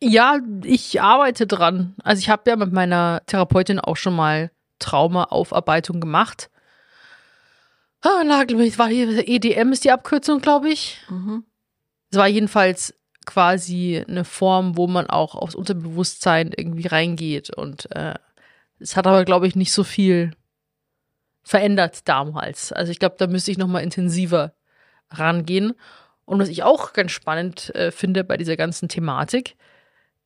Ja, 0.00 0.40
ich 0.62 1.00
arbeite 1.00 1.46
dran. 1.46 1.94
Also 2.02 2.20
ich 2.20 2.28
habe 2.28 2.50
ja 2.50 2.56
mit 2.56 2.72
meiner 2.72 3.22
Therapeutin 3.26 3.80
auch 3.80 3.96
schon 3.96 4.14
mal 4.14 4.50
Traumaaufarbeitung 4.78 6.00
gemacht. 6.00 6.50
Ah, 8.06 8.22
nagel 8.22 8.56
mich, 8.56 8.78
war 8.78 8.88
hier, 8.88 9.26
EDM 9.26 9.72
ist 9.72 9.82
die 9.82 9.90
Abkürzung, 9.90 10.40
glaube 10.40 10.70
ich. 10.70 10.98
Mhm. 11.08 11.44
Es 12.10 12.16
war 12.16 12.28
jedenfalls 12.28 12.94
quasi 13.24 14.04
eine 14.06 14.24
Form, 14.24 14.76
wo 14.76 14.86
man 14.86 15.08
auch 15.08 15.34
aufs 15.34 15.56
Unterbewusstsein 15.56 16.52
irgendwie 16.56 16.86
reingeht. 16.86 17.50
Und 17.50 17.90
äh, 17.96 18.14
es 18.78 18.96
hat 18.96 19.08
aber, 19.08 19.24
glaube 19.24 19.48
ich, 19.48 19.56
nicht 19.56 19.72
so 19.72 19.82
viel 19.82 20.30
verändert 21.42 22.06
damals. 22.06 22.72
Also 22.72 22.92
ich 22.92 23.00
glaube, 23.00 23.16
da 23.18 23.26
müsste 23.26 23.50
ich 23.50 23.58
noch 23.58 23.66
mal 23.66 23.80
intensiver 23.80 24.54
rangehen. 25.10 25.74
Und 26.26 26.38
was 26.38 26.48
ich 26.48 26.62
auch 26.62 26.92
ganz 26.92 27.10
spannend 27.10 27.74
äh, 27.74 27.90
finde 27.90 28.22
bei 28.22 28.36
dieser 28.36 28.56
ganzen 28.56 28.88
Thematik, 28.88 29.56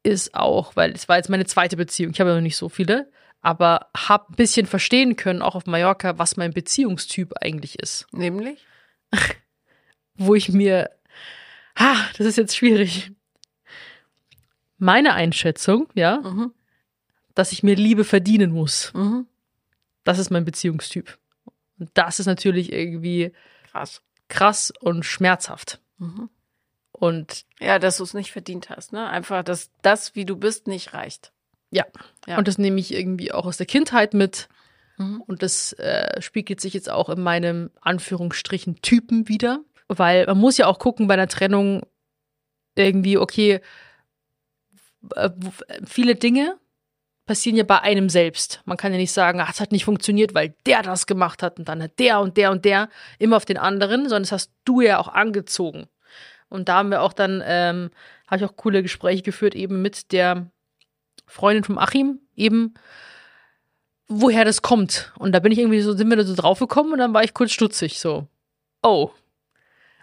ist 0.02 0.34
auch, 0.34 0.76
weil 0.76 0.92
es 0.92 1.08
war 1.08 1.16
jetzt 1.16 1.30
meine 1.30 1.46
zweite 1.46 1.78
Beziehung, 1.78 2.12
ich 2.12 2.20
habe 2.20 2.28
ja 2.30 2.36
noch 2.36 2.42
nicht 2.42 2.58
so 2.58 2.68
viele, 2.68 3.10
aber 3.42 3.88
habe 3.96 4.32
ein 4.32 4.36
bisschen 4.36 4.66
verstehen 4.66 5.16
können, 5.16 5.42
auch 5.42 5.54
auf 5.54 5.66
Mallorca, 5.66 6.18
was 6.18 6.36
mein 6.36 6.52
Beziehungstyp 6.52 7.32
eigentlich 7.40 7.78
ist. 7.78 8.06
Nämlich? 8.12 8.64
Wo 10.14 10.34
ich 10.34 10.50
mir, 10.50 10.90
ah, 11.74 11.96
das 12.18 12.26
ist 12.26 12.36
jetzt 12.36 12.56
schwierig. 12.56 13.10
Meine 14.78 15.14
Einschätzung, 15.14 15.88
ja, 15.94 16.18
Mhm. 16.20 16.52
dass 17.34 17.52
ich 17.52 17.62
mir 17.62 17.74
Liebe 17.76 18.04
verdienen 18.04 18.50
muss, 18.52 18.92
Mhm. 18.94 19.26
das 20.04 20.18
ist 20.18 20.30
mein 20.30 20.44
Beziehungstyp. 20.44 21.18
Und 21.78 21.90
das 21.94 22.20
ist 22.20 22.26
natürlich 22.26 22.72
irgendwie 22.72 23.32
Krass. 23.70 24.02
krass 24.28 24.72
und 24.80 25.04
schmerzhaft. 25.04 25.80
Mhm. 25.98 26.28
Und 26.92 27.46
Ja, 27.58 27.78
dass 27.78 27.96
du 27.98 28.04
es 28.04 28.12
nicht 28.14 28.32
verdient 28.32 28.68
hast, 28.68 28.92
ne? 28.92 29.08
Einfach, 29.08 29.42
dass 29.42 29.70
das, 29.80 30.14
wie 30.14 30.26
du 30.26 30.36
bist, 30.36 30.66
nicht 30.66 30.92
reicht. 30.92 31.32
Ja. 31.70 31.84
Ja. 32.26 32.38
Und 32.38 32.48
das 32.48 32.58
nehme 32.58 32.80
ich 32.80 32.94
irgendwie 32.94 33.32
auch 33.32 33.46
aus 33.46 33.56
der 33.56 33.66
Kindheit 33.66 34.14
mit. 34.14 34.48
Mhm. 34.98 35.22
Und 35.26 35.42
das 35.42 35.72
äh, 35.74 36.20
spiegelt 36.20 36.60
sich 36.60 36.74
jetzt 36.74 36.90
auch 36.90 37.08
in 37.08 37.22
meinem 37.22 37.70
Anführungsstrichen 37.80 38.82
Typen 38.82 39.28
wieder. 39.28 39.60
Weil 39.88 40.26
man 40.26 40.38
muss 40.38 40.56
ja 40.56 40.66
auch 40.66 40.78
gucken 40.78 41.08
bei 41.08 41.14
einer 41.14 41.26
Trennung 41.26 41.82
irgendwie, 42.76 43.18
okay, 43.18 43.60
äh, 45.16 45.30
w- 45.34 45.84
viele 45.84 46.14
Dinge 46.14 46.56
passieren 47.26 47.56
ja 47.56 47.64
bei 47.64 47.80
einem 47.80 48.08
selbst. 48.08 48.60
Man 48.64 48.76
kann 48.76 48.92
ja 48.92 48.98
nicht 48.98 49.12
sagen, 49.12 49.40
ach, 49.40 49.52
es 49.52 49.60
hat 49.60 49.72
nicht 49.72 49.84
funktioniert, 49.84 50.34
weil 50.34 50.54
der 50.66 50.82
das 50.82 51.06
gemacht 51.06 51.42
hat 51.42 51.58
und 51.58 51.68
dann 51.68 51.82
hat 51.82 51.98
der 51.98 52.20
und 52.20 52.36
der 52.36 52.50
und 52.50 52.64
der 52.64 52.88
immer 53.18 53.36
auf 53.36 53.44
den 53.44 53.58
anderen, 53.58 54.08
sondern 54.08 54.22
das 54.24 54.32
hast 54.32 54.52
du 54.64 54.80
ja 54.80 54.98
auch 54.98 55.08
angezogen. 55.08 55.86
Und 56.48 56.68
da 56.68 56.76
haben 56.78 56.90
wir 56.90 57.02
auch 57.02 57.12
dann, 57.12 57.42
ähm, 57.44 57.90
habe 58.26 58.42
ich 58.42 58.44
auch 58.48 58.56
coole 58.56 58.82
Gespräche 58.82 59.22
geführt, 59.22 59.54
eben 59.54 59.82
mit 59.82 60.12
der 60.12 60.50
Freundin 61.30 61.64
vom 61.64 61.78
Achim, 61.78 62.20
eben, 62.36 62.74
woher 64.08 64.44
das 64.44 64.62
kommt. 64.62 65.12
Und 65.18 65.32
da 65.32 65.38
bin 65.38 65.52
ich 65.52 65.58
irgendwie 65.58 65.80
so, 65.80 65.94
sind 65.94 66.08
wir 66.10 66.16
da 66.16 66.24
so 66.24 66.34
draufgekommen 66.34 66.92
und 66.92 66.98
dann 66.98 67.14
war 67.14 67.24
ich 67.24 67.34
kurz 67.34 67.52
stutzig, 67.52 68.00
so, 68.00 68.26
oh. 68.82 69.10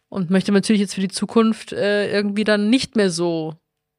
Und 0.10 0.30
möchte 0.30 0.54
natürlich 0.54 0.80
jetzt 0.80 0.96
für 0.96 1.02
die 1.02 1.10
Zukunft 1.10 1.74
äh, 1.74 2.10
irgendwie 2.10 2.46
dann 2.46 2.70
nicht 2.70 2.96
mehr 2.96 3.10
so 3.10 3.56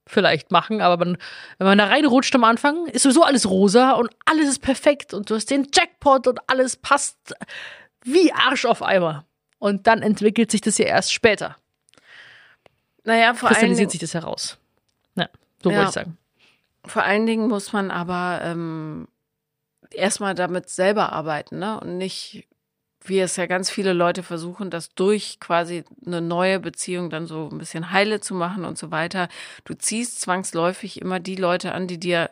vielleicht 0.06 0.50
machen, 0.50 0.80
aber 0.80 0.96
man, 1.04 1.18
wenn 1.58 1.66
man 1.66 1.76
da 1.76 1.84
reinrutscht 1.84 2.34
am 2.34 2.44
Anfang, 2.44 2.86
ist 2.86 3.02
sowieso 3.02 3.24
alles 3.24 3.50
rosa 3.50 3.92
und 3.92 4.08
alles 4.24 4.48
ist 4.48 4.60
perfekt 4.60 5.12
und 5.12 5.28
du 5.28 5.34
hast 5.34 5.50
den 5.50 5.68
Jackpot 5.72 6.26
und 6.26 6.40
alles 6.46 6.76
passt 6.76 7.34
wie 8.04 8.32
Arsch 8.32 8.64
auf 8.64 8.82
Eimer. 8.82 9.26
Und 9.58 9.86
dann 9.86 10.00
entwickelt 10.00 10.50
sich 10.50 10.62
das 10.62 10.78
ja 10.78 10.86
erst 10.86 11.12
später. 11.12 11.56
Naja, 13.04 13.34
vor 13.34 13.48
allen, 13.48 13.56
Kristallisiert 13.56 13.90
sich 13.90 14.00
das 14.00 14.14
heraus. 14.14 14.56
Ja, 15.16 15.28
so 15.62 15.70
Ja. 15.70 15.76
wollte 15.76 15.88
ich 15.88 15.94
sagen. 15.94 16.18
Vor 16.84 17.02
allen 17.02 17.26
Dingen 17.26 17.48
muss 17.48 17.72
man 17.72 17.90
aber 17.90 18.40
ähm, 18.42 19.08
erstmal 19.90 20.34
damit 20.34 20.68
selber 20.68 21.12
arbeiten, 21.12 21.58
ne? 21.58 21.80
Und 21.80 21.98
nicht, 21.98 22.46
wie 23.04 23.20
es 23.20 23.36
ja 23.36 23.46
ganz 23.46 23.70
viele 23.70 23.92
Leute 23.92 24.22
versuchen, 24.22 24.70
das 24.70 24.94
durch 24.94 25.40
quasi 25.40 25.84
eine 26.04 26.20
neue 26.20 26.60
Beziehung 26.60 27.10
dann 27.10 27.26
so 27.26 27.48
ein 27.50 27.58
bisschen 27.58 27.90
heile 27.90 28.20
zu 28.20 28.34
machen 28.34 28.64
und 28.64 28.78
so 28.78 28.90
weiter. 28.90 29.28
Du 29.64 29.74
ziehst 29.74 30.20
zwangsläufig 30.20 31.00
immer 31.00 31.20
die 31.20 31.36
Leute 31.36 31.72
an, 31.72 31.86
die 31.86 31.98
dir 31.98 32.30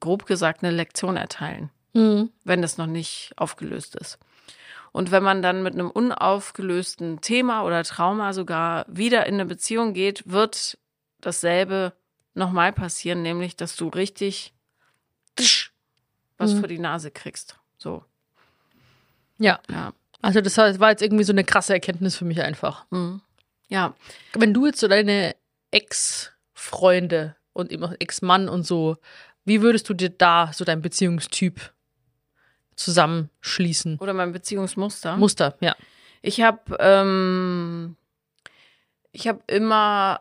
grob 0.00 0.26
gesagt 0.26 0.62
eine 0.62 0.74
Lektion 0.74 1.16
erteilen. 1.16 1.70
Mhm. 1.92 2.30
wenn 2.44 2.62
das 2.62 2.78
noch 2.78 2.86
nicht 2.86 3.32
aufgelöst 3.36 3.96
ist. 3.96 4.18
Und 4.92 5.10
wenn 5.10 5.22
man 5.22 5.42
dann 5.42 5.62
mit 5.62 5.74
einem 5.74 5.90
unaufgelösten 5.90 7.20
Thema 7.20 7.64
oder 7.64 7.82
Trauma 7.84 8.32
sogar 8.32 8.86
wieder 8.88 9.26
in 9.26 9.34
eine 9.34 9.46
Beziehung 9.46 9.92
geht, 9.92 10.22
wird 10.30 10.78
dasselbe 11.20 11.92
nochmal 12.34 12.72
passieren, 12.72 13.22
nämlich 13.22 13.56
dass 13.56 13.76
du 13.76 13.88
richtig 13.88 14.52
was 16.38 16.54
Mhm. 16.54 16.58
vor 16.60 16.68
die 16.68 16.78
Nase 16.78 17.10
kriegst. 17.10 17.58
So, 17.78 18.04
Ja, 19.38 19.60
ja. 19.70 19.92
also 20.22 20.40
das 20.40 20.56
war 20.58 20.90
jetzt 20.90 21.02
irgendwie 21.02 21.24
so 21.24 21.32
eine 21.32 21.44
krasse 21.44 21.72
Erkenntnis 21.72 22.16
für 22.16 22.24
mich 22.24 22.40
einfach. 22.42 22.84
Mhm. 22.90 23.20
Ja, 23.68 23.94
Wenn 24.34 24.52
du 24.52 24.66
jetzt 24.66 24.80
so 24.80 24.88
deine 24.88 25.34
Ex-Freunde 25.70 27.36
und 27.52 27.70
eben 27.72 27.84
auch 27.84 27.94
Ex-Mann 27.98 28.48
und 28.48 28.64
so, 28.66 28.96
wie 29.44 29.62
würdest 29.62 29.88
du 29.88 29.94
dir 29.94 30.10
da 30.10 30.50
so 30.52 30.64
dein 30.64 30.82
Beziehungstyp 30.82 31.72
zusammenschließen? 32.76 33.98
oder 33.98 34.12
mein 34.14 34.32
Beziehungsmuster. 34.32 35.16
Muster, 35.16 35.56
ja. 35.60 35.76
Ich 36.22 36.40
habe 36.42 36.76
ähm, 36.80 37.96
ich 39.12 39.26
habe 39.28 39.40
immer 39.46 40.20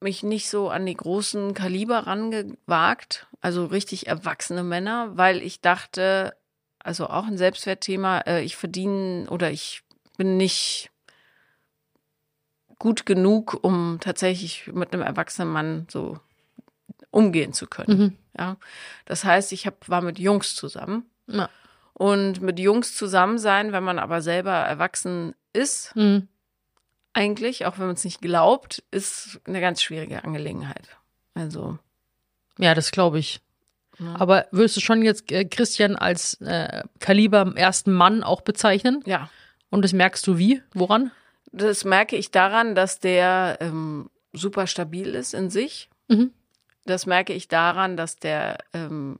mich 0.00 0.22
nicht 0.22 0.48
so 0.48 0.70
an 0.70 0.86
die 0.86 0.94
großen 0.94 1.54
Kaliber 1.54 2.06
rangewagt, 2.06 3.26
also 3.40 3.66
richtig 3.66 4.06
erwachsene 4.06 4.62
Männer, 4.62 5.16
weil 5.16 5.42
ich 5.42 5.60
dachte, 5.60 6.34
also 6.78 7.08
auch 7.08 7.26
ein 7.26 7.36
Selbstwertthema, 7.38 8.20
äh, 8.20 8.42
ich 8.42 8.56
verdiene 8.56 9.28
oder 9.30 9.50
ich 9.50 9.82
bin 10.16 10.36
nicht 10.36 10.90
gut 12.78 13.04
genug, 13.04 13.58
um 13.62 13.98
tatsächlich 14.00 14.68
mit 14.72 14.92
einem 14.92 15.02
erwachsenen 15.02 15.52
Mann 15.52 15.86
so 15.90 16.18
umgehen 17.10 17.52
zu 17.52 17.66
können. 17.66 17.98
Mhm. 17.98 18.16
Ja, 18.38 18.56
das 19.04 19.24
heißt, 19.24 19.52
ich 19.52 19.66
hab, 19.66 19.88
war 19.88 20.00
mit 20.00 20.18
Jungs 20.18 20.54
zusammen 20.54 21.04
Ja. 21.26 21.50
und 21.92 22.40
mit 22.40 22.58
Jungs 22.58 22.94
zusammen 22.96 23.38
sein, 23.38 23.72
wenn 23.72 23.84
man 23.84 23.98
aber 23.98 24.22
selber 24.22 24.52
erwachsen 24.52 25.34
ist, 25.52 25.94
Mhm. 25.94 26.28
Eigentlich, 27.12 27.66
auch 27.66 27.78
wenn 27.78 27.86
man 27.86 27.94
es 27.94 28.04
nicht 28.04 28.20
glaubt, 28.20 28.82
ist 28.90 29.40
eine 29.44 29.60
ganz 29.60 29.82
schwierige 29.82 30.24
Angelegenheit. 30.24 30.88
Also, 31.34 31.78
Ja, 32.58 32.74
das 32.74 32.90
glaube 32.90 33.18
ich. 33.18 33.40
Ja. 33.98 34.14
Aber 34.16 34.46
würdest 34.50 34.76
du 34.76 34.80
schon 34.80 35.02
jetzt 35.02 35.30
äh, 35.30 35.44
Christian 35.44 35.96
als 35.96 36.34
äh, 36.40 36.82
Kaliber 37.00 37.52
ersten 37.56 37.92
Mann 37.92 38.22
auch 38.22 38.40
bezeichnen? 38.40 39.02
ja, 39.06 39.30
Und 39.70 39.82
das 39.82 39.92
merkst 39.92 40.26
du 40.26 40.38
wie? 40.38 40.62
Woran? 40.72 41.10
das 41.52 41.84
merke 41.84 42.16
ich 42.16 42.30
daran, 42.30 42.74
dass 42.74 43.00
der 43.00 43.58
ähm, 43.60 44.08
super 44.32 44.66
stabil 44.66 45.14
ist 45.14 45.34
in 45.34 45.50
sich. 45.50 45.90
Mhm. 46.08 46.32
Das 46.84 47.06
merke 47.06 47.32
ich 47.32 47.48
daran, 47.48 47.96
dass 47.96 48.16
der 48.16 48.58
ähm, 48.72 49.18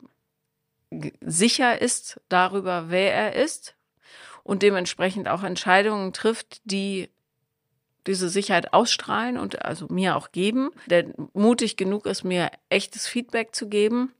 sicher 1.20 1.80
ist 1.80 2.20
darüber, 2.28 2.86
wer 2.88 3.12
er 3.14 3.34
ist 3.34 3.74
und 4.43 4.62
dementsprechend 4.62 5.28
auch 5.28 5.43
Entscheidungen 5.43 6.12
trifft, 6.12 6.61
die 6.64 7.11
diese 8.07 8.28
Sicherheit 8.28 8.72
ausstrahlen 8.72 9.38
und 9.38 9.64
also 9.64 9.86
mir 9.88 10.16
auch 10.16 10.32
geben, 10.32 10.70
der 10.86 11.07
mutig 11.32 11.76
genug 11.76 12.07
ist, 12.07 12.24
mir 12.24 12.51
echtes 12.68 13.07
Feedback 13.07 13.55
zu 13.55 13.68
geben, 13.68 14.12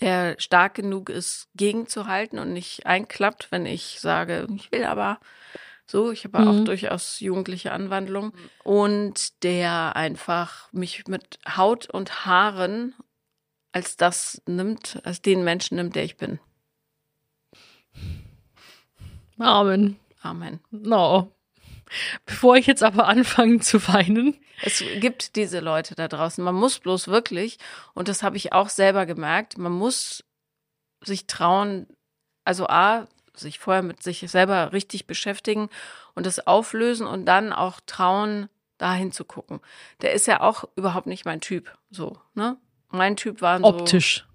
der 0.00 0.36
stark 0.38 0.74
genug 0.74 1.08
ist, 1.08 1.48
gegenzuhalten 1.54 2.38
und 2.38 2.52
nicht 2.52 2.86
einklappt, 2.86 3.52
wenn 3.52 3.66
ich 3.66 4.00
sage, 4.00 4.46
ich 4.56 4.72
will 4.72 4.84
aber 4.84 5.20
so, 5.86 6.10
ich 6.10 6.24
habe 6.24 6.40
auch 6.40 6.60
Mhm. 6.60 6.64
durchaus 6.64 7.20
jugendliche 7.20 7.72
Anwandlungen 7.72 8.32
und 8.64 9.42
der 9.42 9.94
einfach 9.96 10.72
mich 10.72 11.06
mit 11.06 11.38
Haut 11.56 11.90
und 11.90 12.24
Haaren 12.24 12.94
als 13.72 13.96
das 13.96 14.42
nimmt, 14.46 15.00
als 15.04 15.22
den 15.22 15.44
Menschen 15.44 15.76
nimmt, 15.76 15.96
der 15.96 16.04
ich 16.04 16.16
bin. 16.16 16.40
Amen. 19.38 19.96
Amen. 20.22 20.60
No. 20.70 21.32
Bevor 22.26 22.56
ich 22.56 22.66
jetzt 22.66 22.82
aber 22.82 23.06
anfange 23.08 23.60
zu 23.60 23.86
weinen. 23.88 24.38
Es 24.62 24.82
gibt 25.00 25.36
diese 25.36 25.60
Leute 25.60 25.94
da 25.94 26.08
draußen. 26.08 26.42
Man 26.42 26.54
muss 26.54 26.78
bloß 26.78 27.08
wirklich, 27.08 27.58
und 27.94 28.08
das 28.08 28.22
habe 28.22 28.36
ich 28.36 28.52
auch 28.52 28.68
selber 28.68 29.06
gemerkt, 29.06 29.58
man 29.58 29.72
muss 29.72 30.24
sich 31.02 31.26
trauen, 31.26 31.86
also 32.44 32.66
A, 32.68 33.06
sich 33.34 33.58
vorher 33.58 33.82
mit 33.82 34.02
sich 34.02 34.20
selber 34.30 34.72
richtig 34.72 35.06
beschäftigen 35.06 35.68
und 36.14 36.26
das 36.26 36.46
auflösen 36.46 37.06
und 37.06 37.24
dann 37.26 37.52
auch 37.52 37.80
trauen, 37.86 38.48
dahin 38.78 39.12
zu 39.12 39.24
gucken. 39.24 39.60
Der 40.02 40.12
ist 40.12 40.26
ja 40.26 40.40
auch 40.40 40.64
überhaupt 40.76 41.06
nicht 41.06 41.24
mein 41.24 41.40
Typ, 41.40 41.76
so, 41.90 42.18
ne? 42.34 42.56
Mein 42.90 43.16
Typ 43.16 43.40
war 43.40 43.58
so. 43.58 43.64
Optisch. 43.66 44.26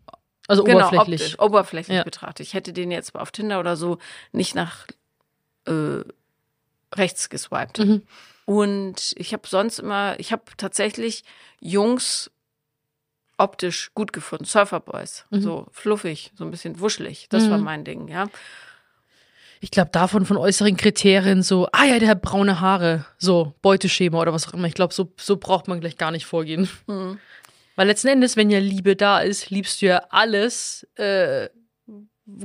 Also 0.48 0.64
Genau, 0.64 0.88
oberflächlich. 0.88 1.22
optisch, 1.22 1.40
oberflächlich 1.40 1.98
Ja. 1.98 2.04
betrachtet. 2.04 2.48
Ich 2.48 2.54
hätte 2.54 2.74
den 2.74 2.90
jetzt 2.90 3.14
auf 3.16 3.32
Tinder 3.32 3.60
oder 3.60 3.76
so 3.76 3.98
nicht 4.32 4.56
nach 4.56 4.88
äh, 5.68 6.00
rechts 6.96 7.30
geswiped. 7.30 7.80
Mhm. 7.80 8.04
Und 8.46 9.14
ich 9.18 9.34
habe 9.34 9.48
sonst 9.48 9.80
immer, 9.80 10.20
ich 10.20 10.32
habe 10.32 10.44
tatsächlich 10.58 11.24
Jungs 11.60 12.32
optisch 13.38 13.92
gut 13.94 14.14
gefunden. 14.14 14.46
Surferboys, 14.46 15.26
Mhm. 15.30 15.42
so 15.42 15.68
fluffig, 15.72 16.32
so 16.36 16.44
ein 16.44 16.52
bisschen 16.52 16.80
wuschelig. 16.80 17.28
Das 17.30 17.50
war 17.50 17.58
Mhm. 17.58 17.64
mein 17.64 17.84
Ding, 17.84 18.08
ja. 18.08 18.26
Ich 19.60 19.72
glaube, 19.72 19.90
davon 19.92 20.26
von 20.26 20.38
äußeren 20.38 20.78
Kriterien 20.78 21.42
so, 21.44 21.68
ah 21.72 21.84
ja, 21.86 21.98
der 22.00 22.10
hat 22.10 22.22
braune 22.22 22.60
Haare, 22.62 23.06
so 23.18 23.54
Beuteschema 23.62 24.20
oder 24.22 24.32
was 24.34 24.48
auch 24.48 24.54
immer. 24.54 24.68
Ich 24.68 24.76
glaube, 24.76 24.94
so, 24.94 25.12
so 25.20 25.38
braucht 25.38 25.68
man 25.68 25.80
gleich 25.80 25.98
gar 25.98 26.12
nicht 26.12 26.26
vorgehen. 26.26 26.70
Mhm. 26.88 27.20
Weil 27.76 27.88
letzten 27.88 28.08
Endes, 28.08 28.38
wenn 28.38 28.50
ja 28.50 28.60
Liebe 28.60 28.96
da 28.96 29.20
ist, 29.20 29.50
liebst 29.50 29.82
du 29.82 29.88
ja 29.88 29.98
alles 30.10 30.88
äh, 30.96 31.50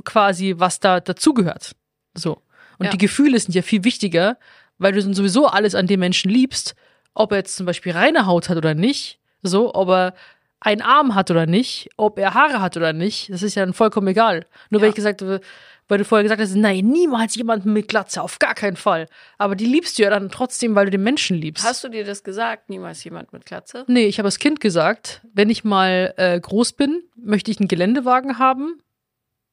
quasi, 0.03 0.55
was 0.57 0.79
da 0.79 0.99
dazugehört. 0.99 1.71
So. 2.13 2.41
Und 2.83 2.87
Ja. 2.87 2.91
die 2.91 2.97
Gefühle 2.97 3.39
sind 3.39 3.55
ja 3.55 3.61
viel 3.61 3.83
wichtiger, 3.83 4.37
weil 4.77 4.91
du 4.91 5.01
dann 5.01 5.13
sowieso 5.13 5.47
alles 5.47 5.73
an 5.75 5.87
dem 5.87 5.99
Menschen 6.01 6.29
liebst, 6.29 6.75
ob 7.13 7.31
er 7.31 7.37
jetzt 7.39 7.55
zum 7.55 7.65
Beispiel 7.65 7.93
reine 7.93 8.25
Haut 8.25 8.49
hat 8.49 8.57
oder 8.57 8.73
nicht, 8.73 9.19
so, 9.41 9.73
ob 9.73 9.89
er 9.89 10.13
einen 10.59 10.81
Arm 10.81 11.15
hat 11.15 11.29
oder 11.31 11.45
nicht, 11.45 11.89
ob 11.97 12.17
er 12.19 12.33
Haare 12.33 12.61
hat 12.61 12.75
oder 12.77 12.91
nicht, 12.93 13.29
das 13.31 13.41
ist 13.43 13.55
ja 13.55 13.63
dann 13.65 13.73
vollkommen 13.73 14.07
egal. 14.07 14.45
Nur 14.69 14.81
weil 14.81 14.87
Ja. 14.87 14.89
ich 14.89 14.95
gesagt 14.95 15.21
habe, 15.21 15.39
weil 15.89 15.97
du 15.97 16.05
vorher 16.05 16.23
gesagt 16.23 16.41
hast, 16.41 16.55
nein, 16.55 16.85
niemals 16.87 17.35
jemanden 17.35 17.71
mit 17.73 17.87
Glatze, 17.89 18.21
auf 18.21 18.39
gar 18.39 18.55
keinen 18.55 18.77
Fall. 18.77 19.07
Aber 19.37 19.55
die 19.55 19.65
liebst 19.65 19.97
du 19.99 20.03
ja 20.03 20.09
dann 20.09 20.29
trotzdem, 20.29 20.73
weil 20.75 20.85
du 20.85 20.91
den 20.91 21.03
Menschen 21.03 21.37
liebst. 21.37 21.63
Hast 21.65 21.83
du 21.83 21.89
dir 21.89 22.03
das 22.05 22.23
gesagt? 22.23 22.69
Niemals 22.69 23.03
jemand 23.03 23.31
mit 23.33 23.45
Glatze? 23.45 23.83
Nee, 23.87 24.05
ich 24.05 24.17
habe 24.19 24.27
als 24.27 24.39
Kind 24.39 24.59
gesagt, 24.61 25.21
wenn 25.33 25.49
ich 25.49 25.63
mal 25.65 26.13
äh, 26.17 26.39
groß 26.39 26.73
bin, 26.73 27.03
möchte 27.17 27.51
ich 27.51 27.59
einen 27.59 27.67
Geländewagen 27.67 28.39
haben, 28.39 28.79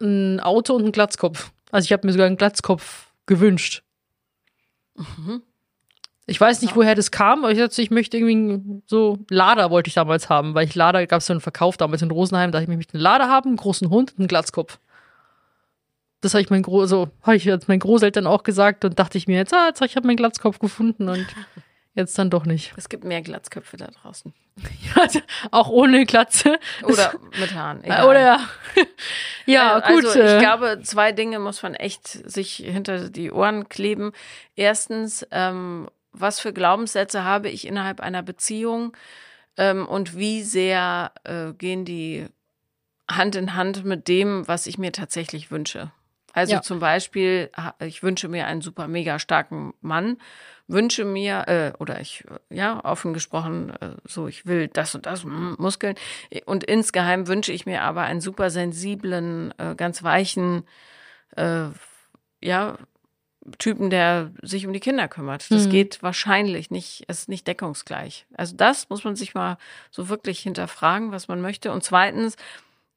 ein 0.00 0.40
Auto 0.40 0.74
und 0.74 0.82
einen 0.82 0.92
Glatzkopf. 0.92 1.50
Also 1.72 1.84
ich 1.86 1.92
habe 1.92 2.06
mir 2.06 2.12
sogar 2.12 2.26
einen 2.26 2.36
Glatzkopf 2.36 3.08
gewünscht. 3.30 3.82
Mhm. 4.96 5.42
Ich 6.26 6.40
weiß 6.40 6.60
nicht, 6.62 6.70
Ja. 6.72 6.76
woher 6.76 6.94
das 6.94 7.10
kam, 7.10 7.40
aber 7.44 7.52
ich 7.52 7.58
dachte, 7.58 7.80
ich 7.80 7.90
möchte 7.90 8.16
irgendwie 8.18 8.82
so 8.86 9.18
Lader 9.30 9.70
wollte 9.70 9.88
ich 9.88 9.94
damals 9.94 10.28
haben, 10.28 10.54
weil 10.54 10.66
ich 10.66 10.74
Lader 10.74 11.06
gab 11.06 11.20
es 11.20 11.26
so 11.26 11.32
einen 11.32 11.40
Verkauf 11.40 11.76
damals 11.76 12.02
in 12.02 12.10
Rosenheim, 12.10 12.50
da 12.52 12.58
dachte 12.58 12.64
ich, 12.70 12.74
ich 12.74 12.76
möchte 12.76 12.94
einen 12.94 13.02
Lader 13.02 13.28
haben, 13.28 13.50
einen 13.50 13.56
großen 13.56 13.88
Hund 13.88 14.12
und 14.12 14.18
einen 14.18 14.28
Glatzkopf. 14.28 14.78
Das 16.20 16.34
habe 16.34 16.42
ich 16.42 16.50
mein 16.50 16.62
Gro 16.62 16.86
so, 16.86 17.08
habe 17.22 17.36
ich 17.36 17.44
jetzt 17.44 17.68
meinen 17.68 17.78
Großeltern 17.80 18.26
auch 18.26 18.42
gesagt 18.42 18.84
und 18.84 18.98
dachte 18.98 19.16
ich 19.16 19.26
mir 19.26 19.36
jetzt, 19.38 19.54
ah, 19.54 19.68
jetzt, 19.68 19.80
ich 19.80 19.96
habe 19.96 20.06
meinen 20.06 20.16
Glatzkopf 20.16 20.58
gefunden 20.58 21.08
und 21.08 21.26
jetzt 21.94 22.18
dann 22.18 22.30
doch 22.30 22.44
nicht. 22.46 22.72
Es 22.76 22.88
gibt 22.88 23.04
mehr 23.04 23.22
Glatzköpfe 23.22 23.76
da 23.76 23.88
draußen. 23.88 24.32
auch 25.50 25.68
ohne 25.68 26.06
Glatze. 26.06 26.58
Oder 26.82 27.14
mit 27.40 27.54
Haaren. 27.54 27.82
Äh, 27.82 27.86
Egal. 27.86 28.06
Oder 28.08 28.20
ja. 28.20 28.40
ja, 29.46 29.78
Äh, 29.78 29.92
gut. 29.94 30.04
Also 30.06 30.20
ich 30.20 30.26
äh, 30.26 30.38
glaube, 30.38 30.80
zwei 30.82 31.12
Dinge 31.12 31.38
muss 31.38 31.62
man 31.62 31.74
echt 31.74 32.06
sich 32.08 32.56
hinter 32.56 33.08
die 33.10 33.30
Ohren 33.32 33.68
kleben. 33.68 34.12
Erstens, 34.56 35.26
ähm, 35.30 35.88
was 36.12 36.40
für 36.40 36.52
Glaubenssätze 36.52 37.24
habe 37.24 37.48
ich 37.48 37.66
innerhalb 37.66 38.00
einer 38.00 38.22
Beziehung 38.22 38.96
ähm, 39.56 39.86
und 39.86 40.16
wie 40.16 40.42
sehr 40.42 41.12
äh, 41.24 41.52
gehen 41.52 41.84
die 41.84 42.26
Hand 43.10 43.34
in 43.36 43.54
Hand 43.54 43.84
mit 43.84 44.08
dem, 44.08 44.46
was 44.46 44.66
ich 44.66 44.78
mir 44.78 44.92
tatsächlich 44.92 45.50
wünsche. 45.50 45.90
Also 46.32 46.54
Ja. 46.54 46.62
zum 46.62 46.78
Beispiel, 46.78 47.50
ich 47.80 48.04
wünsche 48.04 48.28
mir 48.28 48.46
einen 48.46 48.60
super 48.60 48.86
mega 48.86 49.18
starken 49.18 49.74
Mann, 49.80 50.18
wünsche 50.70 51.04
mir, 51.04 51.46
äh, 51.48 51.72
oder 51.78 52.00
ich, 52.00 52.24
ja, 52.48 52.84
offen 52.84 53.12
gesprochen, 53.12 53.70
äh, 53.80 53.90
so, 54.04 54.28
ich 54.28 54.46
will 54.46 54.68
das 54.68 54.94
und 54.94 55.06
das, 55.06 55.24
mm, 55.24 55.54
Muskeln. 55.58 55.94
Und 56.46 56.64
insgeheim 56.64 57.26
wünsche 57.28 57.52
ich 57.52 57.66
mir 57.66 57.82
aber 57.82 58.02
einen 58.02 58.20
super 58.20 58.50
sensiblen, 58.50 59.52
äh, 59.58 59.74
ganz 59.74 60.02
weichen, 60.02 60.64
äh, 61.36 61.64
ja, 62.42 62.76
Typen, 63.58 63.88
der 63.88 64.32
sich 64.42 64.66
um 64.66 64.72
die 64.74 64.80
Kinder 64.80 65.08
kümmert. 65.08 65.50
Das 65.50 65.66
Mhm. 65.66 65.70
geht 65.70 66.02
wahrscheinlich 66.02 66.70
nicht, 66.70 67.04
es 67.08 67.20
ist 67.20 67.28
nicht 67.30 67.46
deckungsgleich. 67.46 68.26
Also 68.34 68.54
das 68.54 68.90
muss 68.90 69.02
man 69.02 69.16
sich 69.16 69.34
mal 69.34 69.56
so 69.90 70.08
wirklich 70.10 70.40
hinterfragen, 70.40 71.10
was 71.10 71.26
man 71.26 71.40
möchte. 71.40 71.72
Und 71.72 71.82
zweitens, 71.82 72.36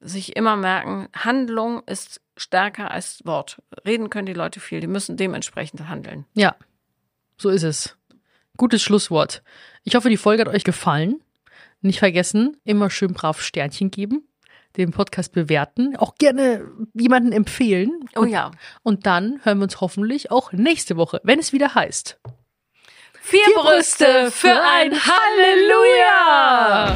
sich 0.01 0.35
immer 0.35 0.57
merken, 0.57 1.07
Handlung 1.15 1.81
ist 1.85 2.19
stärker 2.35 2.91
als 2.91 3.25
Wort. 3.25 3.61
Reden 3.85 4.09
können 4.09 4.25
die 4.25 4.33
Leute 4.33 4.59
viel, 4.59 4.81
die 4.81 4.87
müssen 4.87 5.15
dementsprechend 5.15 5.87
handeln. 5.87 6.25
Ja, 6.33 6.55
so 7.37 7.49
ist 7.49 7.63
es. 7.63 7.97
Gutes 8.57 8.81
Schlusswort. 8.81 9.43
Ich 9.83 9.95
hoffe, 9.95 10.09
die 10.09 10.17
Folge 10.17 10.45
hat 10.45 10.53
euch 10.53 10.63
gefallen. 10.63 11.21
Nicht 11.81 11.99
vergessen, 11.99 12.57
immer 12.63 12.89
schön 12.89 13.13
brav 13.13 13.41
Sternchen 13.41 13.91
geben, 13.91 14.25
den 14.77 14.91
Podcast 14.91 15.33
bewerten, 15.33 15.97
auch 15.97 16.15
gerne 16.15 16.65
jemanden 16.93 17.33
empfehlen. 17.33 18.05
Oh 18.15 18.23
ja. 18.23 18.51
Und 18.83 19.05
dann 19.05 19.41
hören 19.43 19.57
wir 19.57 19.63
uns 19.63 19.81
hoffentlich 19.81 20.31
auch 20.31 20.53
nächste 20.53 20.95
Woche, 20.95 21.19
wenn 21.23 21.39
es 21.39 21.51
wieder 21.51 21.75
heißt. 21.75 22.19
Vier, 23.21 23.45
Brüste 23.55 24.31
für 24.31 24.61
ein 24.61 24.93
Halleluja! 24.93 26.95